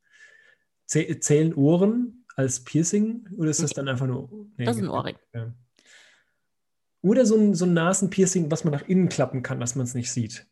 Zählen 0.86 1.54
Ohren 1.54 2.24
als 2.34 2.64
Piercing 2.64 3.28
oder 3.36 3.50
ist 3.50 3.62
das 3.62 3.72
dann 3.72 3.88
einfach 3.88 4.06
nur. 4.06 4.30
Nee, 4.56 4.64
das 4.64 4.76
ist 4.76 4.82
ein 4.82 4.88
Ohrring. 4.88 5.16
Ja. 5.34 5.52
Oder 7.02 7.26
so 7.26 7.36
ein, 7.36 7.54
so 7.54 7.64
ein 7.64 7.74
Nasenpiercing, 7.74 8.50
was 8.50 8.64
man 8.64 8.72
nach 8.72 8.88
innen 8.88 9.08
klappen 9.08 9.42
kann, 9.42 9.60
dass 9.60 9.74
man 9.74 9.84
es 9.84 9.94
nicht 9.94 10.10
sieht. 10.12 10.46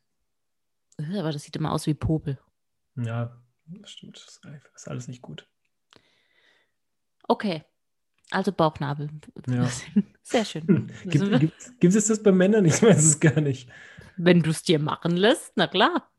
Aber 0.99 1.33
das 1.33 1.43
sieht 1.43 1.57
immer 1.57 1.73
aus 1.73 1.87
wie 1.87 1.95
Popel. 1.95 2.39
Ja, 2.97 3.43
das 3.67 3.91
stimmt. 3.91 4.17
Das 4.17 4.41
ist 4.75 4.89
alles 4.89 5.09
nicht 5.09 5.23
gut. 5.23 5.49
Okay. 7.29 7.65
Also 8.31 8.53
Bauchnabel. 8.53 9.09
Ja. 9.49 9.69
Sehr 10.23 10.45
schön. 10.45 10.67
Hm. 10.67 10.87
Gibt, 11.05 11.41
gibt, 11.41 11.81
gibt, 11.81 11.95
es 11.95 12.07
das 12.09 12.23
bei 12.23 12.33
Männern? 12.33 12.65
Ich 12.65 12.83
weiß 12.83 13.05
es 13.05 13.21
gar 13.21 13.41
nicht. 13.41 13.69
Wenn 14.17 14.43
du 14.43 14.51
es 14.51 14.63
dir 14.63 14.79
machen 14.79 15.17
lässt, 15.17 15.53
na 15.57 15.67
klar. 15.67 16.11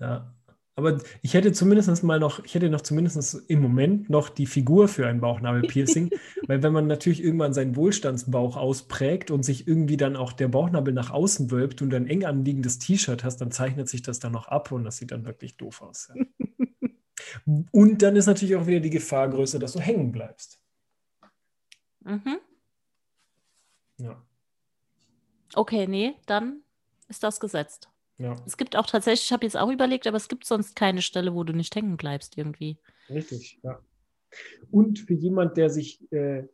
Ja. 0.00 0.34
Aber 0.76 0.98
ich 1.22 1.34
hätte 1.34 1.52
zumindest 1.52 2.02
mal 2.02 2.18
noch, 2.18 2.44
ich 2.44 2.56
hätte 2.56 2.68
noch 2.68 2.80
zumindest 2.80 3.44
im 3.48 3.60
Moment 3.60 4.10
noch 4.10 4.28
die 4.28 4.46
Figur 4.46 4.88
für 4.88 5.06
ein 5.06 5.20
Bauchnabelpiercing, 5.20 6.10
weil 6.48 6.64
wenn 6.64 6.72
man 6.72 6.88
natürlich 6.88 7.22
irgendwann 7.22 7.54
seinen 7.54 7.76
Wohlstandsbauch 7.76 8.56
ausprägt 8.56 9.30
und 9.30 9.44
sich 9.44 9.68
irgendwie 9.68 9.96
dann 9.96 10.16
auch 10.16 10.32
der 10.32 10.48
Bauchnabel 10.48 10.92
nach 10.92 11.12
außen 11.12 11.52
wölbt 11.52 11.80
und 11.80 11.94
ein 11.94 12.08
eng 12.08 12.24
anliegendes 12.24 12.80
T-Shirt 12.80 13.22
hast, 13.22 13.36
dann 13.36 13.52
zeichnet 13.52 13.88
sich 13.88 14.02
das 14.02 14.18
dann 14.18 14.32
noch 14.32 14.48
ab 14.48 14.72
und 14.72 14.82
das 14.82 14.96
sieht 14.96 15.12
dann 15.12 15.26
wirklich 15.26 15.56
doof 15.56 15.80
aus. 15.80 16.10
Ja. 16.12 16.24
Und 17.72 18.02
dann 18.02 18.16
ist 18.16 18.26
natürlich 18.26 18.56
auch 18.56 18.66
wieder 18.66 18.80
die 18.80 18.90
Gefahr 18.90 19.28
größer, 19.28 19.58
dass 19.58 19.72
du 19.72 19.80
hängen 19.80 20.12
bleibst. 20.12 20.60
Mhm. 22.00 22.38
Ja. 23.98 24.22
Okay, 25.54 25.86
nee, 25.86 26.14
dann 26.26 26.62
ist 27.08 27.22
das 27.22 27.40
gesetzt. 27.40 27.88
Ja. 28.18 28.36
Es 28.46 28.56
gibt 28.56 28.76
auch 28.76 28.86
tatsächlich, 28.86 29.26
ich 29.26 29.32
habe 29.32 29.44
jetzt 29.44 29.56
auch 29.56 29.70
überlegt, 29.70 30.06
aber 30.06 30.16
es 30.16 30.28
gibt 30.28 30.44
sonst 30.44 30.76
keine 30.76 31.02
Stelle, 31.02 31.34
wo 31.34 31.44
du 31.44 31.52
nicht 31.52 31.74
hängen 31.74 31.96
bleibst 31.96 32.38
irgendwie. 32.38 32.78
Richtig, 33.10 33.58
ja. 33.62 33.80
Und 34.70 34.98
für 34.98 35.14
jemand, 35.14 35.56
der 35.56 35.70
sich 35.70 36.00
äh, 36.12 36.44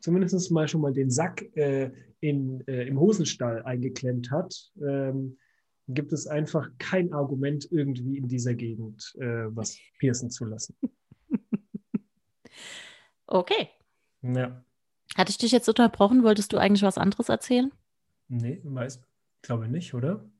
zumindest 0.00 0.50
mal 0.50 0.68
schon 0.68 0.80
mal 0.80 0.92
den 0.92 1.10
Sack 1.10 1.42
äh, 1.56 1.90
in, 2.20 2.66
äh, 2.66 2.86
im 2.86 2.98
Hosenstall 2.98 3.62
eingeklemmt 3.62 4.30
hat, 4.30 4.72
ähm, 4.80 5.38
gibt 5.88 6.12
es 6.12 6.26
einfach 6.26 6.68
kein 6.78 7.12
Argument 7.12 7.66
irgendwie 7.70 8.16
in 8.16 8.28
dieser 8.28 8.54
Gegend, 8.54 9.14
äh, 9.18 9.46
was 9.54 9.76
piercen 9.98 10.30
zu 10.30 10.44
lassen. 10.44 10.76
Okay. 13.32 13.70
Ja. 14.20 14.62
Hatte 15.16 15.30
ich 15.30 15.38
dich 15.38 15.52
jetzt 15.52 15.68
unterbrochen? 15.68 16.22
Wolltest 16.22 16.52
du 16.52 16.58
eigentlich 16.58 16.82
was 16.82 16.98
anderes 16.98 17.30
erzählen? 17.30 17.72
Nee, 18.28 18.60
weiß, 18.62 19.02
glaube 19.40 19.68
nicht, 19.68 19.94
oder? 19.94 20.30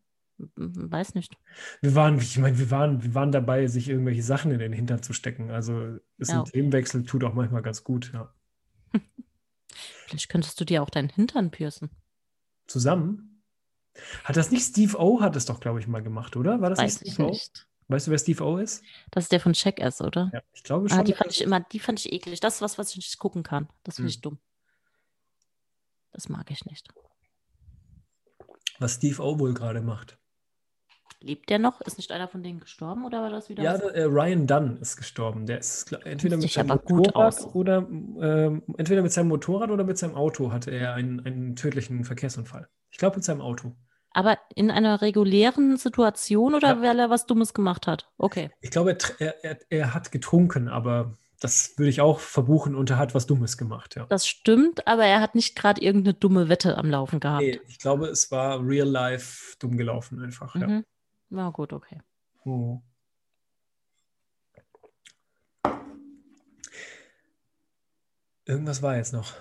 Weiß 0.56 1.14
nicht. 1.14 1.38
Wir 1.80 1.94
waren, 1.94 2.18
ich 2.18 2.36
meine, 2.38 2.58
wir 2.58 2.70
waren, 2.70 3.02
wir 3.02 3.14
waren 3.14 3.32
dabei, 3.32 3.66
sich 3.66 3.88
irgendwelche 3.88 4.22
Sachen 4.22 4.50
in 4.50 4.58
den 4.58 4.74
Hintern 4.74 5.02
zu 5.02 5.14
stecken. 5.14 5.50
Also 5.50 5.98
ist 6.18 6.30
ja, 6.30 6.36
ein 6.36 6.40
okay. 6.40 6.52
Themenwechsel, 6.52 7.04
tut 7.04 7.24
auch 7.24 7.32
manchmal 7.32 7.62
ganz 7.62 7.82
gut, 7.82 8.12
ja. 8.12 8.34
Vielleicht 10.06 10.28
könntest 10.28 10.60
du 10.60 10.66
dir 10.66 10.82
auch 10.82 10.90
deinen 10.90 11.08
Hintern 11.08 11.50
piercen. 11.50 11.90
Zusammen? 12.66 13.31
Hat 14.24 14.36
das 14.36 14.50
nicht 14.50 14.64
Steve 14.64 14.98
O, 14.98 15.20
hat 15.20 15.36
es 15.36 15.46
doch, 15.46 15.60
glaube 15.60 15.80
ich, 15.80 15.86
mal 15.86 16.02
gemacht, 16.02 16.36
oder? 16.36 16.60
War 16.60 16.70
das 16.70 16.78
Weiß 16.78 17.00
nicht 17.02 17.14
Steve 17.14 17.28
ich 17.28 17.32
nicht. 17.32 17.66
O? 17.88 17.92
Weißt 17.92 18.06
du, 18.06 18.10
wer 18.10 18.18
Steve 18.18 18.44
O 18.44 18.56
ist? 18.56 18.82
Das 19.10 19.24
ist 19.24 19.32
der 19.32 19.40
von 19.40 19.52
Check 19.52 19.80
S, 19.80 20.00
oder? 20.00 20.30
Ja, 20.32 20.42
ich 20.52 20.62
glaube 20.62 20.86
ah, 20.86 20.88
schon. 20.88 20.98
Ah, 21.00 21.02
die 21.04 21.12
fand 21.12 21.30
ich 21.30 21.42
immer, 21.42 21.60
die 21.60 21.78
fand 21.78 21.98
ich 22.00 22.12
eklig. 22.12 22.40
Das 22.40 22.56
ist 22.56 22.62
was, 22.62 22.78
was 22.78 22.90
ich 22.90 22.96
nicht 22.96 23.18
gucken 23.18 23.42
kann. 23.42 23.68
Das 23.84 23.96
finde 23.96 24.08
hm. 24.08 24.10
ich 24.10 24.20
dumm. 24.20 24.38
Das 26.12 26.28
mag 26.28 26.50
ich 26.50 26.64
nicht. 26.64 26.88
Was 28.78 28.94
Steve 28.94 29.22
O 29.22 29.38
wohl 29.38 29.54
gerade 29.54 29.82
macht. 29.82 30.18
Lebt 31.20 31.50
der 31.50 31.58
noch? 31.58 31.80
Ist 31.82 31.98
nicht 31.98 32.10
einer 32.10 32.26
von 32.26 32.42
denen 32.42 32.60
gestorben 32.60 33.04
oder 33.04 33.22
war 33.22 33.30
das 33.30 33.48
wieder? 33.48 33.62
Ja, 33.62 33.74
äh, 33.74 34.04
Ryan 34.04 34.46
Dunn 34.46 34.78
ist 34.78 34.96
gestorben. 34.96 35.46
Der 35.46 35.58
ist 35.58 35.92
entweder 35.92 36.36
mit 36.36 36.50
seinem 36.50 36.80
Motorrad 36.88 37.54
oder 37.54 37.78
äh, 37.78 38.46
entweder 38.76 39.02
mit 39.02 39.12
seinem 39.12 39.28
Motorrad 39.28 39.70
oder 39.70 39.84
mit 39.84 39.98
seinem 39.98 40.16
Auto 40.16 40.50
hatte 40.50 40.72
er 40.72 40.94
einen, 40.94 41.24
einen 41.24 41.54
tödlichen 41.54 42.04
Verkehrsunfall. 42.04 42.68
Ich 42.92 42.98
glaube 42.98 43.16
mit 43.16 43.24
seinem 43.24 43.40
Auto. 43.40 43.74
Aber 44.12 44.38
in 44.54 44.70
einer 44.70 45.00
regulären 45.00 45.78
Situation 45.78 46.54
oder 46.54 46.68
ja. 46.68 46.82
weil 46.82 46.98
er 46.98 47.10
was 47.10 47.26
Dummes 47.26 47.54
gemacht 47.54 47.86
hat? 47.86 48.10
Okay. 48.18 48.50
Ich 48.60 48.70
glaube, 48.70 48.96
er, 49.18 49.44
er, 49.44 49.58
er 49.70 49.94
hat 49.94 50.12
getrunken, 50.12 50.68
aber 50.68 51.16
das 51.40 51.76
würde 51.76 51.88
ich 51.88 52.02
auch 52.02 52.20
verbuchen 52.20 52.74
und 52.76 52.90
er 52.90 52.98
hat 52.98 53.14
was 53.14 53.26
Dummes 53.26 53.56
gemacht, 53.56 53.96
ja. 53.96 54.06
Das 54.06 54.28
stimmt, 54.28 54.86
aber 54.86 55.06
er 55.06 55.20
hat 55.20 55.34
nicht 55.34 55.56
gerade 55.56 55.80
irgendeine 55.80 56.14
dumme 56.14 56.48
Wette 56.48 56.76
am 56.76 56.90
Laufen 56.90 57.18
gehabt. 57.18 57.42
Nee, 57.42 57.60
ich 57.66 57.78
glaube, 57.78 58.06
es 58.08 58.30
war 58.30 58.64
real 58.64 58.86
life 58.86 59.56
dumm 59.58 59.76
gelaufen 59.76 60.22
einfach, 60.22 60.54
mhm. 60.54 60.60
ja. 60.60 60.82
Na 61.30 61.50
gut, 61.50 61.72
okay. 61.72 62.00
Oh. 62.44 62.82
Irgendwas 68.44 68.82
war 68.82 68.96
jetzt 68.96 69.12
noch. 69.12 69.32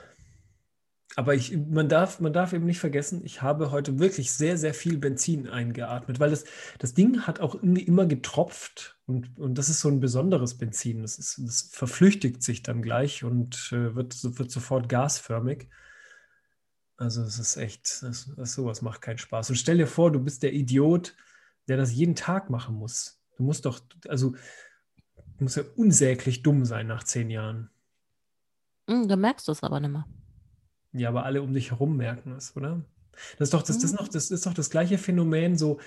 Aber 1.15 1.35
ich, 1.35 1.57
man, 1.57 1.89
darf, 1.89 2.19
man 2.19 2.31
darf 2.31 2.53
eben 2.53 2.65
nicht 2.65 2.79
vergessen, 2.79 3.21
ich 3.25 3.41
habe 3.41 3.71
heute 3.71 3.99
wirklich 3.99 4.31
sehr, 4.31 4.57
sehr 4.57 4.73
viel 4.73 4.97
Benzin 4.97 5.49
eingeatmet, 5.49 6.19
weil 6.19 6.29
das, 6.29 6.45
das 6.79 6.93
Ding 6.93 7.21
hat 7.27 7.41
auch 7.41 7.55
immer 7.55 8.05
getropft 8.05 8.97
und, 9.07 9.37
und 9.37 9.57
das 9.57 9.67
ist 9.67 9.81
so 9.81 9.89
ein 9.89 9.99
besonderes 9.99 10.57
Benzin. 10.57 11.01
Das, 11.01 11.19
ist, 11.19 11.41
das 11.45 11.69
verflüchtigt 11.73 12.41
sich 12.41 12.63
dann 12.63 12.81
gleich 12.81 13.25
und 13.25 13.71
äh, 13.73 13.93
wird, 13.93 14.17
wird 14.23 14.51
sofort 14.51 14.87
gasförmig. 14.87 15.67
Also 16.95 17.23
es 17.23 17.39
ist 17.39 17.57
echt, 17.57 18.03
das, 18.03 18.31
das, 18.37 18.53
sowas 18.53 18.81
macht 18.81 19.01
keinen 19.01 19.17
Spaß. 19.17 19.49
Und 19.49 19.57
stell 19.57 19.77
dir 19.77 19.87
vor, 19.87 20.11
du 20.11 20.19
bist 20.19 20.43
der 20.43 20.53
Idiot, 20.53 21.15
der 21.67 21.75
das 21.75 21.93
jeden 21.93 22.15
Tag 22.15 22.49
machen 22.49 22.75
muss. 22.75 23.19
Du 23.37 23.43
musst 23.43 23.65
doch, 23.65 23.81
also, 24.07 24.31
du 25.15 25.43
musst 25.43 25.57
ja 25.57 25.63
unsäglich 25.75 26.43
dumm 26.43 26.63
sein 26.63 26.87
nach 26.87 27.03
zehn 27.03 27.29
Jahren. 27.29 27.69
Mm, 28.87 29.07
da 29.07 29.15
merkst 29.15 29.47
du 29.47 29.51
es 29.51 29.63
aber 29.63 29.79
nicht 29.79 29.91
mehr. 29.91 30.05
Ja, 30.93 31.09
aber 31.09 31.25
alle 31.25 31.41
um 31.41 31.53
dich 31.53 31.71
herum 31.71 31.97
merken 31.97 32.33
es, 32.33 32.55
oder? 32.55 32.81
Das 33.37 33.47
ist 33.47 33.53
doch 33.53 33.61
das, 33.61 33.79
das, 33.79 33.91
mhm. 33.91 33.97
noch, 33.97 34.07
das, 34.07 34.31
ist 34.31 34.45
doch 34.45 34.53
das 34.53 34.69
gleiche 34.69 34.97
Phänomen, 34.97 35.57
so 35.57 35.79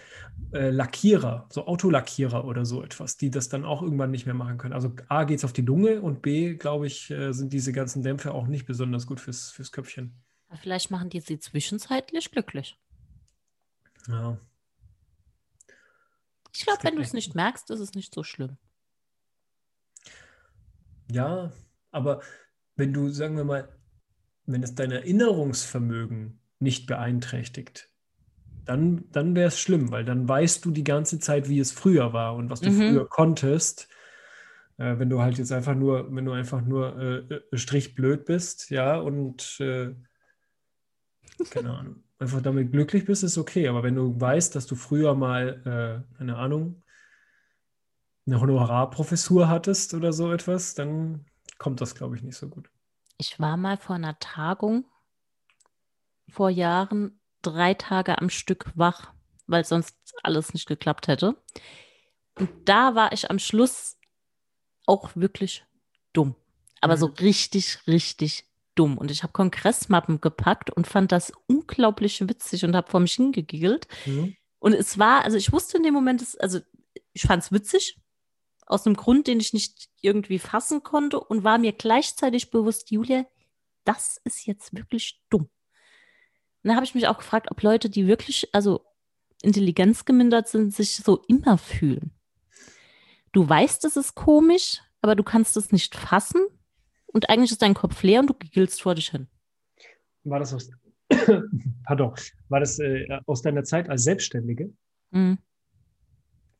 äh, 0.53 0.71
Lackierer, 0.71 1.47
so 1.51 1.67
Autolackierer 1.67 2.45
oder 2.45 2.65
so 2.65 2.83
etwas, 2.83 3.17
die 3.17 3.31
das 3.31 3.49
dann 3.49 3.65
auch 3.65 3.83
irgendwann 3.83 4.11
nicht 4.11 4.27
mehr 4.27 4.35
machen 4.35 4.59
können. 4.59 4.75
Also 4.75 4.95
A 5.09 5.25
geht 5.25 5.39
es 5.39 5.45
auf 5.45 5.53
die 5.53 5.63
Lunge 5.63 6.01
und 6.01 6.23
B, 6.23 6.55
glaube 6.55 6.87
ich, 6.87 7.11
äh, 7.11 7.33
sind 7.33 7.53
diese 7.53 7.73
ganzen 7.73 8.03
Dämpfe 8.03 8.33
auch 8.33 8.47
nicht 8.47 8.67
besonders 8.67 9.07
gut 9.07 9.21
fürs, 9.21 9.51
fürs 9.51 9.73
Köpfchen. 9.73 10.15
Vielleicht 10.61 10.91
machen 10.91 11.11
die 11.11 11.21
sie 11.21 11.39
zwischenzeitlich 11.39 12.31
glücklich. 12.31 12.79
Ja. 14.07 14.39
Ich 16.53 16.65
glaube, 16.65 16.85
wenn 16.85 16.97
du 16.97 17.03
es 17.03 17.13
nicht 17.13 17.35
merkst, 17.35 17.71
ist 17.71 17.81
es 17.81 17.95
nicht 17.95 18.15
so 18.15 18.23
schlimm. 18.23 18.57
Ja, 21.11 21.53
aber 21.91 22.23
wenn 22.77 22.93
du, 22.93 23.09
sagen 23.09 23.37
wir 23.37 23.45
mal, 23.45 23.69
wenn 24.47 24.62
es 24.62 24.74
dein 24.74 24.90
Erinnerungsvermögen 24.90 26.40
nicht 26.59 26.86
beeinträchtigt, 26.86 27.90
dann, 28.64 29.05
dann 29.12 29.34
wäre 29.36 29.49
es 29.49 29.61
schlimm, 29.61 29.90
weil 29.90 30.05
dann 30.05 30.28
weißt 30.28 30.64
du 30.64 30.70
die 30.70 30.84
ganze 30.84 31.18
Zeit, 31.18 31.49
wie 31.49 31.59
es 31.59 31.72
früher 31.72 32.12
war 32.12 32.34
und 32.34 32.51
was 32.51 32.61
du 32.61 32.70
mhm. 32.70 32.90
früher 32.90 33.09
konntest. 33.09 33.88
Äh, 34.78 34.99
wenn 34.99 35.11
du 35.11 35.20
halt 35.20 35.38
jetzt 35.38 35.53
einfach 35.53 35.74
nur, 35.74 36.14
wenn 36.14 36.24
du 36.24 36.32
einfach 36.32 36.62
nur 36.62 36.99
äh, 36.99 37.34
äh 37.34 37.57
strichblöd 37.57 38.24
bist, 38.24 38.70
ja, 38.70 38.97
und 38.97 39.61
äh, 39.61 39.95
keine 41.51 41.70
Ahnung 41.70 42.05
einfach 42.18 42.40
damit 42.40 42.72
glücklich 42.72 43.05
bist, 43.05 43.22
ist 43.22 43.38
okay. 43.38 43.68
Aber 43.68 43.82
wenn 43.82 43.95
du 43.95 44.18
weißt, 44.18 44.55
dass 44.55 44.66
du 44.66 44.76
früher 44.76 45.14
mal, 45.14 46.05
äh, 46.12 46.16
keine 46.16 46.36
Ahnung, 46.36 46.82
eine 48.26 48.40
Honorarprofessur 48.40 49.49
hattest 49.49 49.95
oder 49.95 50.12
so 50.12 50.32
etwas, 50.32 50.74
dann 50.74 51.26
kommt 51.59 51.80
das, 51.80 51.95
glaube 51.95 52.16
ich, 52.16 52.22
nicht 52.22 52.36
so 52.36 52.49
gut. 52.49 52.70
Ich 53.19 53.39
war 53.41 53.57
mal 53.57 53.77
vor 53.77 53.97
einer 53.97 54.19
Tagung 54.19 54.87
vor 56.29 56.51
Jahren 56.51 57.21
drei 57.43 57.75
Tage 57.75 58.19
am 58.19 58.31
Stück 58.31 58.73
wach, 58.75 59.12
weil 59.47 59.65
sonst 59.65 59.97
alles 60.23 60.55
nicht 60.55 60.67
geklappt 60.67 61.09
hätte. 61.09 61.37
Und 62.39 62.51
da 62.65 62.95
war 62.95 63.12
ich 63.12 63.31
am 63.31 63.39
Schluss 63.39 63.97
auch 64.87 65.15
wirklich 65.15 65.65
dumm. 66.12 66.35
Aber 66.81 66.97
mhm. 66.97 67.01
so 67.01 67.07
richtig, 67.07 67.87
richtig 67.87 68.47
dumm. 68.75 68.99
Und 68.99 69.11
ich 69.11 69.23
habe 69.23 69.33
Kongressmappen 69.33 70.21
gepackt 70.21 70.71
und 70.71 70.87
fand 70.87 71.12
das 71.12 71.33
unglaublich 71.47 72.21
witzig 72.29 72.65
und 72.65 72.75
habe 72.75 72.91
vor 72.91 73.01
mich 73.01 73.15
hingegiggelt. 73.15 73.87
Mhm. 74.07 74.37
Und 74.59 74.73
es 74.73 74.99
war, 74.99 75.25
also 75.25 75.37
ich 75.37 75.53
wusste 75.53 75.77
in 75.77 75.83
dem 75.83 75.95
Moment, 75.95 76.25
also 76.41 76.61
ich 77.12 77.23
fand 77.23 77.43
es 77.43 77.53
witzig, 77.53 77.99
aus 78.67 78.87
einem 78.87 78.97
Grund, 78.97 79.27
den 79.27 79.41
ich 79.41 79.53
nicht 79.53 79.89
irgendwie 80.01 80.39
fassen 80.39 80.83
konnte 80.83 81.21
und 81.21 81.45
war 81.45 81.59
mir 81.59 81.73
gleichzeitig 81.73 82.51
bewusst, 82.51 82.91
Julia, 82.91 83.27
das 83.85 84.21
ist 84.25 84.47
jetzt 84.47 84.75
wirklich 84.77 85.23
dumm. 85.31 85.49
Und 86.62 86.71
da 86.71 86.77
habe 86.77 86.85
ich 86.85 86.95
mich 86.95 87.07
auch 87.07 87.19
gefragt, 87.19 87.51
ob 87.51 87.62
Leute, 87.62 87.91
die 87.91 88.07
wirklich, 88.07 88.49
also 88.55 88.87
intelligenzgemindert 89.43 90.49
sind, 90.49 90.75
sich 90.75 90.97
so 90.97 91.23
immer 91.29 91.59
fühlen. 91.59 92.12
Du 93.33 93.47
weißt, 93.47 93.85
es 93.85 93.97
ist 93.97 94.15
komisch, 94.15 94.81
aber 95.03 95.15
du 95.15 95.23
kannst 95.23 95.57
es 95.57 95.73
nicht 95.73 95.95
fassen 95.95 96.41
und 97.07 97.29
eigentlich 97.29 97.53
ist 97.53 97.62
dein 97.62 97.75
Kopf 97.75 98.03
leer 98.03 98.21
und 98.21 98.31
du 98.31 98.35
giggelst 98.35 98.81
vor 98.81 98.95
dich 98.95 99.11
hin. 99.11 99.29
War 100.23 100.39
das 100.39 100.55
aus, 100.55 100.71
pardon, 101.85 102.15
war 102.49 102.61
das 102.61 102.79
äh, 102.79 103.07
aus 103.27 103.43
deiner 103.43 103.65
Zeit 103.65 103.91
als 103.91 104.05
Selbstständige? 104.05 104.73
Mhm. 105.11 105.39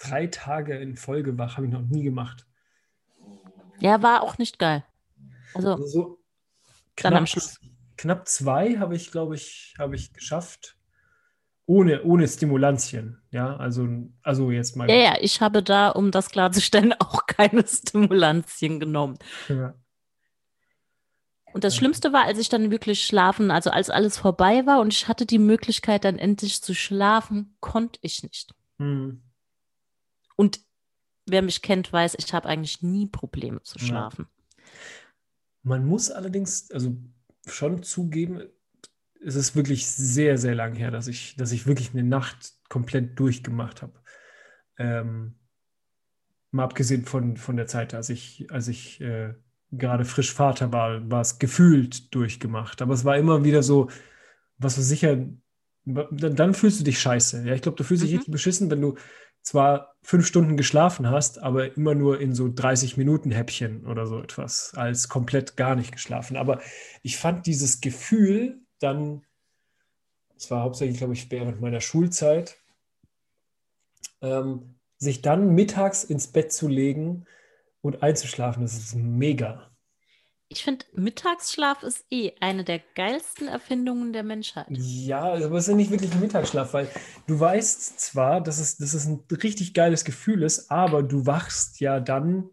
Drei 0.09 0.27
Tage 0.27 0.77
in 0.77 0.97
Folge 0.97 1.39
wach 1.39 1.57
habe 1.57 1.67
ich 1.67 1.73
noch 1.73 1.83
nie 1.83 2.03
gemacht. 2.03 2.47
Ja, 3.81 4.03
war 4.03 4.23
auch 4.23 4.39
nicht 4.39 4.59
geil. 4.59 4.85
Also, 5.55 5.73
also 5.73 5.87
so 5.87 6.19
Schluss. 7.27 7.61
Knapp 7.97 8.29
zwei 8.29 8.79
habe 8.79 8.97
ich, 8.97 9.11
glaube 9.11 9.35
ich, 9.35 9.75
habe 9.79 9.95
ich 9.95 10.13
geschafft. 10.13 10.77
Ohne, 11.67 12.03
ohne 12.03 12.29
Stimulantien, 12.29 13.23
ja, 13.31 13.57
also, 13.57 13.89
also 14.23 14.51
jetzt 14.51 14.77
mal. 14.77 14.91
Ja, 14.91 14.97
ja, 14.97 15.17
ich 15.19 15.41
habe 15.41 15.63
da, 15.63 15.89
um 15.89 16.11
das 16.11 16.29
klarzustellen, 16.29 16.93
auch 16.99 17.27
keine 17.27 17.67
Stimulantien 17.67 18.81
genommen. 18.81 19.19
Ja. 19.49 19.75
Und 21.55 21.65
das 21.65 21.75
Schlimmste 21.75 22.13
war, 22.13 22.25
als 22.25 22.39
ich 22.39 22.51
dann 22.51 22.71
wirklich 22.71 23.07
schlafen, 23.07 23.51
also 23.51 23.71
als 23.71 23.89
alles 23.89 24.19
vorbei 24.19 24.67
war 24.67 24.81
und 24.81 24.93
ich 24.93 25.09
hatte 25.09 25.25
die 25.25 25.39
Möglichkeit, 25.39 26.05
dann 26.05 26.19
endlich 26.19 26.61
zu 26.61 26.75
schlafen, 26.75 27.57
konnte 27.61 27.99
ich 28.03 28.23
nicht. 28.25 28.55
Hm. 28.79 29.23
Und 30.37 30.61
wer 31.27 31.43
mich 31.43 31.63
kennt, 31.63 31.93
weiß, 31.93 32.17
ich 32.19 32.33
habe 32.33 32.49
eigentlich 32.49 32.83
nie 32.83 33.07
Probleme 33.07 33.63
zu 33.63 33.79
schlafen. 33.79 34.27
Ja. 34.29 34.71
Man 35.63 35.87
muss 35.87 36.11
allerdings, 36.11 36.71
also 36.71 36.97
schon 37.47 37.83
zugeben, 37.83 38.43
es 39.25 39.35
ist 39.37 39.57
wirklich 39.57 39.87
sehr, 39.87 40.37
sehr 40.37 40.55
lang 40.55 40.75
her, 40.75 40.91
dass 40.91 41.07
ich, 41.07 41.37
dass 41.37 41.53
ich 41.53 41.67
wirklich 41.67 41.93
eine 41.93 42.03
Nacht 42.03 42.55
komplett 42.69 43.19
durchgemacht 43.19 43.81
habe. 43.81 43.95
Ähm, 44.77 45.37
mal 46.51 46.65
abgesehen 46.65 47.05
von, 47.05 47.37
von 47.37 47.57
der 47.57 47.67
Zeit, 47.67 47.95
als 47.95 48.11
ich, 48.11 48.47
als 48.51 48.69
ich 48.69 49.01
äh, 49.01 49.35
gerade 49.73 50.05
frisch 50.05 50.33
Vater 50.33 50.73
war, 50.73 51.11
war 51.11 51.21
es 51.21 51.39
gefühlt 51.39 52.15
durchgemacht. 52.15 52.83
Aber 52.83 52.95
es 52.95 53.05
war 53.05 53.17
immer 53.17 53.45
wieder 53.45 53.63
so, 53.63 53.91
was 54.59 54.77
du 54.77 54.83
sicher, 54.83 55.27
dann, 55.85 56.37
dann 56.37 56.55
fühlst 56.55 56.81
du 56.81 56.85
dich 56.85 56.99
scheiße. 56.99 57.47
Ja, 57.47 57.55
ich 57.55 57.63
glaube, 57.63 57.77
du 57.77 57.85
fühlst 57.85 58.05
dich 58.05 58.13
mhm. 58.13 58.17
richtig 58.19 58.33
beschissen, 58.33 58.71
wenn 58.71 58.81
du 58.81 58.95
zwar 59.45 59.95
fünf 60.03 60.27
Stunden 60.27 60.57
geschlafen 60.57 61.09
hast, 61.11 61.39
aber 61.43 61.77
immer 61.77 61.95
nur 61.95 62.21
in 62.21 62.35
so 62.35 62.51
30 62.53 62.97
Minuten 62.97 63.31
Häppchen 63.31 63.87
oder 63.87 64.07
so 64.07 64.21
etwas, 64.21 64.73
als 64.75 65.09
komplett 65.09 65.57
gar 65.57 65.77
nicht 65.77 65.93
geschlafen. 65.93 66.37
Aber 66.37 66.61
ich 67.03 67.19
fand 67.19 67.47
dieses 67.47 67.81
Gefühl 67.81 68.61
dann, 68.81 69.23
das 70.35 70.51
war 70.51 70.63
hauptsächlich, 70.63 70.99
glaube 70.99 71.13
ich, 71.13 71.31
während 71.31 71.61
meiner 71.61 71.81
Schulzeit, 71.81 72.57
ähm, 74.23 74.77
sich 74.97 75.21
dann 75.21 75.55
mittags 75.55 76.05
ins 76.05 76.29
Bett 76.29 76.51
zu 76.51 76.67
legen 76.67 77.27
und 77.83 78.03
einzuschlafen, 78.03 78.63
das 78.63 78.75
ist 78.75 78.95
mega. 78.95 79.74
Ich 80.49 80.63
finde, 80.63 80.85
Mittagsschlaf 80.93 81.83
ist 81.83 82.05
eh 82.11 82.33
eine 82.41 82.65
der 82.65 82.81
geilsten 82.95 83.49
Erfindungen 83.49 84.13
der 84.13 84.23
Menschheit. 84.23 84.67
Ja, 84.71 85.23
aber 85.23 85.57
es 85.57 85.65
ist 85.65 85.69
ja 85.69 85.75
nicht 85.75 85.91
wirklich 85.91 86.13
ein 86.13 86.21
Mittagsschlaf, 86.21 86.75
weil 86.75 86.89
du 87.27 87.41
weißt 87.41 87.99
zwar, 87.99 88.41
dass 88.41 88.59
es, 88.59 88.77
dass 88.77 88.95
es 88.95 89.07
ein 89.07 89.25
richtig 89.31 89.75
geiles 89.75 90.05
Gefühl 90.05 90.43
ist, 90.43 90.71
aber 90.71 91.03
du 91.03 91.27
wachst 91.27 91.81
ja 91.81 91.99
dann, 91.99 92.51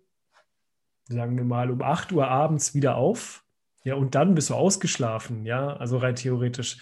sagen 1.10 1.36
wir 1.36 1.44
mal, 1.44 1.70
um 1.70 1.82
8 1.82 2.12
Uhr 2.14 2.28
abends 2.28 2.74
wieder 2.74 2.96
auf. 2.96 3.44
Ja, 3.84 3.96
und 3.96 4.16
dann 4.16 4.36
bist 4.36 4.52
du 4.52 4.56
ausgeschlafen, 4.56 5.46
ja, 5.46 5.76
also 5.76 5.98
rein 5.98 6.16
theoretisch. 6.16 6.78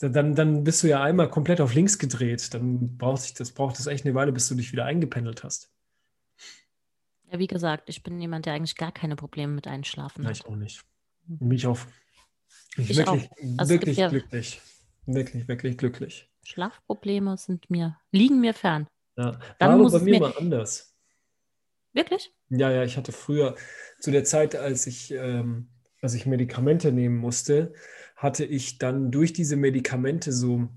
Dann, 0.00 0.34
dann 0.34 0.64
bist 0.64 0.82
du 0.82 0.88
ja 0.88 1.02
einmal 1.02 1.28
komplett 1.28 1.60
auf 1.60 1.74
links 1.74 1.98
gedreht. 1.98 2.54
Dann 2.54 2.96
braucht 2.96 3.38
das, 3.38 3.52
braucht 3.52 3.78
das 3.78 3.86
echt 3.86 4.06
eine 4.06 4.14
Weile, 4.14 4.32
bis 4.32 4.48
du 4.48 4.54
dich 4.54 4.72
wieder 4.72 4.86
eingependelt 4.86 5.44
hast. 5.44 5.70
Ja, 7.30 7.38
wie 7.38 7.46
gesagt, 7.46 7.88
ich 7.88 8.02
bin 8.02 8.20
jemand, 8.20 8.46
der 8.46 8.54
eigentlich 8.54 8.76
gar 8.76 8.92
keine 8.92 9.16
Probleme 9.16 9.52
mit 9.52 9.66
Einschlafen 9.66 10.26
hat. 10.26 10.36
Ich 10.36 10.46
auch 10.46 10.56
nicht. 10.56 10.82
Mich 11.26 11.66
auf. 11.66 11.86
Ich, 12.76 12.90
ich 12.90 12.96
wirklich, 12.96 13.30
also 13.56 13.72
wirklich 13.72 13.96
ja 13.96 14.08
glücklich. 14.08 14.60
Wirklich, 15.06 15.48
wirklich 15.48 15.78
glücklich. 15.78 16.30
Schlafprobleme 16.44 17.36
sind 17.36 17.70
mir, 17.70 17.98
liegen 18.10 18.40
mir 18.40 18.54
fern. 18.54 18.86
Ja, 19.16 19.38
Dann 19.58 19.70
war 19.70 19.78
muss 19.78 19.92
bei 19.92 20.00
mir, 20.00 20.14
mir 20.14 20.20
mal 20.20 20.34
anders. 20.36 20.94
Wirklich? 21.92 22.32
Ja, 22.48 22.70
ja, 22.70 22.84
ich 22.84 22.96
hatte 22.96 23.12
früher, 23.12 23.56
zu 24.00 24.10
der 24.10 24.24
Zeit, 24.24 24.56
als 24.56 24.86
ich, 24.86 25.10
ähm, 25.12 25.68
als 26.00 26.14
ich 26.14 26.26
Medikamente 26.26 26.92
nehmen 26.92 27.16
musste, 27.16 27.74
hatte 28.16 28.44
ich 28.44 28.78
dann 28.78 29.10
durch 29.10 29.32
diese 29.32 29.56
Medikamente 29.56 30.32
so 30.32 30.68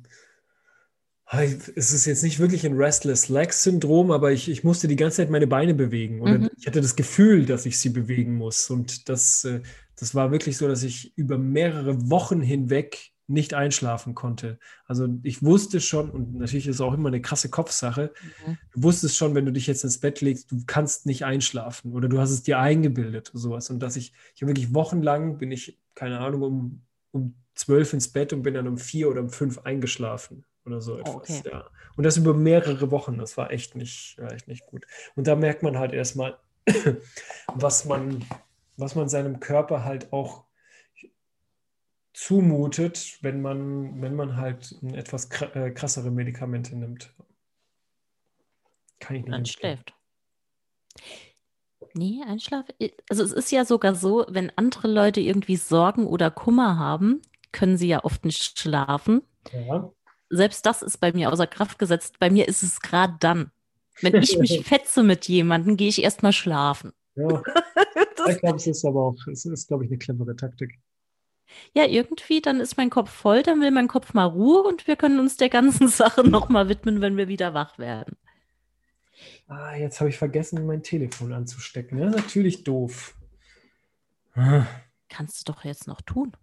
es 1.41 1.91
ist 1.91 2.05
jetzt 2.05 2.23
nicht 2.23 2.39
wirklich 2.39 2.65
ein 2.65 2.75
Restless 2.75 3.29
Leg 3.29 3.53
Syndrom, 3.53 4.11
aber 4.11 4.31
ich, 4.31 4.49
ich 4.49 4.63
musste 4.63 4.87
die 4.87 4.95
ganze 4.95 5.17
Zeit 5.17 5.29
meine 5.29 5.47
Beine 5.47 5.73
bewegen 5.73 6.21
oder 6.21 6.37
mhm. 6.37 6.49
ich 6.57 6.67
hatte 6.67 6.81
das 6.81 6.95
Gefühl, 6.95 7.45
dass 7.45 7.65
ich 7.65 7.79
sie 7.79 7.89
bewegen 7.89 8.35
muss 8.35 8.69
und 8.69 9.09
das, 9.09 9.43
äh, 9.45 9.61
das 9.95 10.13
war 10.13 10.31
wirklich 10.31 10.57
so, 10.57 10.67
dass 10.67 10.83
ich 10.83 11.17
über 11.17 11.37
mehrere 11.37 12.09
Wochen 12.09 12.41
hinweg 12.41 13.11
nicht 13.27 13.53
einschlafen 13.53 14.15
konnte. 14.15 14.59
Also 14.85 15.07
ich 15.23 15.41
wusste 15.41 15.79
schon, 15.79 16.09
und 16.09 16.35
natürlich 16.35 16.67
ist 16.67 16.75
es 16.75 16.81
auch 16.81 16.93
immer 16.93 17.07
eine 17.07 17.21
krasse 17.21 17.49
Kopfsache, 17.49 18.11
mhm. 18.45 18.57
du 18.73 18.83
wusstest 18.83 19.15
schon, 19.15 19.33
wenn 19.33 19.45
du 19.45 19.51
dich 19.51 19.65
jetzt 19.65 19.83
ins 19.83 19.99
Bett 19.99 20.21
legst, 20.21 20.51
du 20.51 20.63
kannst 20.67 21.05
nicht 21.05 21.23
einschlafen 21.23 21.93
oder 21.93 22.09
du 22.09 22.19
hast 22.19 22.31
es 22.31 22.43
dir 22.43 22.59
eingebildet 22.59 23.29
oder 23.31 23.39
sowas. 23.39 23.69
Und 23.69 23.79
dass 23.79 23.95
ich, 23.95 24.13
ich 24.35 24.45
wirklich 24.45 24.73
wochenlang 24.73 25.37
bin 25.37 25.51
ich, 25.51 25.79
keine 25.95 26.19
Ahnung, 26.19 26.41
um, 26.41 26.81
um 27.11 27.35
zwölf 27.55 27.93
ins 27.93 28.09
Bett 28.09 28.33
und 28.33 28.43
bin 28.43 28.55
dann 28.55 28.67
um 28.67 28.77
vier 28.77 29.09
oder 29.09 29.21
um 29.21 29.29
fünf 29.29 29.59
eingeschlafen 29.59 30.43
oder 30.65 30.81
so 30.81 30.95
oh, 30.95 30.99
etwas. 30.99 31.13
Okay. 31.13 31.41
Ja. 31.51 31.69
Und 31.95 32.03
das 32.03 32.17
über 32.17 32.33
mehrere 32.33 32.91
Wochen. 32.91 33.17
Das 33.17 33.37
war 33.37 33.51
echt 33.51 33.75
nicht, 33.75 34.17
war 34.17 34.31
echt 34.31 34.47
nicht 34.47 34.65
gut. 34.65 34.85
Und 35.15 35.27
da 35.27 35.35
merkt 35.35 35.63
man 35.63 35.77
halt 35.77 35.93
erstmal, 35.93 36.37
was 37.53 37.85
man, 37.85 38.25
was 38.77 38.95
man 38.95 39.09
seinem 39.09 39.39
Körper 39.39 39.83
halt 39.83 40.11
auch 40.13 40.45
zumutet, 42.13 43.17
wenn 43.21 43.41
man, 43.41 44.01
wenn 44.01 44.15
man 44.15 44.37
halt 44.37 44.75
etwas 44.93 45.29
äh, 45.53 45.71
krassere 45.71 46.11
Medikamente 46.11 46.75
nimmt. 46.75 47.13
Kann 48.99 49.17
ich 49.17 49.23
nicht. 49.23 49.33
Einschläft. 49.33 49.93
Nee, 51.95 52.21
Einschlaf. 52.25 52.65
Also 53.09 53.23
es 53.23 53.33
ist 53.33 53.51
ja 53.51 53.65
sogar 53.65 53.93
so, 53.93 54.25
wenn 54.29 54.51
andere 54.55 54.87
Leute 54.87 55.21
irgendwie 55.21 55.57
Sorgen 55.57 56.07
oder 56.07 56.31
Kummer 56.31 56.77
haben, 56.79 57.21
können 57.51 57.77
sie 57.77 57.87
ja 57.87 58.03
oft 58.03 58.25
nicht 58.25 58.57
schlafen. 58.57 59.21
Ja 59.51 59.91
selbst 60.35 60.65
das 60.65 60.81
ist 60.81 60.97
bei 60.97 61.11
mir 61.13 61.31
außer 61.31 61.47
Kraft 61.47 61.79
gesetzt. 61.79 62.19
Bei 62.19 62.29
mir 62.29 62.47
ist 62.47 62.63
es 62.63 62.79
gerade 62.79 63.15
dann. 63.19 63.51
Wenn 64.01 64.15
ich 64.21 64.37
mich 64.37 64.63
fetze 64.65 65.03
mit 65.03 65.27
jemandem, 65.27 65.77
gehe 65.77 65.89
ich 65.89 66.03
erstmal 66.03 66.33
schlafen. 66.33 66.91
Ja. 67.15 67.43
ich 68.27 68.39
glaube, 68.39 68.57
es 68.57 68.67
ist 68.67 68.85
aber 68.85 69.01
auch, 69.01 69.27
es 69.31 69.45
ist, 69.45 69.67
glaube 69.67 69.85
ich, 69.85 69.91
eine 69.91 69.99
clevere 69.99 70.35
Taktik. 70.35 70.79
Ja, 71.73 71.85
irgendwie, 71.85 72.41
dann 72.41 72.59
ist 72.59 72.77
mein 72.77 72.89
Kopf 72.89 73.11
voll, 73.11 73.43
dann 73.43 73.61
will 73.61 73.69
mein 73.69 73.87
Kopf 73.87 74.13
mal 74.13 74.25
Ruhe 74.25 74.63
und 74.63 74.87
wir 74.87 74.95
können 74.95 75.19
uns 75.19 75.37
der 75.37 75.49
ganzen 75.49 75.87
Sache 75.89 76.27
nochmal 76.27 76.69
widmen, 76.69 77.01
wenn 77.01 77.17
wir 77.17 77.27
wieder 77.27 77.53
wach 77.53 77.77
werden. 77.77 78.17
Ah, 79.47 79.75
jetzt 79.75 79.99
habe 79.99 80.09
ich 80.09 80.17
vergessen, 80.17 80.65
mein 80.65 80.81
Telefon 80.81 81.33
anzustecken. 81.33 81.99
Ja, 81.99 82.09
natürlich 82.09 82.63
doof. 82.63 83.15
Kannst 85.09 85.47
du 85.47 85.51
doch 85.51 85.63
jetzt 85.63 85.85
noch 85.85 86.01
tun. 86.01 86.35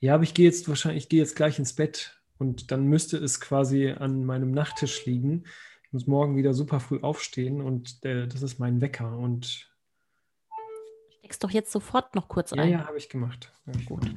Ja, 0.00 0.14
aber 0.14 0.24
ich 0.24 0.34
gehe 0.34 0.44
jetzt 0.44 0.68
wahrscheinlich, 0.68 1.04
ich 1.04 1.08
gehe 1.08 1.20
jetzt 1.20 1.36
gleich 1.36 1.58
ins 1.58 1.72
Bett. 1.72 2.21
Und 2.42 2.72
dann 2.72 2.86
müsste 2.86 3.18
es 3.18 3.40
quasi 3.40 3.90
an 3.90 4.24
meinem 4.24 4.50
Nachttisch 4.50 5.06
liegen. 5.06 5.44
Ich 5.84 5.92
muss 5.92 6.08
morgen 6.08 6.36
wieder 6.36 6.54
super 6.54 6.80
früh 6.80 6.98
aufstehen 7.00 7.60
und 7.60 8.04
äh, 8.04 8.26
das 8.26 8.42
ist 8.42 8.58
mein 8.58 8.80
Wecker. 8.80 9.16
Und 9.16 9.70
Steck's 11.18 11.38
doch 11.38 11.52
jetzt 11.52 11.70
sofort 11.70 12.16
noch 12.16 12.26
kurz 12.26 12.50
ja, 12.50 12.64
ein. 12.64 12.70
Ja, 12.72 12.86
habe 12.88 12.98
ich 12.98 13.08
gemacht. 13.08 13.52
Hab 13.64 13.76
ich 13.76 13.86
Gut. 13.86 14.12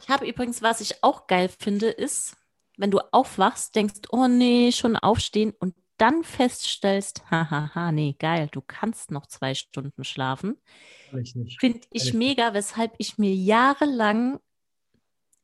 Ich 0.00 0.08
habe 0.08 0.26
übrigens, 0.26 0.60
was 0.60 0.80
ich 0.80 1.04
auch 1.04 1.28
geil 1.28 1.48
finde, 1.56 1.86
ist, 1.86 2.36
wenn 2.76 2.90
du 2.90 2.98
aufwachst, 3.12 3.76
denkst, 3.76 4.00
oh 4.10 4.26
nee, 4.26 4.72
schon 4.72 4.96
aufstehen 4.96 5.52
und 5.60 5.76
dann 5.98 6.24
feststellst, 6.24 7.22
hahaha, 7.30 7.92
nee, 7.92 8.16
geil, 8.18 8.48
du 8.50 8.60
kannst 8.60 9.12
noch 9.12 9.26
zwei 9.26 9.54
Stunden 9.54 10.02
schlafen. 10.02 10.56
Finde 11.60 11.80
ich 11.92 12.12
mega, 12.12 12.54
weshalb 12.54 12.94
ich 12.98 13.18
mir 13.18 13.32
jahrelang 13.32 14.40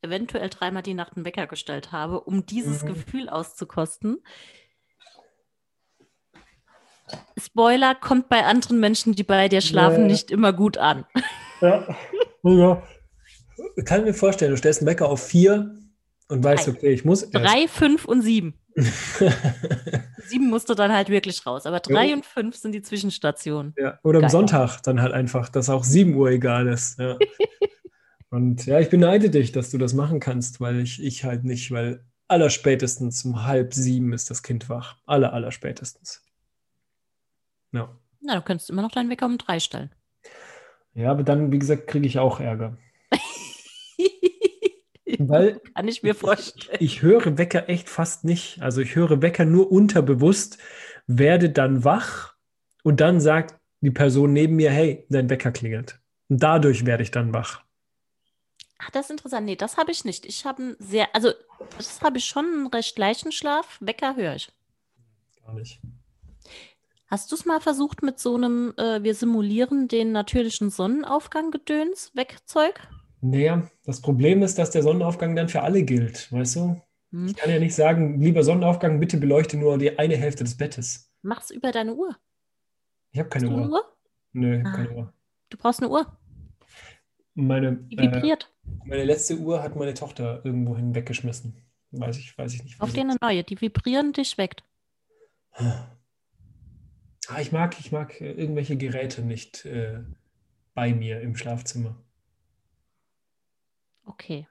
eventuell 0.02 0.48
dreimal 0.48 0.82
die 0.82 0.94
Nacht 0.94 1.16
einen 1.16 1.24
Wecker 1.24 1.46
gestellt 1.46 1.92
habe, 1.92 2.20
um 2.20 2.46
dieses 2.46 2.82
mhm. 2.82 2.88
Gefühl 2.88 3.28
auszukosten. 3.28 4.22
Spoiler 7.38 7.94
kommt 7.94 8.28
bei 8.28 8.44
anderen 8.44 8.80
Menschen, 8.80 9.14
die 9.14 9.22
bei 9.22 9.48
dir 9.48 9.60
schlafen, 9.60 10.02
ja. 10.02 10.06
nicht 10.08 10.30
immer 10.30 10.52
gut 10.52 10.76
an. 10.76 11.04
Ja. 11.60 11.96
ja. 12.42 12.82
Kann 13.84 14.04
mir 14.04 14.14
vorstellen, 14.14 14.50
du 14.50 14.56
stellst 14.56 14.80
einen 14.80 14.88
Wecker 14.88 15.08
auf 15.08 15.24
vier 15.24 15.74
und 16.28 16.44
weißt, 16.44 16.66
Drei. 16.66 16.72
okay, 16.72 16.92
ich 16.92 17.04
muss. 17.04 17.22
Erst. 17.22 17.34
Drei, 17.34 17.66
fünf 17.66 18.04
und 18.04 18.22
sieben. 18.22 18.60
sieben 20.18 20.50
musst 20.50 20.68
du 20.68 20.74
dann 20.74 20.92
halt 20.92 21.08
wirklich 21.08 21.44
raus, 21.46 21.66
aber 21.66 21.80
drei 21.80 22.06
ja. 22.06 22.14
und 22.14 22.26
fünf 22.26 22.56
sind 22.56 22.72
die 22.72 22.82
Zwischenstationen. 22.82 23.74
Ja. 23.76 23.98
Oder 24.04 24.20
Geil. 24.20 24.26
am 24.26 24.30
Sonntag 24.30 24.80
dann 24.82 25.00
halt 25.00 25.12
einfach, 25.12 25.48
dass 25.48 25.70
auch 25.70 25.84
sieben 25.84 26.14
Uhr 26.14 26.30
egal 26.30 26.68
ist. 26.68 26.98
Ja. 26.98 27.16
Und 28.30 28.66
ja, 28.66 28.78
ich 28.78 28.90
beneide 28.90 29.30
dich, 29.30 29.52
dass 29.52 29.70
du 29.70 29.78
das 29.78 29.94
machen 29.94 30.20
kannst, 30.20 30.60
weil 30.60 30.80
ich, 30.80 31.02
ich 31.02 31.24
halt 31.24 31.44
nicht, 31.44 31.70
weil 31.70 32.04
allerspätestens 32.28 33.24
um 33.24 33.44
halb 33.44 33.72
sieben 33.72 34.12
ist 34.12 34.30
das 34.30 34.42
Kind 34.42 34.68
wach. 34.68 34.96
Aller, 35.06 35.32
allerspätestens. 35.32 36.22
Ja. 37.72 37.96
Na, 38.20 38.36
du 38.36 38.42
könntest 38.42 38.68
immer 38.70 38.82
noch 38.82 38.92
deinen 38.92 39.10
Wecker 39.10 39.26
um 39.26 39.38
drei 39.38 39.60
stellen. 39.60 39.90
Ja, 40.94 41.10
aber 41.10 41.22
dann, 41.22 41.52
wie 41.52 41.58
gesagt, 41.58 41.86
kriege 41.86 42.06
ich 42.06 42.18
auch 42.18 42.40
Ärger. 42.40 42.76
Weil 45.18 45.60
Kann 45.74 45.88
ich 45.88 46.02
mir 46.02 46.14
vorstellen. 46.14 46.76
Ich, 46.80 46.96
ich 46.96 47.02
höre 47.02 47.38
Wecker 47.38 47.68
echt 47.68 47.88
fast 47.88 48.24
nicht. 48.24 48.60
Also 48.60 48.82
ich 48.82 48.94
höre 48.94 49.22
Wecker 49.22 49.44
nur 49.44 49.72
unterbewusst, 49.72 50.58
werde 51.06 51.50
dann 51.50 51.84
wach 51.84 52.34
und 52.82 53.00
dann 53.00 53.20
sagt 53.20 53.58
die 53.80 53.90
Person 53.90 54.32
neben 54.32 54.56
mir, 54.56 54.70
hey, 54.70 55.06
dein 55.08 55.30
Wecker 55.30 55.52
klingelt. 55.52 56.00
Und 56.28 56.42
dadurch 56.42 56.84
werde 56.84 57.02
ich 57.02 57.10
dann 57.10 57.32
wach. 57.32 57.62
Ach, 58.78 58.90
das 58.90 59.06
ist 59.06 59.10
interessant. 59.10 59.44
Nee, 59.46 59.56
das 59.56 59.76
habe 59.76 59.90
ich 59.90 60.04
nicht. 60.04 60.24
Ich 60.24 60.44
habe 60.44 60.62
einen 60.62 60.76
sehr, 60.78 61.14
also 61.14 61.32
das 61.76 62.00
habe 62.00 62.18
ich 62.18 62.24
schon 62.24 62.44
einen 62.44 62.66
recht 62.68 62.98
leichten 62.98 63.32
Schlaf. 63.32 63.76
Wecker 63.80 64.16
höre 64.16 64.36
ich. 64.36 64.52
Gar 65.44 65.54
nicht. 65.54 65.80
Hast 67.08 67.32
du 67.32 67.36
es 67.36 67.46
mal 67.46 67.60
versucht 67.60 68.02
mit 68.02 68.18
so 68.18 68.34
einem, 68.36 68.74
äh, 68.76 69.02
wir 69.02 69.14
simulieren 69.14 69.88
den 69.88 70.12
natürlichen 70.12 70.70
Sonnenaufgang 70.70 71.50
Gedöns, 71.50 72.12
Wegzeug? 72.14 72.80
Naja, 73.20 73.68
das 73.84 74.00
Problem 74.00 74.42
ist, 74.42 74.58
dass 74.58 74.70
der 74.70 74.82
Sonnenaufgang 74.82 75.34
dann 75.34 75.48
für 75.48 75.62
alle 75.62 75.82
gilt, 75.82 76.30
weißt 76.30 76.56
du? 76.56 76.80
Hm. 77.10 77.26
Ich 77.26 77.36
kann 77.36 77.50
ja 77.50 77.58
nicht 77.58 77.74
sagen, 77.74 78.20
lieber 78.20 78.44
Sonnenaufgang, 78.44 79.00
bitte 79.00 79.16
beleuchte 79.16 79.56
nur 79.56 79.78
die 79.78 79.98
eine 79.98 80.16
Hälfte 80.16 80.44
des 80.44 80.56
Bettes. 80.56 81.10
Mach's 81.22 81.50
über 81.50 81.72
deine 81.72 81.94
Uhr. 81.94 82.14
Ich 83.10 83.18
habe 83.18 83.30
keine 83.30 83.48
Uhr. 83.48 83.56
Eine 83.56 83.70
Uhr. 83.70 83.84
Nö, 84.32 84.62
ah. 84.64 84.72
keine 84.72 84.90
Uhr. 84.90 85.12
Du 85.48 85.56
brauchst 85.56 85.80
eine 85.82 85.90
Uhr. 85.90 86.06
Meine, 87.38 87.76
die 87.76 87.96
vibriert. 87.96 88.52
Äh, 88.64 88.88
meine 88.88 89.04
letzte 89.04 89.38
Uhr 89.38 89.62
hat 89.62 89.76
meine 89.76 89.94
Tochter 89.94 90.44
irgendwo 90.44 90.76
weggeschmissen. 90.76 91.54
Weiß 91.92 92.18
ich, 92.18 92.36
weiß 92.36 92.52
ich 92.54 92.64
nicht. 92.64 92.80
Auf 92.80 92.92
dir 92.92 93.02
eine 93.02 93.16
neue, 93.20 93.44
die 93.44 93.60
vibrieren 93.60 94.12
dich 94.12 94.38
weckt. 94.38 94.64
Ah, 95.52 97.40
ich 97.40 97.52
mag, 97.52 97.78
ich 97.78 97.92
mag 97.92 98.20
äh, 98.20 98.32
irgendwelche 98.32 98.76
Geräte 98.76 99.22
nicht 99.22 99.64
äh, 99.66 100.00
bei 100.74 100.92
mir 100.92 101.20
im 101.20 101.36
Schlafzimmer. 101.36 101.94
Okay. 104.04 104.48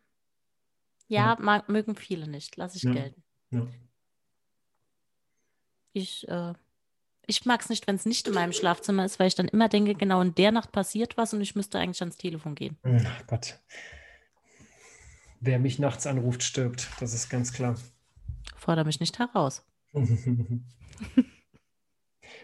Ja, 1.09 1.33
ja. 1.33 1.37
Mag, 1.41 1.67
mögen 1.67 1.95
viele 1.97 2.29
nicht. 2.29 2.55
Lass 2.55 2.75
ich 2.75 2.83
ja. 2.83 2.93
gelten. 2.93 3.21
Ja. 3.51 3.67
Ich, 5.91 6.25
äh, 6.29 6.53
ich 7.27 7.45
mag 7.45 7.61
es 7.61 7.69
nicht, 7.69 7.85
wenn 7.87 7.95
es 7.95 8.05
nicht 8.05 8.27
in 8.27 8.33
meinem 8.33 8.53
Schlafzimmer 8.53 9.05
ist, 9.05 9.19
weil 9.19 9.27
ich 9.27 9.35
dann 9.35 9.49
immer 9.49 9.67
denke, 9.67 9.93
genau 9.95 10.21
in 10.21 10.33
der 10.33 10.51
Nacht 10.51 10.71
passiert 10.71 11.17
was 11.17 11.33
und 11.33 11.41
ich 11.41 11.55
müsste 11.55 11.77
eigentlich 11.77 12.01
ans 12.01 12.17
Telefon 12.17 12.55
gehen. 12.55 12.77
Ach 12.83 13.27
Gott. 13.27 13.59
Wer 15.41 15.59
mich 15.59 15.77
nachts 15.77 16.07
anruft, 16.07 16.41
stirbt. 16.41 16.87
Das 16.99 17.13
ist 17.13 17.29
ganz 17.29 17.53
klar. 17.53 17.75
Fordere 18.55 18.85
mich 18.85 18.99
nicht 18.99 19.19
heraus. 19.19 19.63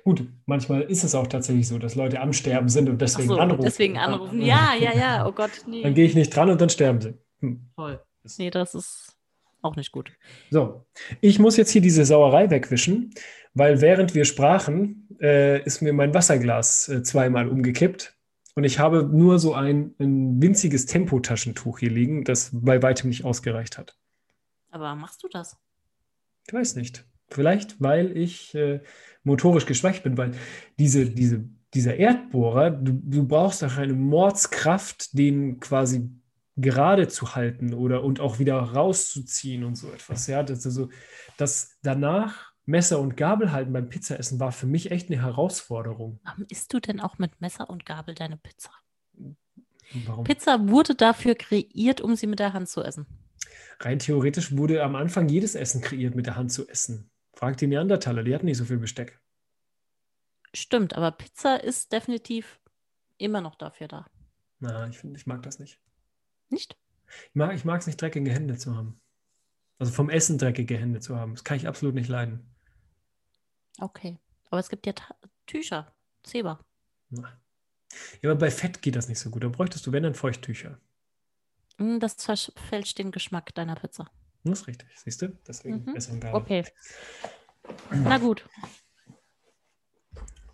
Gut, 0.03 0.27
manchmal 0.45 0.81
ist 0.81 1.03
es 1.03 1.15
auch 1.15 1.27
tatsächlich 1.27 1.67
so, 1.67 1.79
dass 1.79 1.95
Leute 1.95 2.19
am 2.19 2.33
Sterben 2.33 2.67
sind 2.67 2.89
und 2.89 3.01
deswegen 3.01 3.29
so, 3.29 3.37
anrufen. 3.37 3.63
Deswegen 3.63 3.97
anrufen. 3.97 4.41
Ja, 4.41 4.73
ja, 4.75 4.93
ja. 4.93 5.25
Oh 5.25 5.31
Gott, 5.31 5.51
nee. 5.67 5.81
Dann 5.81 5.93
gehe 5.93 6.05
ich 6.05 6.13
nicht 6.13 6.35
dran 6.35 6.49
und 6.49 6.59
dann 6.59 6.69
sterben 6.69 6.99
sie. 6.99 7.13
Hm. 7.39 7.69
Toll. 7.75 8.03
Nee, 8.37 8.49
das 8.49 8.75
ist 8.75 9.12
auch 9.63 9.75
nicht 9.75 9.91
gut. 9.91 10.11
So, 10.51 10.85
ich 11.21 11.39
muss 11.39 11.57
jetzt 11.57 11.71
hier 11.71 11.81
diese 11.81 12.05
Sauerei 12.05 12.49
wegwischen, 12.49 13.13
weil 13.53 13.81
während 13.81 14.13
wir 14.13 14.25
sprachen, 14.25 15.07
äh, 15.21 15.63
ist 15.63 15.81
mir 15.81 15.93
mein 15.93 16.13
Wasserglas 16.13 16.89
äh, 16.89 17.03
zweimal 17.03 17.47
umgekippt. 17.47 18.15
Und 18.55 18.65
ich 18.65 18.77
habe 18.77 19.03
nur 19.03 19.39
so 19.39 19.53
ein, 19.53 19.95
ein 19.99 20.41
winziges 20.41 20.85
Tempotaschentuch 20.85 21.79
hier 21.79 21.89
liegen, 21.89 22.23
das 22.23 22.51
bei 22.53 22.83
weitem 22.83 23.09
nicht 23.09 23.25
ausgereicht 23.25 23.77
hat. 23.77 23.97
Aber 24.69 24.93
machst 24.95 25.23
du 25.23 25.27
das? 25.27 25.57
Ich 26.47 26.53
weiß 26.53 26.75
nicht. 26.75 27.05
Vielleicht, 27.29 27.81
weil 27.81 28.15
ich 28.15 28.53
äh, 28.53 28.81
motorisch 29.23 29.65
geschwächt 29.65 30.03
bin, 30.03 30.17
weil 30.17 30.31
diese, 30.77 31.09
diese, 31.09 31.45
dieser 31.73 31.95
Erdbohrer, 31.95 32.69
du, 32.69 33.01
du 33.03 33.27
brauchst 33.27 33.63
auch 33.63 33.77
eine 33.77 33.93
Mordskraft, 33.93 35.17
den 35.17 35.59
quasi 35.59 36.09
gerade 36.55 37.07
zu 37.07 37.35
halten 37.35 37.73
oder 37.73 38.03
und 38.03 38.19
auch 38.19 38.39
wieder 38.39 38.57
rauszuziehen 38.59 39.63
und 39.63 39.75
so 39.75 39.91
etwas. 39.91 40.27
Ja, 40.27 40.43
das, 40.43 40.65
also, 40.65 40.89
das 41.37 41.77
danach 41.81 42.53
Messer 42.65 42.99
und 42.99 43.17
Gabel 43.17 43.51
halten 43.51 43.73
beim 43.73 43.89
Pizzaessen 43.89 44.39
war 44.39 44.51
für 44.51 44.67
mich 44.67 44.91
echt 44.91 45.09
eine 45.09 45.21
Herausforderung. 45.21 46.19
Warum 46.23 46.45
isst 46.49 46.73
du 46.73 46.79
denn 46.79 46.99
auch 46.99 47.17
mit 47.17 47.41
Messer 47.41 47.69
und 47.69 47.85
Gabel 47.85 48.15
deine 48.15 48.37
Pizza? 48.37 48.71
Warum? 50.05 50.23
Pizza 50.23 50.69
wurde 50.69 50.95
dafür 50.95 51.35
kreiert, 51.35 52.01
um 52.01 52.15
sie 52.15 52.27
mit 52.27 52.39
der 52.39 52.53
Hand 52.53 52.69
zu 52.69 52.81
essen. 52.81 53.05
Rein 53.79 53.99
theoretisch 53.99 54.55
wurde 54.55 54.81
am 54.81 54.95
Anfang 54.95 55.27
jedes 55.27 55.55
Essen 55.55 55.81
kreiert, 55.81 56.15
mit 56.15 56.25
der 56.25 56.37
Hand 56.37 56.51
zu 56.51 56.67
essen. 56.67 57.11
Frag 57.33 57.57
die 57.57 57.67
Neandertaler, 57.67 58.23
die 58.23 58.33
hatten 58.33 58.45
nicht 58.45 58.57
so 58.57 58.65
viel 58.65 58.77
Besteck. 58.77 59.19
Stimmt, 60.53 60.95
aber 60.95 61.11
Pizza 61.11 61.61
ist 61.61 61.91
definitiv 61.91 62.59
immer 63.17 63.41
noch 63.41 63.55
dafür 63.55 63.87
da. 63.87 64.05
Na, 64.59 64.87
ich, 64.87 64.97
find, 64.97 65.17
ich 65.17 65.25
mag 65.25 65.41
das 65.43 65.59
nicht. 65.59 65.79
Nicht? 66.53 66.77
Ich 67.33 67.65
mag 67.65 67.79
es 67.79 67.87
nicht, 67.87 68.01
dreckige 68.01 68.31
Hände 68.31 68.57
zu 68.57 68.75
haben. 68.75 68.99
Also 69.79 69.91
vom 69.91 70.09
Essen 70.09 70.37
dreckige 70.37 70.77
Hände 70.77 70.99
zu 70.99 71.17
haben. 71.17 71.33
Das 71.33 71.43
kann 71.43 71.57
ich 71.57 71.67
absolut 71.67 71.95
nicht 71.95 72.07
leiden. 72.07 72.45
Okay. 73.79 74.17
Aber 74.49 74.59
es 74.59 74.69
gibt 74.69 74.85
ja 74.85 74.93
Ta 74.93 75.15
Tücher, 75.45 75.93
Zebra. 76.21 76.63
Ja, 77.09 78.29
aber 78.29 78.35
bei 78.35 78.51
Fett 78.51 78.81
geht 78.81 78.95
das 78.95 79.09
nicht 79.09 79.19
so 79.19 79.29
gut. 79.29 79.43
Da 79.43 79.49
bräuchtest 79.49 79.85
du, 79.85 79.91
wenn 79.91 80.03
dann, 80.03 80.13
Feuchttücher. 80.13 80.79
Hm, 81.77 81.99
das 81.99 82.13
verfälscht 82.23 82.97
den 82.97 83.11
Geschmack 83.11 83.53
deiner 83.55 83.75
Pizza. 83.75 84.09
Das 84.43 84.61
ist 84.61 84.67
richtig, 84.67 84.87
siehst 84.95 85.21
du? 85.21 85.29
Deswegen 85.47 85.83
mhm. 85.85 86.19
Gabel. 86.19 86.35
Okay. 86.35 86.65
Na 87.91 88.17
gut. 88.17 88.47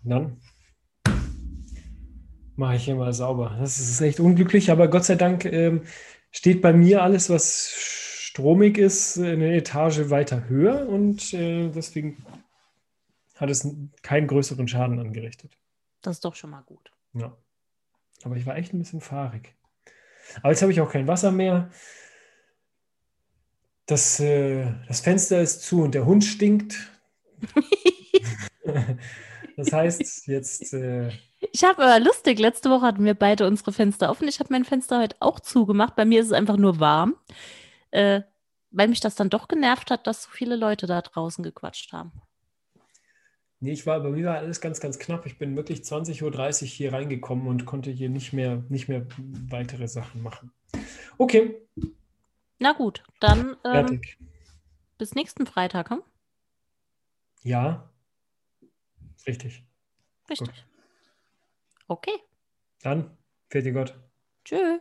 Dann 0.02 0.40
mache 2.60 2.76
ich 2.76 2.84
hier 2.84 2.94
mal 2.94 3.12
sauber. 3.12 3.56
Das 3.58 3.78
ist 3.78 4.00
echt 4.00 4.20
unglücklich, 4.20 4.70
aber 4.70 4.86
Gott 4.86 5.04
sei 5.04 5.16
Dank 5.16 5.44
ähm, 5.44 5.82
steht 6.30 6.62
bei 6.62 6.72
mir 6.72 7.02
alles, 7.02 7.28
was 7.28 7.72
stromig 7.74 8.78
ist, 8.78 9.18
eine 9.18 9.56
Etage 9.56 10.10
weiter 10.10 10.48
höher 10.48 10.88
und 10.88 11.34
äh, 11.34 11.70
deswegen 11.70 12.24
hat 13.34 13.50
es 13.50 13.68
keinen 14.02 14.28
größeren 14.28 14.68
Schaden 14.68 15.00
angerichtet. 15.00 15.56
Das 16.02 16.18
ist 16.18 16.24
doch 16.24 16.36
schon 16.36 16.50
mal 16.50 16.62
gut. 16.62 16.92
Ja. 17.14 17.36
Aber 18.22 18.36
ich 18.36 18.46
war 18.46 18.56
echt 18.56 18.72
ein 18.72 18.78
bisschen 18.78 19.00
fahrig. 19.00 19.54
Aber 20.42 20.50
jetzt 20.50 20.62
habe 20.62 20.70
ich 20.70 20.80
auch 20.80 20.92
kein 20.92 21.08
Wasser 21.08 21.32
mehr 21.32 21.70
das, 23.86 24.20
äh, 24.20 24.66
das 24.86 25.00
Fenster 25.00 25.40
ist 25.40 25.62
zu 25.62 25.82
und 25.82 25.94
der 25.94 26.06
Hund 26.06 26.24
stinkt. 26.24 26.78
das 29.56 29.72
heißt, 29.72 30.26
jetzt. 30.28 30.72
Äh, 30.74 31.10
ich 31.40 31.64
habe 31.64 31.82
aber 31.82 32.00
lustig, 32.00 32.38
letzte 32.38 32.70
Woche 32.70 32.86
hatten 32.86 33.04
wir 33.04 33.14
beide 33.14 33.46
unsere 33.46 33.72
Fenster 33.72 34.10
offen. 34.10 34.28
Ich 34.28 34.40
habe 34.40 34.52
mein 34.52 34.64
Fenster 34.64 35.00
heute 35.00 35.16
auch 35.20 35.40
zugemacht. 35.40 35.96
Bei 35.96 36.04
mir 36.04 36.20
ist 36.20 36.26
es 36.26 36.32
einfach 36.32 36.56
nur 36.56 36.80
warm, 36.80 37.16
äh, 37.90 38.22
weil 38.70 38.88
mich 38.88 39.00
das 39.00 39.14
dann 39.14 39.30
doch 39.30 39.48
genervt 39.48 39.90
hat, 39.90 40.06
dass 40.06 40.24
so 40.24 40.30
viele 40.30 40.56
Leute 40.56 40.86
da 40.86 41.00
draußen 41.00 41.42
gequatscht 41.42 41.92
haben. 41.92 42.12
Nee, 43.62 43.72
ich 43.72 43.86
war, 43.86 44.00
bei 44.00 44.10
mir 44.10 44.26
war 44.26 44.36
alles 44.36 44.60
ganz, 44.60 44.80
ganz 44.80 44.98
knapp. 44.98 45.26
Ich 45.26 45.36
bin 45.38 45.54
wirklich 45.54 45.80
20.30 45.80 46.22
Uhr 46.62 46.68
hier 46.68 46.92
reingekommen 46.92 47.46
und 47.46 47.66
konnte 47.66 47.90
hier 47.90 48.08
nicht 48.08 48.32
mehr, 48.32 48.62
nicht 48.68 48.88
mehr 48.88 49.06
weitere 49.50 49.86
Sachen 49.86 50.22
machen. 50.22 50.52
Okay, 51.18 51.56
na 52.62 52.72
gut, 52.74 53.02
dann 53.20 53.56
ähm, 53.64 54.02
bis 54.98 55.14
nächsten 55.14 55.46
Freitag, 55.46 55.88
hm? 55.88 56.02
Ja. 57.42 57.90
Richtig. 59.26 59.64
Richtig. 60.28 60.48
Gut. 60.48 60.66
Okay. 61.90 62.22
Dann, 62.82 63.18
dir 63.64 63.72
Gott. 63.72 63.98
Tschüss. 64.44 64.80